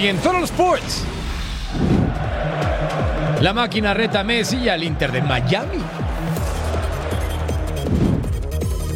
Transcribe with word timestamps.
Hoy 0.00 0.08
en 0.08 0.16
Total 0.16 0.44
Sports. 0.44 1.04
La 3.42 3.52
máquina 3.52 3.92
reta 3.92 4.20
a 4.20 4.24
Messi 4.24 4.56
y 4.56 4.68
al 4.70 4.82
Inter 4.82 5.12
de 5.12 5.20
Miami. 5.20 5.76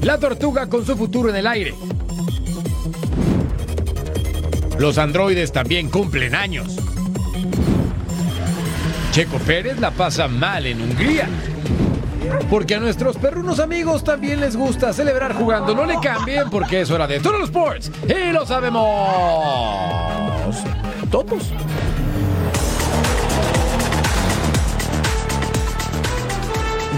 La 0.01 0.17
tortuga 0.17 0.67
con 0.67 0.87
su 0.87 0.97
futuro 0.97 1.29
en 1.29 1.37
el 1.37 1.47
aire. 1.47 1.75
Los 4.79 4.97
androides 4.97 5.53
también 5.53 5.91
cumplen 5.91 6.35
años. 6.35 6.75
Checo 9.11 9.37
Pérez 9.41 9.79
la 9.79 9.91
pasa 9.91 10.27
mal 10.27 10.65
en 10.65 10.81
Hungría. 10.81 11.29
Porque 12.49 12.77
a 12.77 12.81
nuestros 12.81 13.19
perrunos 13.19 13.61
amigos 13.61 14.05
también 14.05 14.41
les 14.41 14.57
gusta 14.57 14.95
celebrar 14.95 15.35
jugando. 15.35 15.75
No 15.75 15.85
le 15.85 15.97
cambien 16.01 16.49
porque 16.49 16.81
es 16.81 16.91
hora 16.91 17.07
de 17.07 17.21
Total 17.21 17.43
Sports. 17.43 17.93
Y 18.09 18.33
lo 18.33 18.47
sabemos 18.47 20.24
todos. 21.15 21.45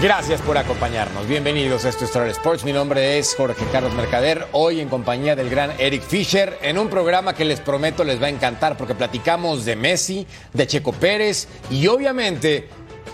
Gracias 0.01 0.41
por 0.41 0.57
acompañarnos. 0.57 1.27
Bienvenidos 1.27 1.85
a 1.85 1.89
esto 1.89 2.05
es 2.05 2.11
Total 2.11 2.27
Sports. 2.31 2.65
Mi 2.65 2.73
nombre 2.73 3.19
es 3.19 3.35
Jorge 3.35 3.63
Carlos 3.71 3.93
Mercader. 3.93 4.47
Hoy 4.53 4.79
en 4.79 4.89
compañía 4.89 5.35
del 5.35 5.51
gran 5.51 5.71
Eric 5.77 6.01
Fisher 6.01 6.57
en 6.63 6.79
un 6.79 6.89
programa 6.89 7.35
que 7.35 7.45
les 7.45 7.59
prometo 7.59 8.03
les 8.03 8.19
va 8.19 8.25
a 8.25 8.29
encantar 8.29 8.75
porque 8.75 8.95
platicamos 8.95 9.65
de 9.65 9.75
Messi, 9.75 10.25
de 10.51 10.65
Checo 10.65 10.93
Pérez 10.93 11.47
y 11.69 11.85
obviamente 11.85 12.69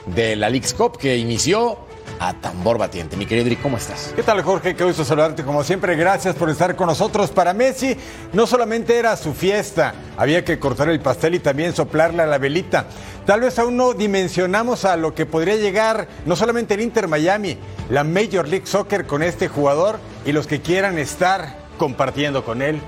de 0.05 0.37
la 0.37 0.49
League's 0.49 0.73
Cup 0.73 0.97
que 0.97 1.17
inició 1.17 1.79
a 2.27 2.33
tambor 2.33 2.77
batiente. 2.77 3.17
Mi 3.17 3.25
querido 3.25 3.47
Eric, 3.47 3.61
¿cómo 3.61 3.75
estás? 3.75 4.13
¿Qué 4.15 4.23
tal, 4.23 4.41
Jorge? 4.41 4.75
Qué 4.75 4.85
gusto 4.85 5.03
saludarte 5.03 5.43
como 5.43 5.61
siempre. 5.63 5.95
Gracias 5.97 6.35
por 6.35 6.49
estar 6.49 6.75
con 6.75 6.87
nosotros. 6.87 7.31
Para 7.31 7.53
Messi 7.53 7.97
no 8.31 8.47
solamente 8.47 8.97
era 8.97 9.17
su 9.17 9.33
fiesta, 9.33 9.93
había 10.15 10.45
que 10.45 10.57
cortar 10.57 10.87
el 10.87 11.01
pastel 11.01 11.35
y 11.35 11.39
también 11.39 11.73
soplarle 11.73 12.23
a 12.23 12.25
la 12.25 12.37
velita. 12.37 12.85
Tal 13.25 13.41
vez 13.41 13.59
aún 13.59 13.75
no 13.75 13.93
dimensionamos 13.93 14.85
a 14.85 14.95
lo 14.95 15.13
que 15.13 15.25
podría 15.25 15.57
llegar 15.57 16.07
no 16.25 16.37
solamente 16.37 16.75
el 16.75 16.81
Inter 16.81 17.09
Miami, 17.09 17.57
la 17.89 18.05
Major 18.05 18.47
League 18.47 18.67
Soccer 18.67 19.05
con 19.05 19.21
este 19.21 19.49
jugador 19.49 19.99
y 20.25 20.31
los 20.31 20.47
que 20.47 20.61
quieran 20.61 20.97
estar 20.99 21.57
compartiendo 21.77 22.45
con 22.45 22.61
él 22.61 22.79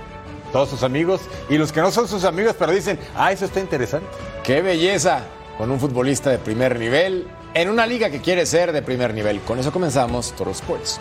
todos 0.53 0.69
sus 0.69 0.83
amigos 0.83 1.19
y 1.49 1.57
los 1.57 1.73
que 1.73 1.81
no 1.81 1.91
son 1.91 2.07
sus 2.07 2.23
amigos 2.23 2.55
pero 2.57 2.71
dicen, 2.71 2.97
ah, 3.17 3.33
eso 3.33 3.43
está 3.43 3.59
interesante. 3.59 4.07
¡Qué 4.43 4.61
belleza! 4.61 5.23
Con 5.57 5.71
un 5.71 5.79
futbolista 5.79 6.29
de 6.29 6.37
primer 6.37 6.77
nivel 6.77 7.27
en 7.53 7.69
una 7.69 7.87
liga 7.87 8.09
que 8.09 8.19
quiere 8.19 8.45
ser 8.45 8.73
de 8.73 8.81
primer 8.81 9.13
nivel. 9.13 9.39
Con 9.41 9.59
eso 9.59 9.71
comenzamos 9.71 10.33
Toro 10.33 10.51
Sports. 10.51 10.99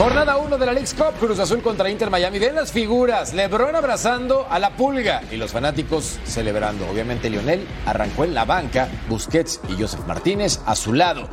Jornada 0.00 0.38
1 0.38 0.56
de 0.56 0.64
la 0.64 0.72
League's 0.72 0.94
Cup, 0.94 1.12
Cruz 1.20 1.38
Azul 1.40 1.60
contra 1.60 1.90
Inter 1.90 2.08
Miami. 2.08 2.38
Ven 2.38 2.54
las 2.54 2.72
figuras, 2.72 3.34
Lebron 3.34 3.76
abrazando 3.76 4.46
a 4.48 4.58
la 4.58 4.70
pulga 4.70 5.20
y 5.30 5.36
los 5.36 5.52
fanáticos 5.52 6.18
celebrando. 6.24 6.88
Obviamente 6.88 7.28
Lionel 7.28 7.68
arrancó 7.84 8.24
en 8.24 8.32
la 8.32 8.46
banca, 8.46 8.88
Busquets 9.10 9.60
y 9.68 9.78
Joseph 9.78 10.06
Martínez 10.06 10.60
a 10.64 10.74
su 10.74 10.94
lado. 10.94 11.28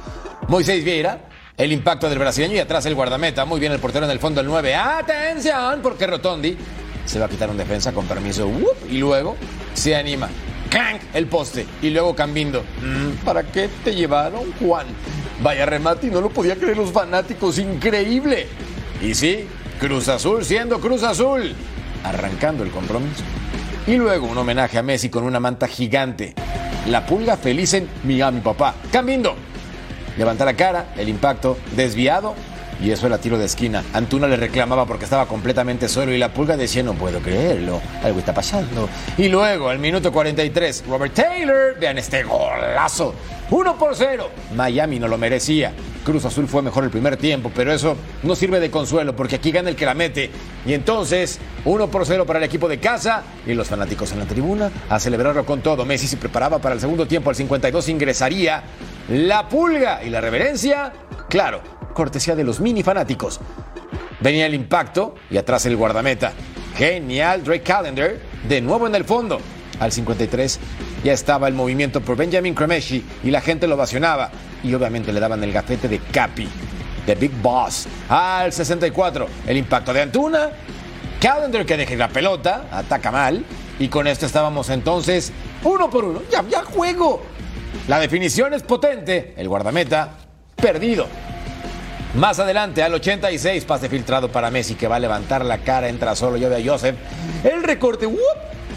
Moisés 0.49 0.83
Vieira, 0.83 1.29
el 1.55 1.71
impacto 1.71 2.09
del 2.09 2.19
brasileño 2.19 2.55
y 2.55 2.59
atrás 2.59 2.85
el 2.85 2.95
guardameta. 2.95 3.45
Muy 3.45 3.61
bien 3.61 3.71
el 3.71 3.79
portero 3.79 4.03
en 4.03 4.11
el 4.11 4.19
fondo, 4.19 4.41
el 4.41 4.47
9. 4.47 4.75
¡Atención! 4.75 5.79
Porque 5.81 6.05
Rotondi 6.05 6.57
se 7.05 7.19
va 7.19 7.27
a 7.27 7.29
quitar 7.29 7.49
un 7.49 7.55
defensa 7.55 7.93
con 7.93 8.05
permiso. 8.05 8.51
Y 8.89 8.97
luego 8.97 9.37
se 9.75 9.95
anima. 9.95 10.27
¡Clank! 10.69 11.01
El 11.13 11.27
poste. 11.27 11.65
Y 11.81 11.89
luego 11.89 12.15
Cambindo. 12.15 12.63
Mm, 12.81 13.25
¿Para 13.25 13.43
qué 13.43 13.69
te 13.83 13.95
llevaron, 13.95 14.43
Juan? 14.59 14.87
Vaya 15.41 15.65
remate 15.65 16.07
y 16.07 16.09
no 16.09 16.21
lo 16.21 16.29
podía 16.29 16.55
creer 16.55 16.77
los 16.77 16.91
fanáticos. 16.91 17.57
Increíble. 17.59 18.47
Y 19.01 19.13
sí, 19.13 19.47
Cruz 19.79 20.07
Azul 20.07 20.43
siendo 20.43 20.79
Cruz 20.79 21.03
Azul. 21.03 21.55
Arrancando 22.03 22.63
el 22.63 22.71
compromiso. 22.71 23.23
Y 23.85 23.95
luego 23.95 24.27
un 24.27 24.37
homenaje 24.37 24.77
a 24.77 24.83
Messi 24.83 25.09
con 25.09 25.23
una 25.23 25.39
manta 25.39 25.67
gigante. 25.67 26.33
La 26.87 27.05
pulga 27.05 27.37
feliz 27.37 27.73
en 27.73 27.87
Miami, 28.03 28.41
papá. 28.41 28.75
Cambindo. 28.91 29.35
Levanta 30.17 30.45
la 30.45 30.55
cara, 30.55 30.93
el 30.97 31.09
impacto 31.09 31.57
desviado 31.75 32.33
y 32.81 32.91
eso 32.91 33.07
era 33.07 33.17
tiro 33.17 33.37
de 33.37 33.45
esquina. 33.45 33.83
Antuna 33.93 34.27
le 34.27 34.37
reclamaba 34.37 34.85
porque 34.85 35.05
estaba 35.05 35.25
completamente 35.25 35.87
solo 35.89 36.13
y 36.13 36.17
la 36.17 36.33
pulga 36.33 36.57
decía 36.57 36.83
no 36.83 36.93
puedo 36.93 37.19
creerlo, 37.19 37.81
algo 38.03 38.19
está 38.19 38.33
pasando. 38.33 38.89
Y 39.17 39.27
luego, 39.27 39.69
al 39.69 39.79
minuto 39.79 40.11
43, 40.11 40.85
Robert 40.87 41.13
Taylor, 41.13 41.77
vean 41.79 41.97
este 41.97 42.23
golazo. 42.23 43.13
1 43.49 43.77
por 43.77 43.95
0. 43.95 44.29
Miami 44.55 44.99
no 44.99 45.07
lo 45.07 45.17
merecía. 45.17 45.71
Cruz 46.03 46.25
Azul 46.25 46.47
fue 46.47 46.61
mejor 46.61 46.83
el 46.83 46.89
primer 46.89 47.17
tiempo, 47.17 47.51
pero 47.53 47.71
eso 47.73 47.95
no 48.23 48.35
sirve 48.35 48.59
de 48.59 48.71
consuelo 48.71 49.15
porque 49.15 49.35
aquí 49.35 49.51
gana 49.51 49.69
el 49.69 49.75
que 49.75 49.85
la 49.85 49.93
mete. 49.93 50.29
Y 50.65 50.73
entonces, 50.73 51.39
1 51.65 51.87
por 51.87 52.05
0 52.05 52.25
para 52.25 52.39
el 52.39 52.45
equipo 52.45 52.67
de 52.67 52.79
casa 52.79 53.23
y 53.45 53.53
los 53.53 53.67
fanáticos 53.67 54.11
en 54.11 54.19
la 54.19 54.25
tribuna 54.25 54.71
a 54.89 54.99
celebrarlo 54.99 55.45
con 55.45 55.61
todo. 55.61 55.85
Messi 55.85 56.07
se 56.07 56.17
preparaba 56.17 56.59
para 56.59 56.75
el 56.75 56.81
segundo 56.81 57.07
tiempo, 57.07 57.29
al 57.29 57.35
52 57.35 57.89
ingresaría 57.89 58.63
la 59.09 59.47
pulga 59.47 60.03
y 60.03 60.09
la 60.09 60.19
reverencia, 60.19 60.91
claro, 61.29 61.61
cortesía 61.97 62.35
de 62.35 62.43
los 62.43 62.59
mini 62.59 62.83
fanáticos. 62.83 63.39
Venía 64.19 64.45
el 64.45 64.53
impacto 64.53 65.15
y 65.31 65.37
atrás 65.37 65.65
el 65.65 65.75
guardameta. 65.75 66.31
Genial 66.77 67.43
Drake 67.43 67.63
Callender, 67.63 68.21
de 68.47 68.61
nuevo 68.61 68.85
en 68.85 68.93
el 68.93 69.03
fondo. 69.03 69.39
Al 69.79 69.91
53 69.91 70.59
ya 71.03 71.11
estaba 71.11 71.47
el 71.47 71.55
movimiento 71.55 71.99
por 72.01 72.15
Benjamin 72.15 72.53
Cremeshi 72.53 73.03
y 73.23 73.31
la 73.31 73.41
gente 73.41 73.65
lo 73.65 73.73
ovacionaba. 73.73 74.29
Y 74.63 74.75
obviamente 74.75 75.11
le 75.11 75.19
daban 75.19 75.43
el 75.43 75.51
gafete 75.51 75.87
de 75.87 75.97
Capi, 75.97 76.47
de 77.07 77.15
Big 77.15 77.31
Boss. 77.41 77.87
Al 78.09 78.53
64, 78.53 79.27
el 79.47 79.57
impacto 79.57 79.91
de 79.91 80.03
Antuna. 80.03 80.51
Callender 81.19 81.65
que 81.65 81.77
deja 81.77 81.95
la 81.95 82.09
pelota, 82.09 82.67
ataca 82.71 83.11
mal. 83.11 83.43
Y 83.79 83.87
con 83.87 84.05
esto 84.05 84.27
estábamos 84.27 84.69
entonces 84.69 85.31
uno 85.63 85.89
por 85.89 86.05
uno. 86.05 86.21
Ya, 86.31 86.45
ya 86.47 86.63
juego. 86.63 87.23
La 87.87 87.99
definición 87.99 88.53
es 88.53 88.61
potente. 88.61 89.33
El 89.35 89.49
guardameta 89.49 90.11
perdido. 90.55 91.07
Más 92.15 92.39
adelante, 92.39 92.81
al 92.81 92.93
86, 92.93 93.65
pase 93.65 93.89
filtrado 93.89 94.31
para 94.31 94.49
Messi 94.49 94.75
que 94.75 94.87
va 94.87 94.95
a 94.95 94.99
levantar 94.99 95.45
la 95.45 95.59
cara, 95.59 95.89
entra 95.89 96.15
solo, 96.15 96.37
yo 96.37 96.47
a 96.47 96.59
Joseph. 96.63 96.95
El 97.43 97.63
recorte, 97.63 98.07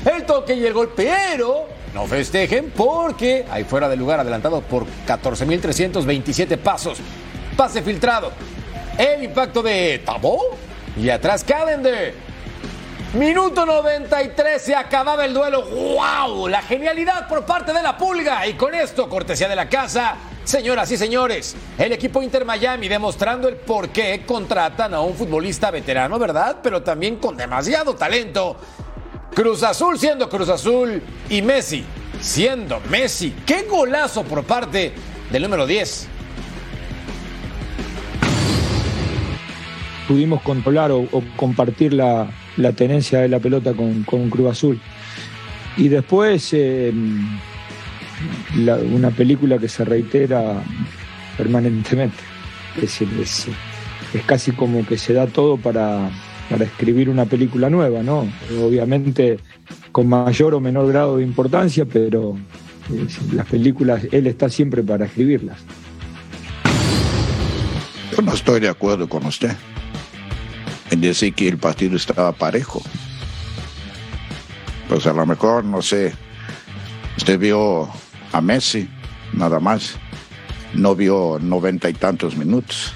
el 0.04 0.24
toque 0.24 0.54
y 0.54 0.66
el 0.66 0.72
gol, 0.72 0.92
pero 0.94 1.68
no 1.94 2.06
festejen 2.06 2.70
porque 2.76 3.46
hay 3.50 3.64
fuera 3.64 3.88
de 3.88 3.96
lugar 3.96 4.20
adelantado 4.20 4.60
por 4.60 4.86
14.327 5.06 6.58
pasos. 6.58 6.98
Pase 7.56 7.82
filtrado. 7.82 8.32
El 8.98 9.24
impacto 9.24 9.62
de 9.62 10.02
Tabó 10.04 10.56
y 10.96 11.08
atrás 11.08 11.44
Callender. 11.44 12.14
Minuto 13.14 13.66
93 13.66 14.62
se 14.62 14.74
acababa 14.74 15.24
el 15.24 15.34
duelo. 15.34 15.62
¡Wow! 15.62 16.46
La 16.46 16.62
genialidad 16.62 17.26
por 17.26 17.44
parte 17.44 17.72
de 17.72 17.82
la 17.82 17.96
pulga. 17.96 18.46
Y 18.46 18.54
con 18.54 18.74
esto, 18.74 19.08
cortesía 19.08 19.48
de 19.48 19.56
la 19.56 19.68
casa, 19.68 20.16
señoras 20.44 20.90
y 20.90 20.96
señores, 20.96 21.56
el 21.78 21.92
equipo 21.92 22.22
Inter 22.22 22.44
Miami 22.44 22.88
demostrando 22.88 23.48
el 23.48 23.56
por 23.56 23.90
qué 23.90 24.24
contratan 24.26 24.94
a 24.94 25.00
un 25.00 25.14
futbolista 25.14 25.70
veterano, 25.70 26.18
¿verdad? 26.18 26.58
Pero 26.62 26.82
también 26.82 27.16
con 27.16 27.36
demasiado 27.36 27.94
talento. 27.94 28.56
Cruz 29.34 29.62
Azul 29.62 29.98
siendo 29.98 30.28
Cruz 30.28 30.48
Azul 30.48 31.02
y 31.28 31.42
Messi 31.42 31.84
siendo 32.20 32.80
Messi. 32.90 33.34
¡Qué 33.46 33.62
golazo 33.62 34.24
por 34.24 34.44
parte 34.44 34.92
del 35.30 35.42
número 35.42 35.66
10! 35.66 36.08
Pudimos 40.08 40.42
controlar 40.42 40.90
o, 40.90 41.06
compartir 41.36 41.94
la, 41.94 42.28
tenencia 42.76 43.20
de 43.20 43.28
la 43.28 43.38
pelota 43.38 43.72
con, 43.74 44.30
Cruz 44.30 44.50
Azul. 44.50 44.80
Y 45.76 45.88
después 45.88 46.50
eh, 46.52 46.92
una 48.92 49.10
película 49.10 49.58
que 49.58 49.68
se 49.68 49.84
reitera 49.84 50.62
permanentemente. 51.36 52.18
Es 52.76 52.82
decir, 52.82 53.08
es, 53.20 53.48
casi 54.26 54.52
como 54.52 54.84
que 54.86 54.98
se 54.98 55.12
da 55.12 55.26
todo 55.26 55.56
para, 55.56 56.10
para 56.48 56.64
escribir 56.64 57.08
una 57.08 57.24
película 57.24 57.70
nueva, 57.70 58.02
¿no? 58.02 58.26
Obviamente 58.62 59.38
con 59.92 60.08
mayor 60.08 60.54
o 60.54 60.60
menor 60.60 60.88
grado 60.88 61.16
de 61.16 61.24
importancia, 61.24 61.84
pero 61.84 62.36
las 63.32 63.46
películas, 63.46 64.02
él 64.10 64.26
está 64.26 64.48
siempre 64.48 64.82
para 64.82 65.06
escribirlas. 65.06 65.58
Yo 68.16 68.22
no 68.22 68.32
estoy 68.32 68.60
de 68.60 68.68
acuerdo 68.68 69.08
con 69.08 69.24
usted 69.26 69.52
en 70.90 71.00
decir 71.00 71.32
que 71.34 71.48
el 71.48 71.58
partido 71.58 71.96
estaba 71.96 72.32
parejo. 72.32 72.82
Pues 74.88 75.06
a 75.06 75.12
lo 75.12 75.24
mejor, 75.24 75.64
no 75.64 75.82
sé, 75.82 76.12
usted 77.16 77.38
vio 77.38 77.88
a 78.32 78.40
Messi, 78.40 78.88
nada 79.32 79.60
más. 79.60 79.96
No 80.74 80.94
vio 80.94 81.38
noventa 81.40 81.88
y 81.88 81.94
tantos 81.94 82.36
minutos. 82.36 82.92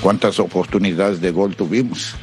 ¿Cuántas 0.00 0.40
oportunidades 0.40 1.20
de 1.20 1.30
gol 1.30 1.54
tuvimos? 1.54 2.14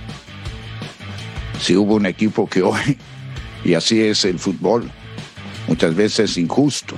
Si 1.62 1.76
hubo 1.76 1.96
un 1.96 2.06
equipo 2.06 2.50
que 2.50 2.62
hoy, 2.62 2.98
y 3.64 3.74
así 3.74 4.02
es 4.02 4.26
el 4.26 4.40
fútbol, 4.40 4.90
muchas 5.68 5.96
veces 5.96 6.38
injusto. 6.38 6.96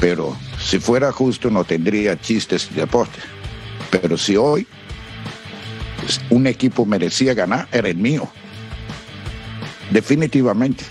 Pero 0.00 0.36
si 0.60 0.80
fuera 0.80 1.12
justo 1.12 1.50
no 1.50 1.64
tendría 1.64 2.20
chistes 2.20 2.68
de 2.74 2.80
deporte. 2.80 3.20
Pero 3.90 4.18
si 4.18 4.36
hoy 4.36 4.66
un 6.30 6.46
equipo 6.46 6.84
merecía 6.84 7.34
ganar, 7.34 7.68
era 7.70 7.88
el 7.88 7.96
mío. 7.96 8.28
Definitivamente. 9.90 10.84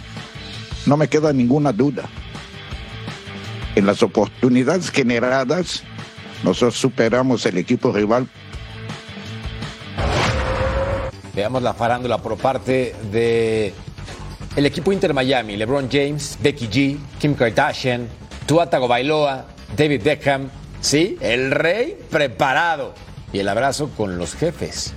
No 0.86 0.98
me 0.98 1.08
queda 1.08 1.32
ninguna 1.32 1.72
duda. 1.72 2.04
En 3.76 3.86
las 3.86 4.04
oportunidades 4.04 4.92
generadas, 4.92 5.84
nosotros 6.44 6.76
superamos 6.76 7.46
el 7.46 7.58
equipo 7.58 7.92
rival. 7.92 8.28
Veamos 11.36 11.64
la 11.64 11.74
farándula 11.74 12.20
por 12.20 12.38
parte 12.38 12.96
de 13.12 13.74
el 14.56 14.66
equipo 14.66 14.92
Inter 14.92 15.14
Miami, 15.14 15.58
LeBron 15.58 15.90
James, 15.92 16.38
Becky 16.42 16.68
G, 16.68 16.98
Kim 17.20 17.34
Kardashian, 17.34 18.08
Tua 18.46 18.70
Tagovailoa, 18.70 19.48
David 19.76 20.04
Beckham, 20.04 20.50
sí, 20.80 21.18
el 21.22 21.50
rey 21.50 21.98
preparado 22.12 22.94
y 23.32 23.40
el 23.40 23.50
abrazo 23.50 23.90
con 23.98 24.20
los 24.20 24.36
jefes. 24.36 24.94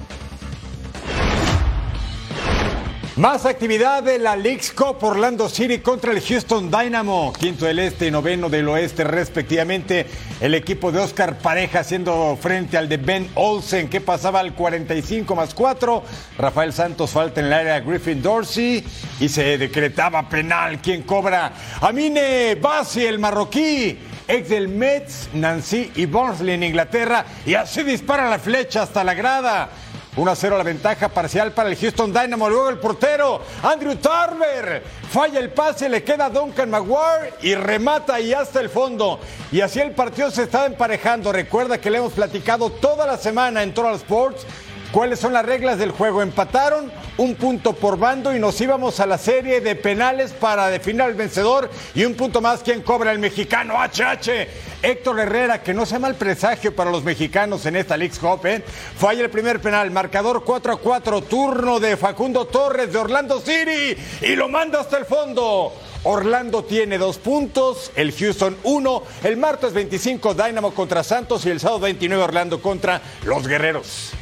Más 3.16 3.46
actividad 3.46 4.02
de 4.02 4.18
la 4.18 4.36
League's 4.36 4.70
Cup 4.72 4.98
Orlando 5.00 5.48
City 5.48 5.78
contra 5.78 6.12
el 6.12 6.20
Houston 6.20 6.70
Dynamo, 6.70 7.32
quinto 7.32 7.64
del 7.64 7.78
este 7.78 8.08
y 8.08 8.10
noveno 8.10 8.50
del 8.50 8.68
oeste 8.68 9.04
respectivamente. 9.04 10.04
El 10.38 10.54
equipo 10.54 10.92
de 10.92 11.00
Oscar 11.00 11.38
Pareja 11.38 11.80
haciendo 11.80 12.36
frente 12.38 12.76
al 12.76 12.90
de 12.90 12.98
Ben 12.98 13.30
Olsen 13.34 13.88
que 13.88 14.02
pasaba 14.02 14.40
al 14.40 14.52
45 14.52 15.34
más 15.34 15.54
4. 15.54 16.02
Rafael 16.36 16.74
Santos 16.74 17.10
falta 17.12 17.40
en 17.40 17.46
el 17.46 17.54
área 17.54 17.80
Griffin 17.80 18.20
Dorsey 18.20 18.84
y 19.19 19.30
se 19.30 19.56
decretaba 19.56 20.28
penal. 20.28 20.82
¿Quién 20.82 21.00
cobra? 21.00 21.52
Amine 21.80 22.56
Bassi, 22.56 23.06
el 23.06 23.19
marroquí 23.19 23.98
ex 24.28 24.48
del 24.48 24.69
Mets, 24.69 25.28
Nancy 25.34 25.92
y 25.94 26.06
Barnsley 26.06 26.54
en 26.54 26.64
Inglaterra, 26.64 27.24
y 27.44 27.54
así 27.54 27.82
dispara 27.82 28.28
la 28.28 28.38
flecha 28.38 28.82
hasta 28.82 29.04
la 29.04 29.14
grada. 29.14 29.70
1 30.16 30.30
a 30.30 30.34
0 30.34 30.56
la 30.56 30.64
ventaja 30.64 31.08
parcial 31.08 31.52
para 31.52 31.68
el 31.68 31.76
Houston 31.76 32.12
Dynamo. 32.12 32.48
Luego 32.48 32.70
el 32.70 32.78
portero 32.78 33.42
Andrew 33.62 33.96
Tarver 33.96 34.82
falla 35.10 35.38
el 35.38 35.50
pase, 35.50 35.88
le 35.88 36.02
queda 36.02 36.30
Duncan 36.30 36.70
Maguire 36.70 37.34
y 37.42 37.54
remata 37.54 38.18
y 38.18 38.32
hasta 38.32 38.60
el 38.60 38.70
fondo. 38.70 39.20
Y 39.52 39.60
así 39.60 39.80
el 39.80 39.92
partido 39.92 40.30
se 40.30 40.44
está 40.44 40.64
emparejando. 40.64 41.32
Recuerda 41.32 41.78
que 41.78 41.90
le 41.90 41.98
hemos 41.98 42.14
platicado 42.14 42.70
toda 42.70 43.06
la 43.06 43.18
semana 43.18 43.62
en 43.62 43.74
Total 43.74 43.94
Sports 43.96 44.46
¿Cuáles 44.92 45.18
son 45.18 45.32
las 45.32 45.44
reglas 45.44 45.78
del 45.78 45.90
juego? 45.90 46.22
Empataron 46.22 46.90
un 47.18 47.34
punto 47.34 47.74
por 47.74 47.98
bando 47.98 48.34
y 48.34 48.38
nos 48.38 48.58
íbamos 48.60 49.00
a 49.00 49.06
la 49.06 49.18
serie 49.18 49.60
de 49.60 49.74
penales 49.74 50.32
para 50.32 50.68
definir 50.68 51.02
al 51.02 51.14
vencedor 51.14 51.68
y 51.94 52.04
un 52.04 52.14
punto 52.14 52.40
más 52.40 52.62
quien 52.62 52.82
cobra 52.82 53.12
el 53.12 53.18
mexicano 53.18 53.74
HH. 53.74 54.48
Héctor 54.82 55.20
Herrera, 55.20 55.62
que 55.62 55.74
no 55.74 55.84
sea 55.84 55.98
mal 55.98 56.14
presagio 56.14 56.74
para 56.74 56.90
los 56.90 57.02
mexicanos 57.04 57.66
en 57.66 57.76
esta 57.76 57.96
League 57.96 58.16
Cup, 58.18 58.46
¿eh? 58.46 58.62
falla 58.96 59.22
el 59.22 59.30
primer 59.30 59.60
penal, 59.60 59.90
marcador 59.90 60.44
4 60.44 60.72
a 60.74 60.76
4, 60.78 61.22
turno 61.22 61.80
de 61.80 61.96
Facundo 61.96 62.46
Torres 62.46 62.92
de 62.92 62.98
Orlando 62.98 63.40
City 63.40 63.96
y 64.22 64.36
lo 64.36 64.48
manda 64.48 64.80
hasta 64.80 64.98
el 64.98 65.04
fondo. 65.04 65.72
Orlando 66.04 66.62
tiene 66.62 66.98
dos 66.98 67.18
puntos, 67.18 67.90
el 67.96 68.12
Houston 68.12 68.56
uno, 68.62 69.02
el 69.24 69.36
martes 69.36 69.72
25 69.72 70.34
Dynamo 70.34 70.72
contra 70.72 71.02
Santos 71.02 71.44
y 71.44 71.50
el 71.50 71.58
sábado 71.58 71.80
29 71.80 72.22
Orlando 72.22 72.62
contra 72.62 73.02
los 73.24 73.46
Guerreros. 73.48 74.12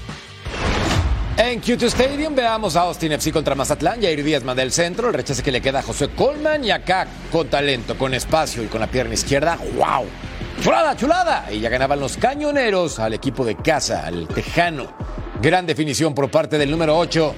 En 1.37 1.61
Q2 1.61 1.87
Stadium 1.87 2.33
veamos 2.37 2.77
a 2.77 2.83
Austin 2.83 3.11
FC 3.11 3.33
contra 3.33 3.57
Mazatlán. 3.57 4.01
Jair 4.01 4.23
Díaz 4.23 4.45
manda 4.45 4.63
el 4.63 4.71
centro, 4.71 5.09
el 5.09 5.15
rechace 5.15 5.43
que 5.43 5.51
le 5.51 5.61
queda 5.61 5.81
a 5.81 5.83
José 5.83 6.09
Colman 6.11 6.65
y 6.65 6.71
acá 6.71 7.09
con 7.33 7.49
talento, 7.49 7.99
con 7.99 8.15
espacio 8.15 8.63
y 8.63 8.67
con 8.67 8.81
la 8.81 8.87
pierna 8.87 9.15
izquierda. 9.15 9.59
¡Wow! 9.77 10.07
¡Chulada, 10.63 10.97
chulada! 10.97 11.47
Y 11.51 11.59
ya 11.59 11.71
ganaban 11.71 11.99
los 11.99 12.19
cañoneros 12.19 13.01
al 13.01 13.15
equipo 13.15 13.45
de 13.45 13.57
casa, 13.57 14.07
al 14.07 14.29
Tejano. 14.29 14.95
Gran 15.43 15.67
definición 15.67 16.15
por 16.15 16.31
parte 16.31 16.57
del 16.57 16.71
número 16.71 16.97
8 16.97 17.35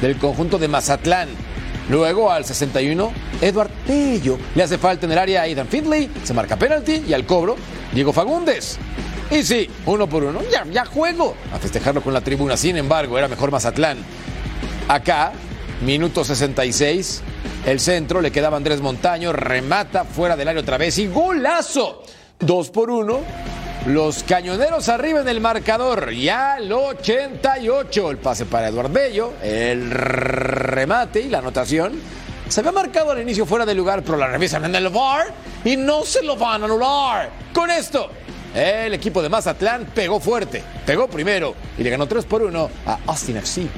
del 0.00 0.16
conjunto 0.16 0.56
de 0.56 0.68
Mazatlán. 0.68 1.28
Luego 1.88 2.30
al 2.30 2.44
61, 2.44 3.12
Edward 3.40 3.70
Tello. 3.84 4.38
Le 4.54 4.62
hace 4.62 4.78
falta 4.78 5.06
en 5.06 5.12
el 5.12 5.18
área 5.18 5.40
a 5.40 5.44
Aidan 5.44 5.66
Findlay, 5.66 6.08
se 6.22 6.32
marca 6.32 6.56
penalti 6.56 7.02
y 7.08 7.14
al 7.14 7.26
cobro, 7.26 7.56
Diego 7.92 8.12
Fagundes. 8.12 8.78
Y 9.30 9.44
sí, 9.44 9.70
uno 9.86 10.08
por 10.08 10.24
uno, 10.24 10.40
ya, 10.50 10.64
ya 10.64 10.84
juego. 10.84 11.36
A 11.54 11.58
festejarlo 11.58 12.02
con 12.02 12.12
la 12.12 12.20
tribuna. 12.20 12.56
Sin 12.56 12.76
embargo, 12.76 13.16
era 13.16 13.28
mejor 13.28 13.50
Mazatlán. 13.50 13.98
Acá, 14.88 15.32
minuto 15.82 16.24
66, 16.24 17.22
el 17.66 17.78
centro, 17.78 18.20
le 18.20 18.32
quedaba 18.32 18.56
Andrés 18.56 18.80
Montaño, 18.80 19.32
remata 19.32 20.04
fuera 20.04 20.36
del 20.36 20.48
área 20.48 20.62
otra 20.62 20.78
vez 20.78 20.98
y 20.98 21.06
golazo. 21.06 22.02
Dos 22.40 22.70
por 22.70 22.90
uno. 22.90 23.20
Los 23.86 24.24
cañoneros 24.24 24.88
arriba 24.88 25.20
en 25.20 25.28
el 25.28 25.40
marcador. 25.40 26.10
Ya 26.12 26.54
al 26.54 26.70
88. 26.72 28.10
El 28.10 28.18
pase 28.18 28.46
para 28.46 28.68
Eduardo 28.68 28.92
Bello. 28.92 29.32
El 29.42 29.90
remate 29.90 31.20
y 31.20 31.28
la 31.28 31.38
anotación. 31.38 31.92
Se 32.48 32.60
había 32.60 32.72
marcado 32.72 33.12
al 33.12 33.22
inicio 33.22 33.46
fuera 33.46 33.64
de 33.64 33.74
lugar, 33.74 34.02
pero 34.02 34.18
la 34.18 34.26
revisan 34.26 34.64
en 34.64 34.74
el 34.74 34.88
bar 34.88 35.28
y 35.64 35.76
no 35.76 36.04
se 36.04 36.22
lo 36.22 36.36
van 36.36 36.62
a 36.62 36.64
anular. 36.64 37.30
Con 37.52 37.70
esto, 37.70 38.10
el 38.54 38.94
equipo 38.94 39.22
de 39.22 39.28
Mazatlán 39.28 39.86
pegó 39.94 40.20
fuerte, 40.20 40.62
pegó 40.84 41.08
primero 41.08 41.54
y 41.78 41.82
le 41.82 41.90
ganó 41.90 42.06
3 42.06 42.24
por 42.24 42.42
1 42.42 42.70
a 42.86 42.98
Austin 43.06 43.36
FC. 43.36 43.68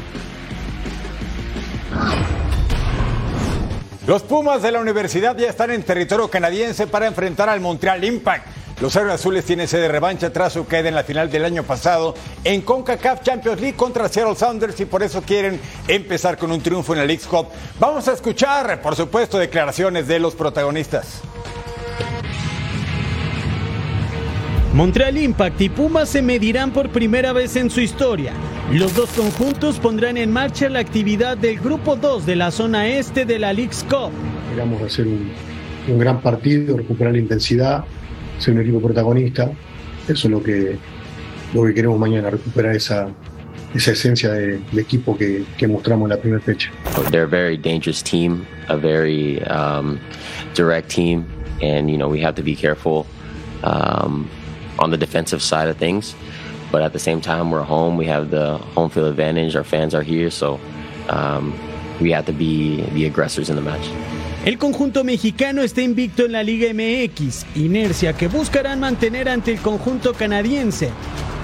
Los 4.07 4.23
Pumas 4.23 4.62
de 4.62 4.73
la 4.73 4.81
universidad 4.81 5.37
ya 5.37 5.49
están 5.49 5.71
en 5.71 5.83
territorio 5.83 6.29
canadiense 6.29 6.87
para 6.87 7.07
enfrentar 7.07 7.49
al 7.49 7.61
Montreal 7.61 8.02
Impact. 8.02 8.47
Los 8.81 8.97
Héroes 8.97 9.14
Azules 9.14 9.45
tienen 9.45 9.69
sede 9.69 9.83
de 9.83 9.88
revancha 9.88 10.33
tras 10.33 10.55
su 10.55 10.67
queda 10.67 10.88
en 10.88 10.97
la 10.97 11.05
final 11.05 11.31
del 11.31 11.45
año 11.45 11.62
pasado 11.62 12.17
en 12.43 12.62
CONCACAF 12.62 13.23
Champions 13.23 13.61
League 13.61 13.76
contra 13.76 14.09
Seattle 14.09 14.35
Sounders 14.35 14.81
y 14.81 14.87
por 14.87 15.05
eso 15.05 15.23
quieren 15.23 15.61
empezar 15.87 16.37
con 16.37 16.50
un 16.50 16.61
triunfo 16.61 16.93
en 16.95 16.99
la 16.99 17.05
League 17.05 17.23
Cup. 17.23 17.47
Vamos 17.79 18.09
a 18.09 18.12
escuchar, 18.14 18.83
por 18.83 18.97
supuesto, 18.97 19.38
declaraciones 19.38 20.09
de 20.09 20.19
los 20.19 20.35
protagonistas. 20.35 21.21
Montreal 24.75 25.19
Impact 25.19 25.61
y 25.61 25.69
Pumas 25.69 26.09
se 26.09 26.23
medirán 26.23 26.71
por 26.71 26.88
primera 26.88 27.35
vez 27.35 27.57
en 27.57 27.69
su 27.69 27.81
historia. 27.81 28.33
Los 28.73 28.95
dos 28.95 29.11
conjuntos 29.11 29.79
pondrán 29.79 30.17
en 30.17 30.33
marcha 30.33 30.67
la 30.71 30.79
actividad 30.79 31.37
del 31.37 31.61
Grupo 31.61 31.95
2 31.95 32.25
de 32.25 32.37
la 32.37 32.50
zona 32.50 32.88
este 32.88 33.26
de 33.26 33.38
la 33.38 33.52
League's 33.52 33.85
Cup. 33.85 34.12
Queremos 34.49 34.81
hacer 34.81 35.07
un, 35.09 35.99
gran 35.99 36.23
partido, 36.23 36.79
recuperar 36.79 37.12
la 37.12 37.19
intensidad, 37.19 37.85
ser 38.38 38.55
un 38.55 38.62
equipo 38.62 38.81
protagonista. 38.81 39.50
Eso 40.09 40.29
es 40.29 40.31
lo 40.31 40.43
que, 40.43 40.79
lo 41.52 41.64
que 41.64 41.75
queremos 41.75 41.99
mañana, 41.99 42.31
recuperar 42.31 42.75
esa, 42.75 43.09
esa 43.75 43.93
esencia 43.93 44.33
de, 44.33 44.59
equipo 44.75 45.19
que, 45.19 45.45
que, 45.59 45.69
mostramos 45.69 46.07
en 46.07 46.17
la 46.17 46.23
primera 46.23 46.41
fecha. 46.41 46.71
They're 47.11 47.25
a 47.25 47.26
very 47.26 47.59
dangerous 47.59 48.02
team, 48.02 48.47
a 48.69 48.79
very 48.79 49.43
um, 49.50 50.00
direct 50.55 50.88
team, 50.88 51.26
and 51.61 51.91
you 51.91 51.99
know 51.99 52.09
we 52.09 52.23
have 52.25 52.37
to 52.37 52.43
be 52.43 52.57
careful. 52.57 53.05
Um, 53.64 54.31
on 54.83 54.91
the 54.91 54.97
defensive 54.97 55.41
side 55.41 55.69
of 55.69 55.77
things. 55.77 56.15
But 56.71 56.83
at 56.83 56.93
the 56.93 56.99
same 56.99 57.21
time, 57.21 57.51
we're 57.51 57.62
home. 57.62 57.97
We 57.97 58.07
have 58.07 58.31
the 58.31 58.59
home 58.75 58.91
field 58.91 59.09
advantage. 59.09 59.57
Our 59.57 59.65
fans 59.65 59.95
are 59.95 60.03
here, 60.03 60.31
so 60.31 60.59
um, 61.09 61.55
we 62.01 62.11
had 62.11 62.27
to 62.27 62.33
be 62.33 62.83
the 62.93 63.07
aggressors 63.07 63.49
in 63.49 63.57
the 63.57 63.62
match. 63.62 63.89
El 64.45 64.59
conjunto 64.59 65.05
mexicano 65.05 65.62
está 65.62 65.83
invicto 65.83 66.25
en 66.25 66.33
la 66.33 66.43
Liga 66.43 66.73
MX, 66.75 67.47
inercia 67.55 68.12
que 68.15 68.27
buscarán 68.27 68.81
mantener 68.81 69.29
ante 69.29 69.53
el 69.53 69.61
conjunto 69.61 70.15
canadiense. 70.15 70.91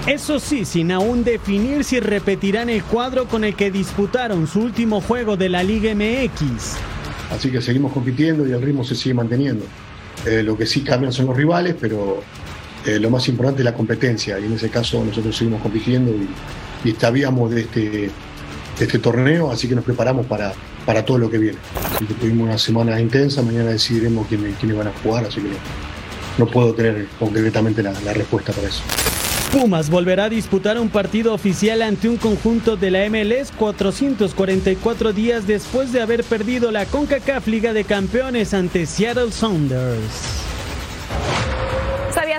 Eso 0.05 0.39
sí, 0.39 0.65
sin 0.65 0.91
aún 0.91 1.23
definir 1.23 1.85
si 1.85 2.01
repetirán 2.01 2.69
el 2.69 2.83
cuadro 2.83 3.25
con 3.25 3.45
el 3.45 3.55
que 3.55 3.71
disputaron 3.71 4.47
su 4.47 4.59
último 4.59 4.99
juego 4.99 5.37
de 5.37 5.47
la 5.47 5.63
Liga 5.63 5.93
MX. 5.95 6.75
Así 7.31 7.51
que 7.51 7.61
seguimos 7.61 7.93
compitiendo 7.93 8.45
y 8.45 8.51
el 8.51 8.61
ritmo 8.61 8.83
se 8.83 8.95
sigue 8.95 9.13
manteniendo. 9.13 9.63
Eh, 10.25 10.43
lo 10.43 10.57
que 10.57 10.65
sí 10.65 10.81
cambian 10.81 11.13
son 11.13 11.27
los 11.27 11.37
rivales, 11.37 11.75
pero 11.79 12.21
eh, 12.85 12.99
lo 12.99 13.09
más 13.09 13.27
importante 13.27 13.61
es 13.61 13.65
la 13.65 13.73
competencia 13.73 14.39
y 14.39 14.45
en 14.45 14.53
ese 14.53 14.69
caso 14.69 15.03
nosotros 15.03 15.35
seguimos 15.35 15.61
compitiendo 15.61 16.11
y, 16.11 16.89
y 16.89 16.91
este, 16.91 18.09
de 18.79 18.85
este 18.85 18.99
torneo, 18.99 19.51
así 19.51 19.67
que 19.67 19.75
nos 19.75 19.83
preparamos 19.83 20.25
para, 20.25 20.53
todo 21.05 21.17
lo 21.17 21.29
que 21.29 21.37
viene. 21.37 21.57
Tuvimos 22.19 22.47
una 22.47 22.57
semana 22.57 22.99
intensa, 22.99 23.41
mañana 23.43 23.71
decidiremos 23.71 24.27
quiénes, 24.27 24.75
van 24.75 24.87
a 24.87 24.93
jugar, 25.03 25.25
así 25.25 25.41
que 25.41 25.49
no, 25.49 25.55
no 26.39 26.47
puedo 26.47 26.73
tener 26.73 27.07
concretamente 27.19 27.83
la, 27.83 27.91
la 28.01 28.13
respuesta 28.13 28.53
para 28.53 28.67
eso. 28.67 28.81
Pumas 29.51 29.89
volverá 29.89 30.25
a 30.25 30.29
disputar 30.29 30.79
un 30.79 30.89
partido 30.89 31.33
oficial 31.33 31.81
ante 31.81 32.07
un 32.07 32.17
conjunto 32.17 32.77
de 32.77 32.91
la 32.91 33.09
MLS 33.09 33.51
444 33.57 35.11
días 35.11 35.47
después 35.47 35.91
de 35.91 36.01
haber 36.01 36.23
perdido 36.23 36.71
la 36.71 36.85
CONCACAF 36.85 37.47
Liga 37.47 37.73
de 37.73 37.83
Campeones 37.83 38.53
ante 38.53 38.85
Seattle 38.85 39.31
Sounders. 39.31 40.48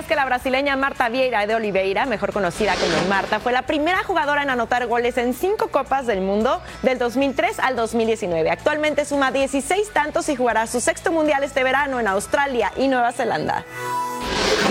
¿Sabías 0.01 0.09
que 0.09 0.15
la 0.15 0.25
brasileña 0.25 0.75
Marta 0.77 1.09
Vieira 1.09 1.45
de 1.45 1.53
Oliveira, 1.53 2.07
mejor 2.07 2.33
conocida 2.33 2.73
como 2.73 3.07
Marta, 3.07 3.39
fue 3.39 3.51
la 3.51 3.67
primera 3.67 4.03
jugadora 4.03 4.41
en 4.41 4.49
anotar 4.49 4.87
goles 4.87 5.15
en 5.17 5.35
cinco 5.35 5.67
Copas 5.67 6.07
del 6.07 6.21
Mundo 6.21 6.59
del 6.81 6.97
2003 6.97 7.59
al 7.59 7.75
2019? 7.75 8.49
Actualmente 8.49 9.05
suma 9.05 9.31
16 9.31 9.93
tantos 9.93 10.27
y 10.29 10.35
jugará 10.35 10.65
su 10.65 10.81
sexto 10.81 11.11
mundial 11.11 11.43
este 11.43 11.63
verano 11.63 11.99
en 11.99 12.07
Australia 12.07 12.71
y 12.77 12.87
Nueva 12.87 13.11
Zelanda. 13.11 13.63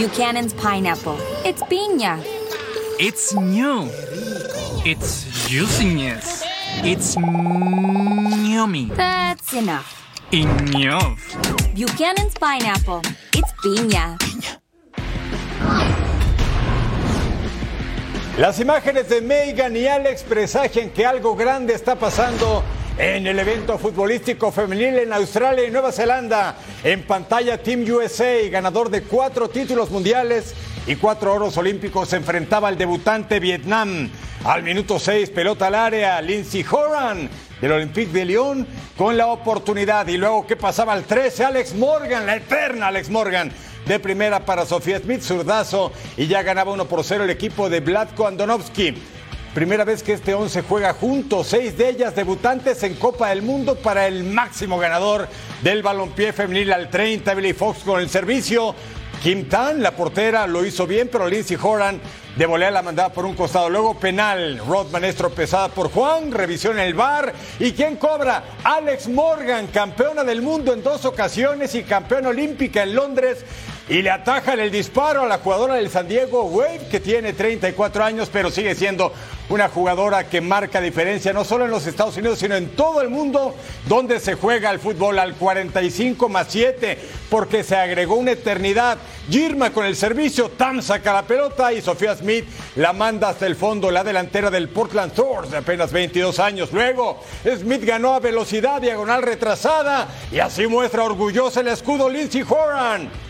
Buchanan's 0.01 0.53
pineapple. 0.53 1.15
It's 1.45 1.63
piña. 1.63 2.19
It's 2.99 3.33
new. 3.33 3.89
It's 4.85 5.27
juiciness. 5.49 6.43
It's 6.83 7.15
yummy. 7.15 8.91
That's 8.97 9.53
enough. 9.53 9.95
Enough. 10.33 11.21
Buchanan's 11.77 12.35
pineapple. 12.35 13.03
It's 13.33 13.53
piña. 13.63 14.19
Las 18.41 18.59
imágenes 18.59 19.11
de 19.11 19.21
Megan 19.21 19.77
y 19.77 19.87
Alex 19.87 20.23
presagian 20.23 20.89
que 20.89 21.05
algo 21.05 21.37
grande 21.37 21.75
está 21.75 21.97
pasando 21.97 22.65
en 22.97 23.27
el 23.27 23.39
evento 23.39 23.77
futbolístico 23.77 24.51
femenil 24.51 24.99
en 25.01 25.13
Australia 25.13 25.67
y 25.67 25.71
Nueva 25.71 25.93
Zelanda. 25.93 26.57
En 26.83 27.03
pantalla 27.03 27.63
Team 27.63 27.85
USA, 27.93 28.49
ganador 28.51 28.89
de 28.89 29.03
cuatro 29.03 29.51
títulos 29.51 29.91
mundiales 29.91 30.55
y 30.87 30.97
cuatro 30.97 31.35
oros 31.35 31.59
olímpicos, 31.59 32.09
se 32.09 32.17
enfrentaba 32.17 32.69
al 32.69 32.79
debutante 32.79 33.41
Vietnam. 33.41 34.09
Al 34.47 34.63
minuto 34.63 34.99
seis, 34.99 35.29
pelota 35.29 35.67
al 35.67 35.75
área, 35.75 36.23
Lindsay 36.23 36.65
Horan 36.71 37.29
del 37.61 37.73
Olympique 37.73 38.11
de 38.11 38.25
Lyon 38.25 38.67
con 38.97 39.19
la 39.19 39.27
oportunidad. 39.27 40.07
Y 40.09 40.17
luego, 40.17 40.47
¿qué 40.47 40.57
pasaba 40.57 40.95
al 40.95 41.05
13? 41.05 41.45
Alex 41.45 41.75
Morgan, 41.75 42.25
la 42.25 42.37
eterna 42.37 42.87
Alex 42.87 43.11
Morgan. 43.11 43.53
De 43.87 43.99
primera 43.99 44.45
para 44.45 44.67
Sofía 44.67 44.99
Smith, 45.01 45.23
zurdazo, 45.23 45.93
y 46.17 46.27
ya 46.27 46.43
ganaba 46.43 46.73
1 46.73 46.85
por 46.87 47.03
0 47.03 47.25
el 47.25 47.31
equipo 47.31 47.69
de 47.69 47.81
Vladko 47.81 48.27
Andonovsky. 48.27 48.95
Primera 49.55 49.85
vez 49.85 50.05
que 50.05 50.13
este 50.13 50.33
11 50.33 50.63
juega 50.63 50.93
juntos, 50.93 51.49
seis 51.49 51.77
de 51.77 51.89
ellas 51.89 52.15
debutantes 52.15 52.85
en 52.85 52.95
Copa 52.95 53.31
del 53.31 53.43
Mundo 53.43 53.75
para 53.75 54.07
el 54.07 54.23
máximo 54.23 54.79
ganador 54.79 55.27
del 55.63 55.83
balompié 55.83 56.33
femenil 56.33 56.73
al 56.73 56.89
30, 56.89 57.35
Billy 57.35 57.53
Fox 57.53 57.81
con 57.81 58.01
el 58.01 58.09
servicio. 58.09 58.77
Kim 59.21 59.49
Tan, 59.49 59.83
la 59.83 59.91
portera, 59.91 60.47
lo 60.47 60.65
hizo 60.65 60.87
bien, 60.87 61.09
pero 61.11 61.29
Lindsay 61.29 61.59
Horan 61.61 62.01
de 62.37 62.47
volea 62.47 62.71
la 62.71 62.81
mandaba 62.81 63.13
por 63.13 63.27
un 63.27 63.35
costado. 63.35 63.69
Luego 63.69 63.99
penal, 63.99 64.63
Rodman 64.67 65.05
es 65.05 65.17
tropezada 65.17 65.69
por 65.69 65.91
Juan, 65.91 66.33
revisión 66.33 66.79
en 66.79 66.87
el 66.87 66.95
bar. 66.95 67.35
¿Y 67.59 67.73
quién 67.73 67.97
cobra? 67.97 68.45
Alex 68.63 69.09
Morgan, 69.09 69.67
campeona 69.67 70.25
del 70.25 70.41
mundo 70.41 70.73
en 70.73 70.83
dos 70.83 71.05
ocasiones 71.05 71.75
y 71.75 71.83
campeona 71.83 72.29
olímpica 72.29 72.83
en 72.83 72.95
Londres. 72.95 73.45
Y 73.91 74.03
le 74.03 74.11
atajan 74.13 74.61
el 74.61 74.71
disparo 74.71 75.25
a 75.25 75.27
la 75.27 75.39
jugadora 75.39 75.75
del 75.75 75.91
San 75.91 76.07
Diego 76.07 76.45
Wave, 76.45 76.87
que 76.93 77.01
tiene 77.01 77.33
34 77.33 78.05
años, 78.05 78.31
pero 78.33 78.49
sigue 78.49 78.77
siendo 78.77 79.13
una 79.49 79.69
jugadora 79.69 80.29
que 80.29 80.41
marca 80.41 80.81
diferencia 80.81 81.33
no 81.33 81.45
solo 81.45 81.65
en 81.65 81.73
los 81.73 81.89
Estados 81.89 82.17
Unidos, 82.17 82.39
sino 82.39 82.55
en 82.55 82.69
todo 82.77 83.01
el 83.01 83.09
mundo 83.09 83.53
donde 83.89 84.21
se 84.21 84.35
juega 84.35 84.71
el 84.71 84.79
fútbol 84.79 85.19
al 85.19 85.35
45 85.35 86.29
más 86.29 86.47
7, 86.51 86.99
porque 87.29 87.65
se 87.65 87.75
agregó 87.75 88.15
una 88.15 88.31
eternidad. 88.31 88.97
Girma 89.29 89.73
con 89.73 89.85
el 89.85 89.97
servicio, 89.97 90.51
Tam 90.51 90.83
saca 90.83 91.13
la 91.13 91.23
pelota 91.23 91.73
y 91.73 91.83
Sofía 91.83 92.15
Smith 92.15 92.45
la 92.77 92.93
manda 92.93 93.31
hasta 93.31 93.49
el 93.49 93.57
fondo, 93.57 93.91
la 93.91 94.05
delantera 94.05 94.53
del 94.53 94.69
Portland 94.69 95.15
Thorns 95.15 95.51
de 95.51 95.57
apenas 95.57 95.91
22 95.91 96.39
años. 96.39 96.71
Luego, 96.73 97.25
Smith 97.43 97.85
ganó 97.85 98.15
a 98.15 98.21
velocidad, 98.21 98.81
diagonal 98.81 99.25
retrasada, 99.25 100.07
y 100.31 100.39
así 100.39 100.69
muestra 100.69 101.03
orgullosa 101.03 101.59
el 101.59 101.67
escudo 101.67 102.09
Lindsey 102.09 102.45
Horan. 102.49 103.30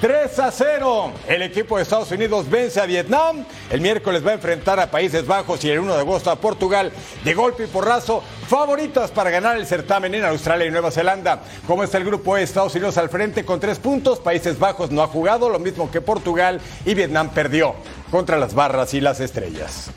3 0.00 0.38
a 0.38 0.50
0. 0.50 1.12
El 1.28 1.42
equipo 1.42 1.76
de 1.76 1.82
Estados 1.82 2.10
Unidos 2.10 2.48
vence 2.48 2.80
a 2.80 2.86
Vietnam. 2.86 3.44
El 3.68 3.82
miércoles 3.82 4.26
va 4.26 4.30
a 4.30 4.34
enfrentar 4.34 4.80
a 4.80 4.90
Países 4.90 5.26
Bajos 5.26 5.62
y 5.62 5.70
el 5.70 5.78
1 5.78 5.92
de 5.94 6.00
agosto 6.00 6.30
a 6.30 6.36
Portugal. 6.36 6.90
De 7.22 7.34
golpe 7.34 7.64
y 7.64 7.66
porrazo, 7.66 8.22
favoritas 8.48 9.10
para 9.10 9.28
ganar 9.28 9.58
el 9.58 9.66
certamen 9.66 10.14
en 10.14 10.24
Australia 10.24 10.66
y 10.66 10.70
Nueva 10.70 10.90
Zelanda. 10.90 11.42
Como 11.66 11.84
está 11.84 11.98
el 11.98 12.04
grupo 12.06 12.34
de 12.34 12.44
Estados 12.44 12.74
Unidos 12.74 12.96
al 12.96 13.10
frente 13.10 13.44
con 13.44 13.60
tres 13.60 13.78
puntos, 13.78 14.20
Países 14.20 14.58
Bajos 14.58 14.90
no 14.90 15.02
ha 15.02 15.06
jugado, 15.06 15.50
lo 15.50 15.58
mismo 15.58 15.90
que 15.90 16.00
Portugal 16.00 16.62
y 16.86 16.94
Vietnam 16.94 17.28
perdió 17.34 17.74
contra 18.10 18.38
las 18.38 18.54
barras 18.54 18.94
y 18.94 19.02
las 19.02 19.20
estrellas. 19.20 19.90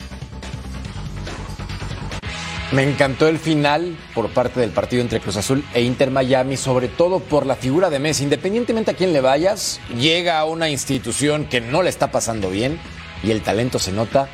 Me 2.74 2.82
encantó 2.82 3.28
el 3.28 3.38
final 3.38 3.96
por 4.16 4.30
parte 4.32 4.60
del 4.60 4.72
partido 4.72 5.04
entre 5.04 5.20
Cruz 5.20 5.38
Azul 5.38 5.64
e 5.76 5.84
Inter 5.84 6.10
Miami, 6.10 6.58
sobre 6.58 6.88
todo 6.88 7.20
por 7.20 7.46
la 7.46 7.56
figura 7.56 7.92
de 7.92 8.00
Messi. 8.00 8.24
Independientemente 8.24 8.90
a 8.90 8.94
quién 8.96 9.14
le 9.14 9.22
vayas, 9.22 9.80
llega 9.96 10.40
a 10.40 10.46
una 10.46 10.72
institución 10.72 11.46
que 11.46 11.62
no 11.62 11.84
le 11.84 11.92
está 11.92 12.12
pasando 12.12 12.50
bien 12.50 12.80
y 13.24 13.30
el 13.30 13.44
talento 13.44 13.78
se 13.78 13.92
nota 13.92 14.28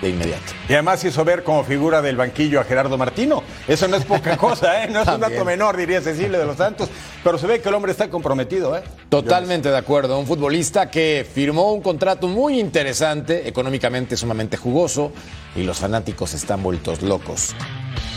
de 0.00 0.10
inmediato. 0.10 0.52
Y 0.68 0.74
además 0.74 1.02
hizo 1.04 1.24
ver 1.24 1.42
como 1.42 1.64
figura 1.64 2.00
del 2.02 2.16
banquillo 2.16 2.60
a 2.60 2.64
Gerardo 2.64 2.96
Martino. 2.96 3.42
Eso 3.66 3.88
no 3.88 3.96
es 3.96 4.04
poca 4.04 4.36
cosa, 4.38 4.84
¿eh? 4.84 4.88
No 4.88 5.02
es 5.02 5.08
un 5.08 5.20
dato 5.20 5.44
menor, 5.44 5.76
diría 5.76 6.00
Cecilia 6.00 6.38
de 6.38 6.46
los 6.46 6.56
Santos. 6.56 6.88
Pero 7.24 7.38
se 7.38 7.46
ve 7.46 7.60
que 7.60 7.68
el 7.68 7.74
hombre 7.74 7.92
está 7.92 8.08
comprometido, 8.08 8.76
¿eh? 8.76 8.82
Totalmente 9.08 9.70
de 9.70 9.76
acuerdo. 9.76 10.18
Un 10.18 10.26
futbolista 10.26 10.90
que 10.90 11.26
firmó 11.30 11.72
un 11.72 11.82
contrato 11.82 12.28
muy 12.28 12.60
interesante, 12.60 13.48
económicamente 13.48 14.16
sumamente 14.16 14.56
jugoso, 14.56 15.12
y 15.56 15.62
los 15.62 15.78
fanáticos 15.78 16.34
están 16.34 16.62
vueltos 16.62 17.02
locos. 17.02 17.54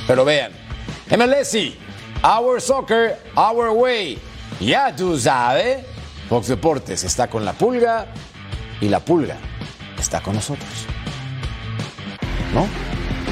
Pero 0.08 0.26
vean, 0.26 0.52
MLS, 1.10 1.56
Our 2.24 2.62
Soccer, 2.62 3.18
Our 3.36 3.70
Way. 3.70 4.20
Ya 4.60 4.96
tú 4.96 5.18
sabes, 5.18 5.86
Fox 6.30 6.48
Deportes 6.48 7.04
está 7.04 7.28
con 7.30 7.44
la 7.44 7.54
pulga 7.54 8.08
y 8.80 8.90
la 8.90 9.00
pulga 9.00 9.38
está 9.98 10.22
con 10.22 10.36
nosotros. 10.36 10.70
¿No? 12.54 12.68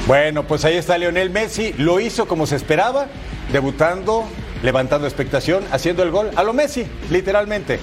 Bueno, 0.06 0.44
pues 0.44 0.64
ahí 0.64 0.76
está 0.76 0.98
Lionel 0.98 1.30
Messi. 1.30 1.74
Lo 1.74 2.00
hizo 2.00 2.26
como 2.26 2.46
se 2.46 2.56
esperaba, 2.56 3.06
debutando, 3.52 4.24
levantando 4.62 5.06
expectación, 5.06 5.64
haciendo 5.70 6.02
el 6.02 6.10
gol 6.10 6.30
a 6.36 6.42
lo 6.42 6.52
Messi, 6.52 6.86
literalmente. 7.10 7.78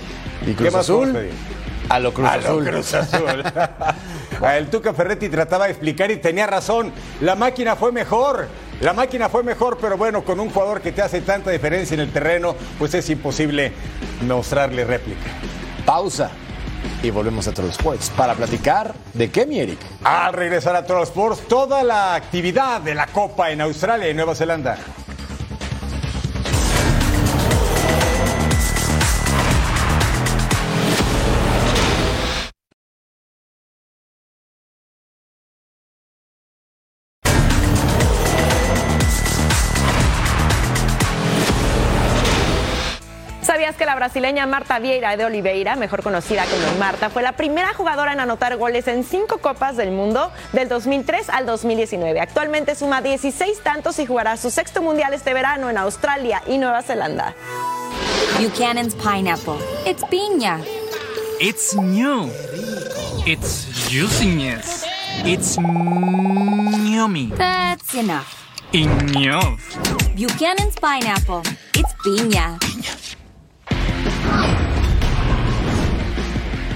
¿Y 0.45 0.53
Cruz 0.53 0.75
Azul? 0.75 1.15
A 1.89 1.99
lo 1.99 2.13
Cruz 2.13 2.27
a 2.27 2.33
Azul. 2.33 2.65
Lo 2.65 2.71
Cruz 2.71 2.93
Azul. 2.93 3.43
el 4.57 4.69
Tuca 4.69 4.93
Ferretti 4.93 5.29
trataba 5.29 5.65
de 5.65 5.71
explicar 5.71 6.11
y 6.11 6.17
tenía 6.17 6.47
razón. 6.47 6.91
La 7.21 7.35
máquina 7.35 7.75
fue 7.75 7.91
mejor. 7.91 8.47
La 8.81 8.93
máquina 8.93 9.29
fue 9.29 9.43
mejor, 9.43 9.77
pero 9.81 9.97
bueno, 9.97 10.23
con 10.23 10.39
un 10.39 10.49
jugador 10.49 10.81
que 10.81 10.91
te 10.91 11.01
hace 11.01 11.21
tanta 11.21 11.49
diferencia 11.49 11.95
en 11.95 12.01
el 12.01 12.11
terreno, 12.11 12.55
pues 12.77 12.93
es 12.93 13.09
imposible 13.09 13.71
mostrarle 14.27 14.85
réplica. 14.85 15.29
Pausa. 15.85 16.29
Y 17.03 17.09
volvemos 17.09 17.47
a 17.47 17.53
Troll 17.53 17.69
Sports 17.69 18.11
para 18.15 18.33
platicar 18.33 18.93
de 19.13 19.29
qué, 19.29 19.45
mi 19.45 19.59
Eric. 19.59 19.79
Al 20.03 20.33
regresar 20.33 20.75
a 20.75 20.85
Troll 20.85 21.03
Sports, 21.03 21.47
toda 21.47 21.83
la 21.83 22.15
actividad 22.15 22.81
de 22.81 22.95
la 22.95 23.07
Copa 23.07 23.51
en 23.51 23.61
Australia 23.61 24.09
y 24.09 24.13
Nueva 24.13 24.35
Zelanda. 24.35 24.77
Brasileña 44.07 44.47
Marta 44.47 44.79
Vieira 44.79 45.17
de 45.17 45.25
Oliveira, 45.25 45.75
mejor 45.75 46.01
conocida 46.01 46.45
como 46.45 46.79
Marta, 46.79 47.09
fue 47.09 47.21
la 47.21 47.33
primera 47.33 47.73
jugadora 47.73 48.13
en 48.13 48.21
anotar 48.21 48.55
goles 48.55 48.87
en 48.87 49.03
cinco 49.03 49.39
Copas 49.39 49.75
del 49.75 49.91
Mundo 49.91 50.31
del 50.53 50.69
2003 50.69 51.29
al 51.29 51.45
2019? 51.45 52.21
Actualmente 52.21 52.73
suma 52.75 53.01
16 53.01 53.59
tantos 53.63 53.99
y 53.99 54.05
jugará 54.05 54.37
su 54.37 54.49
sexto 54.49 54.81
mundial 54.81 55.13
este 55.13 55.33
verano 55.33 55.69
en 55.69 55.77
Australia 55.77 56.41
y 56.47 56.57
Nueva 56.57 56.83
Zelanda. 56.83 57.35
Buchanan's 58.39 58.95
Pineapple. 58.95 59.57
It's 59.85 60.05
piña. 60.05 60.61
It's 61.41 61.75
new. 61.75 62.31
It's 63.25 63.89
juiciness. 63.89 64.85
It's 65.25 65.57
yummy. 65.57 67.33
That's 67.35 67.93
enough. 67.93 68.47
Enough. 68.71 69.59
Buchanan's 70.15 70.77
Pineapple. 70.79 71.41
It's 71.73 71.93
piña. 72.05 72.57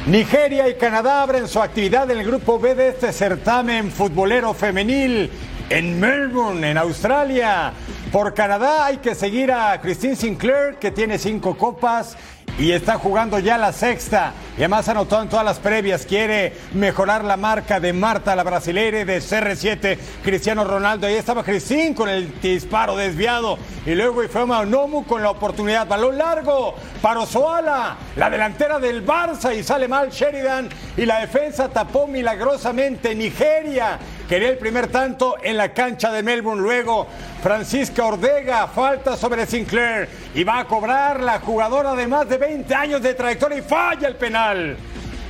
Nigeria 0.07 0.67
y 0.67 0.73
Canadá 0.73 1.21
abren 1.21 1.47
su 1.47 1.61
actividad 1.61 2.09
en 2.09 2.17
el 2.17 2.25
grupo 2.25 2.57
B 2.57 2.73
de 2.73 2.89
este 2.89 3.13
certamen 3.13 3.91
futbolero 3.91 4.51
femenil 4.55 5.29
en 5.69 5.99
Melbourne, 5.99 6.71
en 6.71 6.77
Australia. 6.79 7.71
Por 8.11 8.33
Canadá 8.33 8.87
hay 8.87 8.97
que 8.97 9.13
seguir 9.13 9.51
a 9.51 9.79
Christine 9.79 10.15
Sinclair, 10.15 10.77
que 10.79 10.89
tiene 10.89 11.19
cinco 11.19 11.55
copas 11.55 12.17
y 12.57 12.71
está 12.71 12.97
jugando 12.97 13.39
ya 13.39 13.57
la 13.57 13.73
sexta. 13.73 14.33
Y 14.57 14.61
además 14.61 14.87
anotó 14.89 15.21
en 15.21 15.29
todas 15.29 15.45
las 15.45 15.59
previas. 15.59 16.05
Quiere 16.05 16.53
mejorar 16.73 17.23
la 17.23 17.37
marca 17.37 17.79
de 17.79 17.93
Marta, 17.93 18.35
la 18.35 18.43
brasileña 18.43 19.05
de 19.05 19.17
CR7, 19.19 19.97
Cristiano 20.23 20.63
Ronaldo. 20.63 21.07
Ahí 21.07 21.15
estaba 21.15 21.43
Cristín 21.43 21.93
con 21.93 22.09
el 22.09 22.39
disparo 22.41 22.95
desviado. 22.95 23.57
Y 23.85 23.95
luego 23.95 24.23
Ifeoma 24.23 24.63
Nomu 24.65 25.05
con 25.05 25.23
la 25.23 25.31
oportunidad. 25.31 25.87
Balón 25.87 26.17
largo 26.17 26.75
para 27.01 27.21
Osoala, 27.21 27.97
la 28.15 28.29
delantera 28.29 28.79
del 28.79 29.05
Barça. 29.05 29.55
Y 29.57 29.63
sale 29.63 29.87
mal 29.87 30.09
Sheridan. 30.09 30.69
Y 30.97 31.05
la 31.05 31.19
defensa 31.21 31.69
tapó 31.69 32.07
milagrosamente 32.07 33.15
Nigeria. 33.15 33.97
Quería 34.31 34.47
el 34.47 34.57
primer 34.57 34.87
tanto 34.87 35.35
en 35.43 35.57
la 35.57 35.73
cancha 35.73 36.09
de 36.09 36.23
Melbourne. 36.23 36.61
Luego 36.61 37.05
Francisca 37.43 38.05
Ordega, 38.05 38.65
falta 38.69 39.17
sobre 39.17 39.45
Sinclair. 39.45 40.07
Y 40.33 40.45
va 40.45 40.59
a 40.59 40.67
cobrar 40.67 41.19
la 41.19 41.41
jugadora 41.41 41.95
de 41.95 42.07
más 42.07 42.29
de 42.29 42.37
20 42.37 42.73
años 42.73 43.01
de 43.01 43.13
trayectoria 43.13 43.57
y 43.57 43.61
falla 43.61 44.07
el 44.07 44.15
penal. 44.15 44.77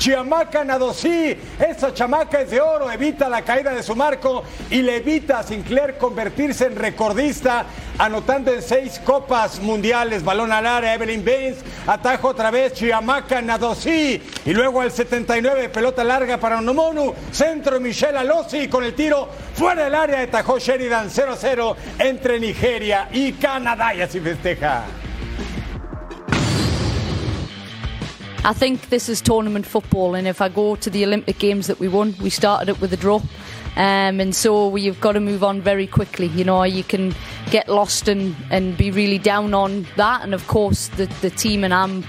Chiamaca 0.01 0.63
Nadosí, 0.63 1.37
esa 1.59 1.93
chamaca 1.93 2.41
es 2.41 2.49
de 2.49 2.59
oro, 2.59 2.91
evita 2.91 3.29
la 3.29 3.43
caída 3.43 3.71
de 3.71 3.83
su 3.83 3.95
marco 3.95 4.43
y 4.71 4.81
le 4.81 4.95
evita 4.95 5.37
a 5.37 5.43
Sinclair 5.43 5.99
convertirse 5.99 6.65
en 6.65 6.75
recordista, 6.75 7.67
anotando 7.99 8.51
en 8.51 8.63
seis 8.63 8.99
copas 9.05 9.59
mundiales. 9.59 10.23
Balón 10.23 10.51
al 10.51 10.65
área, 10.65 10.95
Evelyn 10.95 11.23
Baines, 11.23 11.57
atajo 11.85 12.29
otra 12.29 12.49
vez, 12.49 12.73
Chiamaca 12.73 13.43
Nadosí. 13.43 14.19
Y 14.43 14.53
luego 14.53 14.81
al 14.81 14.91
79, 14.91 15.69
pelota 15.69 16.03
larga 16.03 16.39
para 16.39 16.57
Onomonu, 16.57 17.13
centro 17.31 17.79
Michelle 17.79 18.17
Alossi 18.17 18.67
con 18.69 18.83
el 18.83 18.95
tiro 18.95 19.29
fuera 19.53 19.83
del 19.83 19.93
área, 19.93 20.21
atajó 20.21 20.57
Sheridan 20.57 21.11
0-0 21.11 21.75
entre 21.99 22.39
Nigeria 22.39 23.07
y 23.13 23.33
Canadá 23.33 23.93
y 23.93 24.01
así 24.01 24.19
festeja. 24.19 24.83
I 28.43 28.53
think 28.53 28.89
this 28.89 29.07
is 29.07 29.21
tournament 29.21 29.67
football, 29.67 30.15
and 30.15 30.27
if 30.27 30.41
I 30.41 30.49
go 30.49 30.75
to 30.75 30.89
the 30.89 31.05
Olympic 31.05 31.37
Games 31.37 31.67
that 31.67 31.79
we 31.79 31.87
won, 31.87 32.15
we 32.19 32.31
started 32.31 32.69
it 32.69 32.81
with 32.81 32.91
a 32.91 32.97
draw. 32.97 33.21
Um, 33.75 34.19
and 34.19 34.35
so 34.35 34.67
we've 34.67 34.99
got 34.99 35.11
to 35.11 35.19
move 35.19 35.43
on 35.43 35.61
very 35.61 35.85
quickly. 35.85 36.25
You 36.25 36.43
know, 36.43 36.63
you 36.63 36.83
can 36.83 37.13
get 37.51 37.69
lost 37.69 38.07
and, 38.07 38.35
and 38.49 38.75
be 38.75 38.89
really 38.89 39.19
down 39.19 39.53
on 39.53 39.85
that. 39.95 40.23
And 40.23 40.33
of 40.33 40.47
course, 40.47 40.87
the, 40.87 41.05
the 41.21 41.29
team 41.29 41.63
and 41.63 41.71
I'm 41.71 42.03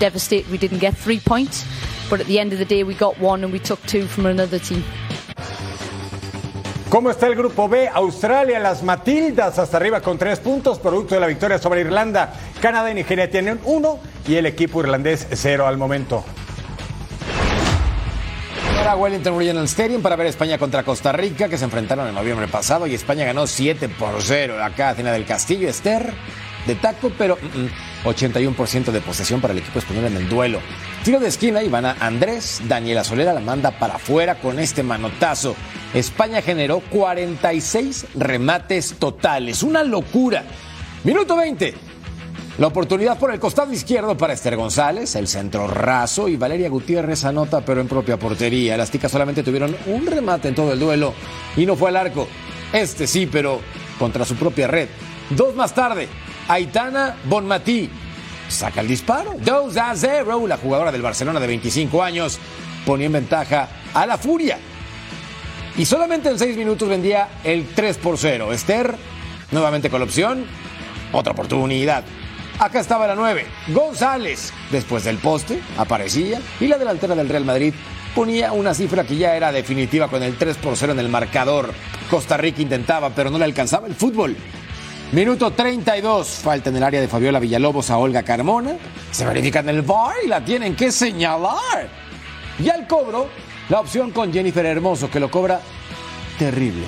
devastated 0.00 0.50
we 0.50 0.58
didn't 0.58 0.80
get 0.80 0.96
three 0.96 1.20
points. 1.20 1.64
But 2.10 2.20
at 2.20 2.26
the 2.26 2.40
end 2.40 2.52
of 2.52 2.58
the 2.58 2.64
day, 2.64 2.82
we 2.82 2.94
got 2.94 3.18
one 3.20 3.44
and 3.44 3.52
we 3.52 3.60
took 3.60 3.80
two 3.86 4.06
from 4.06 4.26
another 4.26 4.58
team. 4.58 4.82
¿Cómo 6.88 7.10
está 7.10 7.26
el 7.26 7.34
grupo 7.34 7.68
B? 7.68 7.88
Australia, 7.88 8.60
las 8.60 8.82
Matildas 8.82 9.58
hasta 9.58 9.76
arriba 9.76 10.00
con 10.00 10.18
tres 10.18 10.38
puntos, 10.38 10.78
producto 10.78 11.14
de 11.16 11.20
la 11.20 11.26
victoria 11.26 11.58
sobre 11.58 11.80
Irlanda. 11.80 12.32
Canadá 12.60 12.90
y 12.90 12.94
Nigeria 12.94 13.30
tienen 13.30 13.60
uno 13.64 13.98
y 14.26 14.36
el 14.36 14.46
equipo 14.46 14.80
irlandés 14.80 15.26
cero 15.32 15.66
al 15.66 15.76
momento. 15.76 16.24
Ahora 18.78 18.96
Wellington 18.96 19.38
Regional 19.38 19.64
Stadium 19.64 20.02
para 20.02 20.16
ver 20.16 20.26
España 20.26 20.58
contra 20.58 20.82
Costa 20.82 21.12
Rica, 21.12 21.48
que 21.48 21.58
se 21.58 21.64
enfrentaron 21.64 22.08
en 22.08 22.14
noviembre 22.14 22.46
pasado 22.48 22.86
y 22.86 22.94
España 22.94 23.24
ganó 23.24 23.46
7 23.46 23.88
por 23.88 24.22
0. 24.22 24.62
Acá 24.62 24.94
Cena 24.94 25.12
del 25.12 25.24
Castillo, 25.24 25.68
Esther 25.68 26.12
de 26.66 26.74
taco, 26.74 27.12
pero 27.16 27.36
mm, 27.36 27.60
mm, 27.60 27.70
81% 28.04 28.90
de 28.90 29.00
posesión 29.00 29.40
para 29.40 29.52
el 29.52 29.60
equipo 29.60 29.78
español 29.78 30.06
en 30.06 30.16
el 30.16 30.28
duelo. 30.28 30.60
Tiro 31.04 31.20
de 31.20 31.28
esquina, 31.28 31.62
Ivana 31.62 31.96
Andrés, 32.00 32.62
Daniela 32.66 33.04
Solera 33.04 33.32
la 33.32 33.40
manda 33.40 33.70
para 33.72 33.94
afuera 33.94 34.36
con 34.36 34.58
este 34.58 34.82
manotazo. 34.82 35.54
España 35.94 36.42
generó 36.42 36.80
46 36.80 38.06
remates 38.16 38.96
totales, 38.98 39.62
una 39.62 39.84
locura. 39.84 40.44
Minuto 41.04 41.36
20. 41.36 41.85
La 42.58 42.68
oportunidad 42.68 43.18
por 43.18 43.30
el 43.30 43.38
costado 43.38 43.70
izquierdo 43.70 44.16
para 44.16 44.32
Esther 44.32 44.56
González, 44.56 45.14
el 45.14 45.28
centro 45.28 45.66
raso 45.68 46.26
y 46.26 46.36
Valeria 46.36 46.70
Gutiérrez 46.70 47.24
anota 47.26 47.60
pero 47.60 47.82
en 47.82 47.88
propia 47.88 48.18
portería. 48.18 48.78
Las 48.78 48.90
ticas 48.90 49.12
solamente 49.12 49.42
tuvieron 49.42 49.76
un 49.84 50.06
remate 50.06 50.48
en 50.48 50.54
todo 50.54 50.72
el 50.72 50.78
duelo 50.78 51.12
y 51.54 51.66
no 51.66 51.76
fue 51.76 51.90
al 51.90 51.96
arco. 51.96 52.26
Este 52.72 53.06
sí, 53.06 53.26
pero 53.26 53.60
contra 53.98 54.24
su 54.24 54.36
propia 54.36 54.68
red. 54.68 54.88
Dos 55.28 55.54
más 55.54 55.74
tarde, 55.74 56.08
Aitana 56.48 57.16
Bonmatí 57.24 57.90
saca 58.48 58.80
el 58.80 58.88
disparo. 58.88 59.34
2 59.38 59.76
a 59.76 59.92
0. 59.94 60.46
La 60.46 60.56
jugadora 60.56 60.90
del 60.90 61.02
Barcelona 61.02 61.38
de 61.38 61.46
25 61.48 62.02
años 62.02 62.38
ponía 62.86 63.06
en 63.06 63.12
ventaja 63.12 63.68
a 63.92 64.06
la 64.06 64.16
Furia. 64.16 64.58
Y 65.76 65.84
solamente 65.84 66.30
en 66.30 66.38
6 66.38 66.56
minutos 66.56 66.88
vendía 66.88 67.28
el 67.44 67.66
3 67.74 67.98
por 67.98 68.16
0. 68.16 68.54
Esther, 68.54 68.94
nuevamente 69.50 69.90
con 69.90 70.00
la 70.00 70.06
opción. 70.06 70.46
Otra 71.12 71.32
oportunidad. 71.32 72.02
Acá 72.58 72.80
estaba 72.80 73.06
la 73.06 73.14
9. 73.14 73.44
González, 73.68 74.52
después 74.70 75.04
del 75.04 75.18
poste, 75.18 75.60
aparecía. 75.76 76.40
Y 76.58 76.68
la 76.68 76.78
delantera 76.78 77.14
del 77.14 77.28
Real 77.28 77.44
Madrid 77.44 77.74
ponía 78.14 78.52
una 78.52 78.72
cifra 78.72 79.04
que 79.04 79.16
ya 79.16 79.36
era 79.36 79.52
definitiva 79.52 80.08
con 80.08 80.22
el 80.22 80.36
3 80.36 80.56
por 80.56 80.74
0 80.74 80.92
en 80.92 80.98
el 80.98 81.10
marcador. 81.10 81.74
Costa 82.08 82.38
Rica 82.38 82.62
intentaba, 82.62 83.10
pero 83.10 83.28
no 83.30 83.36
le 83.36 83.44
alcanzaba 83.44 83.86
el 83.86 83.94
fútbol. 83.94 84.34
Minuto 85.12 85.50
32, 85.50 86.28
falta 86.42 86.70
en 86.70 86.76
el 86.76 86.82
área 86.82 87.00
de 87.00 87.08
Fabiola 87.08 87.38
Villalobos 87.38 87.90
a 87.90 87.98
Olga 87.98 88.22
Carmona. 88.22 88.76
Se 89.10 89.26
verifica 89.26 89.60
en 89.60 89.68
el 89.68 89.82
VAR 89.82 90.14
y 90.24 90.28
la 90.28 90.42
tienen 90.42 90.74
que 90.74 90.90
señalar. 90.90 91.88
Y 92.58 92.70
al 92.70 92.86
cobro, 92.86 93.28
la 93.68 93.80
opción 93.80 94.12
con 94.12 94.32
Jennifer 94.32 94.64
Hermoso, 94.64 95.10
que 95.10 95.20
lo 95.20 95.30
cobra 95.30 95.60
terrible. 96.38 96.86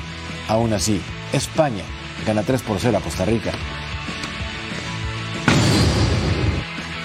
Aún 0.48 0.72
así, 0.72 0.98
España 1.32 1.84
gana 2.26 2.42
3 2.42 2.62
por 2.62 2.78
0 2.80 2.96
a 2.96 3.00
Costa 3.00 3.26
Rica. 3.26 3.52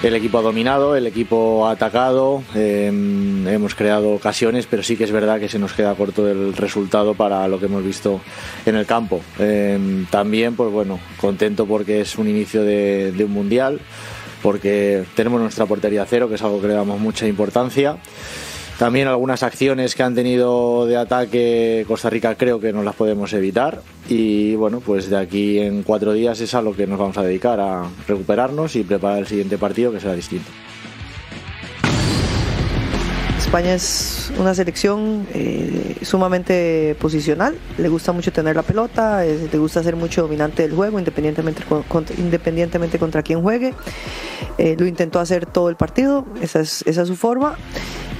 El 0.04 0.14
equipo 0.14 0.36
ha 0.36 0.42
dominado, 0.42 0.96
el 0.96 1.06
equipo 1.06 1.66
ha 1.66 1.70
atacado, 1.70 2.42
eh, 2.54 2.88
hemos 2.88 3.74
creado 3.74 4.10
ocasiones, 4.10 4.66
pero 4.66 4.82
sí 4.82 4.98
que 4.98 5.04
es 5.04 5.10
verdad 5.10 5.40
que 5.40 5.48
se 5.48 5.58
nos 5.58 5.72
queda 5.72 5.94
corto 5.94 6.28
el 6.28 6.54
resultado 6.54 7.14
para 7.14 7.48
lo 7.48 7.58
que 7.58 7.64
hemos 7.64 7.82
visto 7.82 8.20
en 8.66 8.76
el 8.76 8.84
campo. 8.84 9.22
Eh, 9.38 10.04
también, 10.10 10.56
pues 10.56 10.70
bueno, 10.70 11.00
contento 11.18 11.64
porque 11.64 12.02
es 12.02 12.18
un 12.18 12.28
inicio 12.28 12.64
de, 12.64 13.12
de 13.12 13.24
un 13.24 13.30
mundial, 13.30 13.80
porque 14.42 15.04
tenemos 15.16 15.40
nuestra 15.40 15.64
portería 15.64 16.04
cero, 16.04 16.28
que 16.28 16.34
es 16.34 16.42
algo 16.42 16.60
que 16.60 16.68
le 16.68 16.74
damos 16.74 17.00
mucha 17.00 17.26
importancia. 17.26 17.96
También 18.78 19.06
algunas 19.06 19.42
acciones 19.44 19.94
que 19.94 20.02
han 20.02 20.14
tenido 20.16 20.84
de 20.86 20.96
ataque 20.96 21.84
Costa 21.86 22.10
Rica 22.10 22.34
creo 22.34 22.58
que 22.58 22.72
no 22.72 22.82
las 22.82 22.96
podemos 22.96 23.32
evitar 23.32 23.80
y 24.08 24.56
bueno, 24.56 24.80
pues 24.80 25.08
de 25.08 25.16
aquí 25.16 25.60
en 25.60 25.84
cuatro 25.84 26.12
días 26.12 26.40
es 26.40 26.54
a 26.54 26.60
lo 26.62 26.74
que 26.74 26.86
nos 26.86 26.98
vamos 26.98 27.16
a 27.16 27.22
dedicar, 27.22 27.60
a 27.60 27.84
recuperarnos 28.08 28.74
y 28.74 28.82
preparar 28.82 29.20
el 29.20 29.26
siguiente 29.28 29.58
partido 29.58 29.92
que 29.92 30.00
será 30.00 30.14
distinto. 30.14 30.50
España 33.38 33.74
es 33.74 34.32
una 34.40 34.52
selección 34.52 35.28
eh, 35.32 35.98
sumamente 36.02 36.96
posicional, 37.00 37.54
le 37.78 37.88
gusta 37.88 38.10
mucho 38.10 38.32
tener 38.32 38.56
la 38.56 38.62
pelota, 38.62 39.24
eh, 39.24 39.48
le 39.52 39.58
gusta 39.58 39.80
ser 39.84 39.94
mucho 39.94 40.22
dominante 40.22 40.62
del 40.62 40.72
juego, 40.74 40.98
independientemente, 40.98 41.62
con- 41.62 41.84
contra, 41.84 42.16
independientemente 42.18 42.98
contra 42.98 43.22
quién 43.22 43.40
juegue. 43.42 43.72
Eh, 44.58 44.74
lo 44.76 44.86
intentó 44.86 45.20
hacer 45.20 45.46
todo 45.46 45.68
el 45.68 45.76
partido, 45.76 46.26
esa 46.42 46.60
es, 46.60 46.82
esa 46.86 47.02
es 47.02 47.08
su 47.08 47.14
forma. 47.14 47.56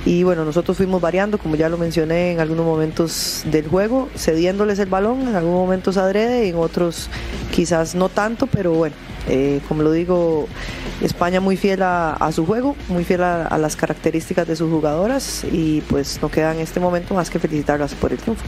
Y 0.06 0.22
bueno, 0.22 0.44
nosotros 0.44 0.76
fuimos 0.76 1.00
variando, 1.00 1.38
como 1.38 1.56
ya 1.56 1.68
lo 1.68 1.78
mencioné 1.78 2.32
en 2.32 2.40
algunos 2.40 2.66
momentos 2.66 3.42
del 3.46 3.66
juego, 3.68 4.10
cediéndoles 4.16 4.78
el 4.78 4.88
balón, 4.88 5.22
en 5.28 5.34
algunos 5.34 5.60
momentos 5.60 5.96
adrede, 5.96 6.48
en 6.48 6.56
otros 6.56 7.08
quizás 7.50 7.94
no 7.94 8.10
tanto, 8.10 8.46
pero 8.46 8.72
bueno, 8.72 8.94
eh, 9.28 9.60
como 9.66 9.82
lo 9.82 9.92
digo, 9.92 10.46
España 11.00 11.40
muy 11.40 11.56
fiel 11.56 11.80
a, 11.82 12.30
su 12.32 12.44
juego, 12.44 12.76
muy 12.88 13.04
fiel 13.04 13.22
a, 13.22 13.46
a 13.46 13.56
las 13.56 13.76
características 13.76 14.46
de 14.46 14.56
sus 14.56 14.70
jugadoras 14.70 15.44
y 15.50 15.80
pues 15.82 16.18
no 16.20 16.30
queda 16.30 16.52
en 16.52 16.60
este 16.60 16.80
momento 16.80 17.14
más 17.14 17.30
que 17.30 17.38
felicitarlas 17.38 17.94
por 17.94 18.12
el 18.12 18.18
triunfo. 18.18 18.44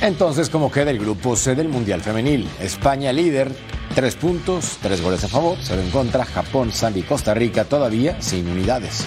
Entonces, 0.00 0.50
¿cómo 0.50 0.70
queda 0.70 0.90
el 0.90 1.00
grupo 1.00 1.34
C 1.34 1.56
del 1.56 1.68
Mundial 1.68 2.00
Femenil? 2.00 2.46
España 2.60 3.12
líder, 3.12 3.50
Tres 3.96 4.14
puntos, 4.14 4.76
tres 4.82 5.00
goles 5.00 5.24
a 5.24 5.28
favor, 5.28 5.56
cero 5.62 5.80
en 5.82 5.90
contra. 5.90 6.26
Japón, 6.26 6.70
Zambia 6.70 7.00
y 7.00 7.06
Costa 7.06 7.32
Rica 7.32 7.64
todavía 7.64 8.20
sin 8.20 8.46
unidades. 8.46 9.06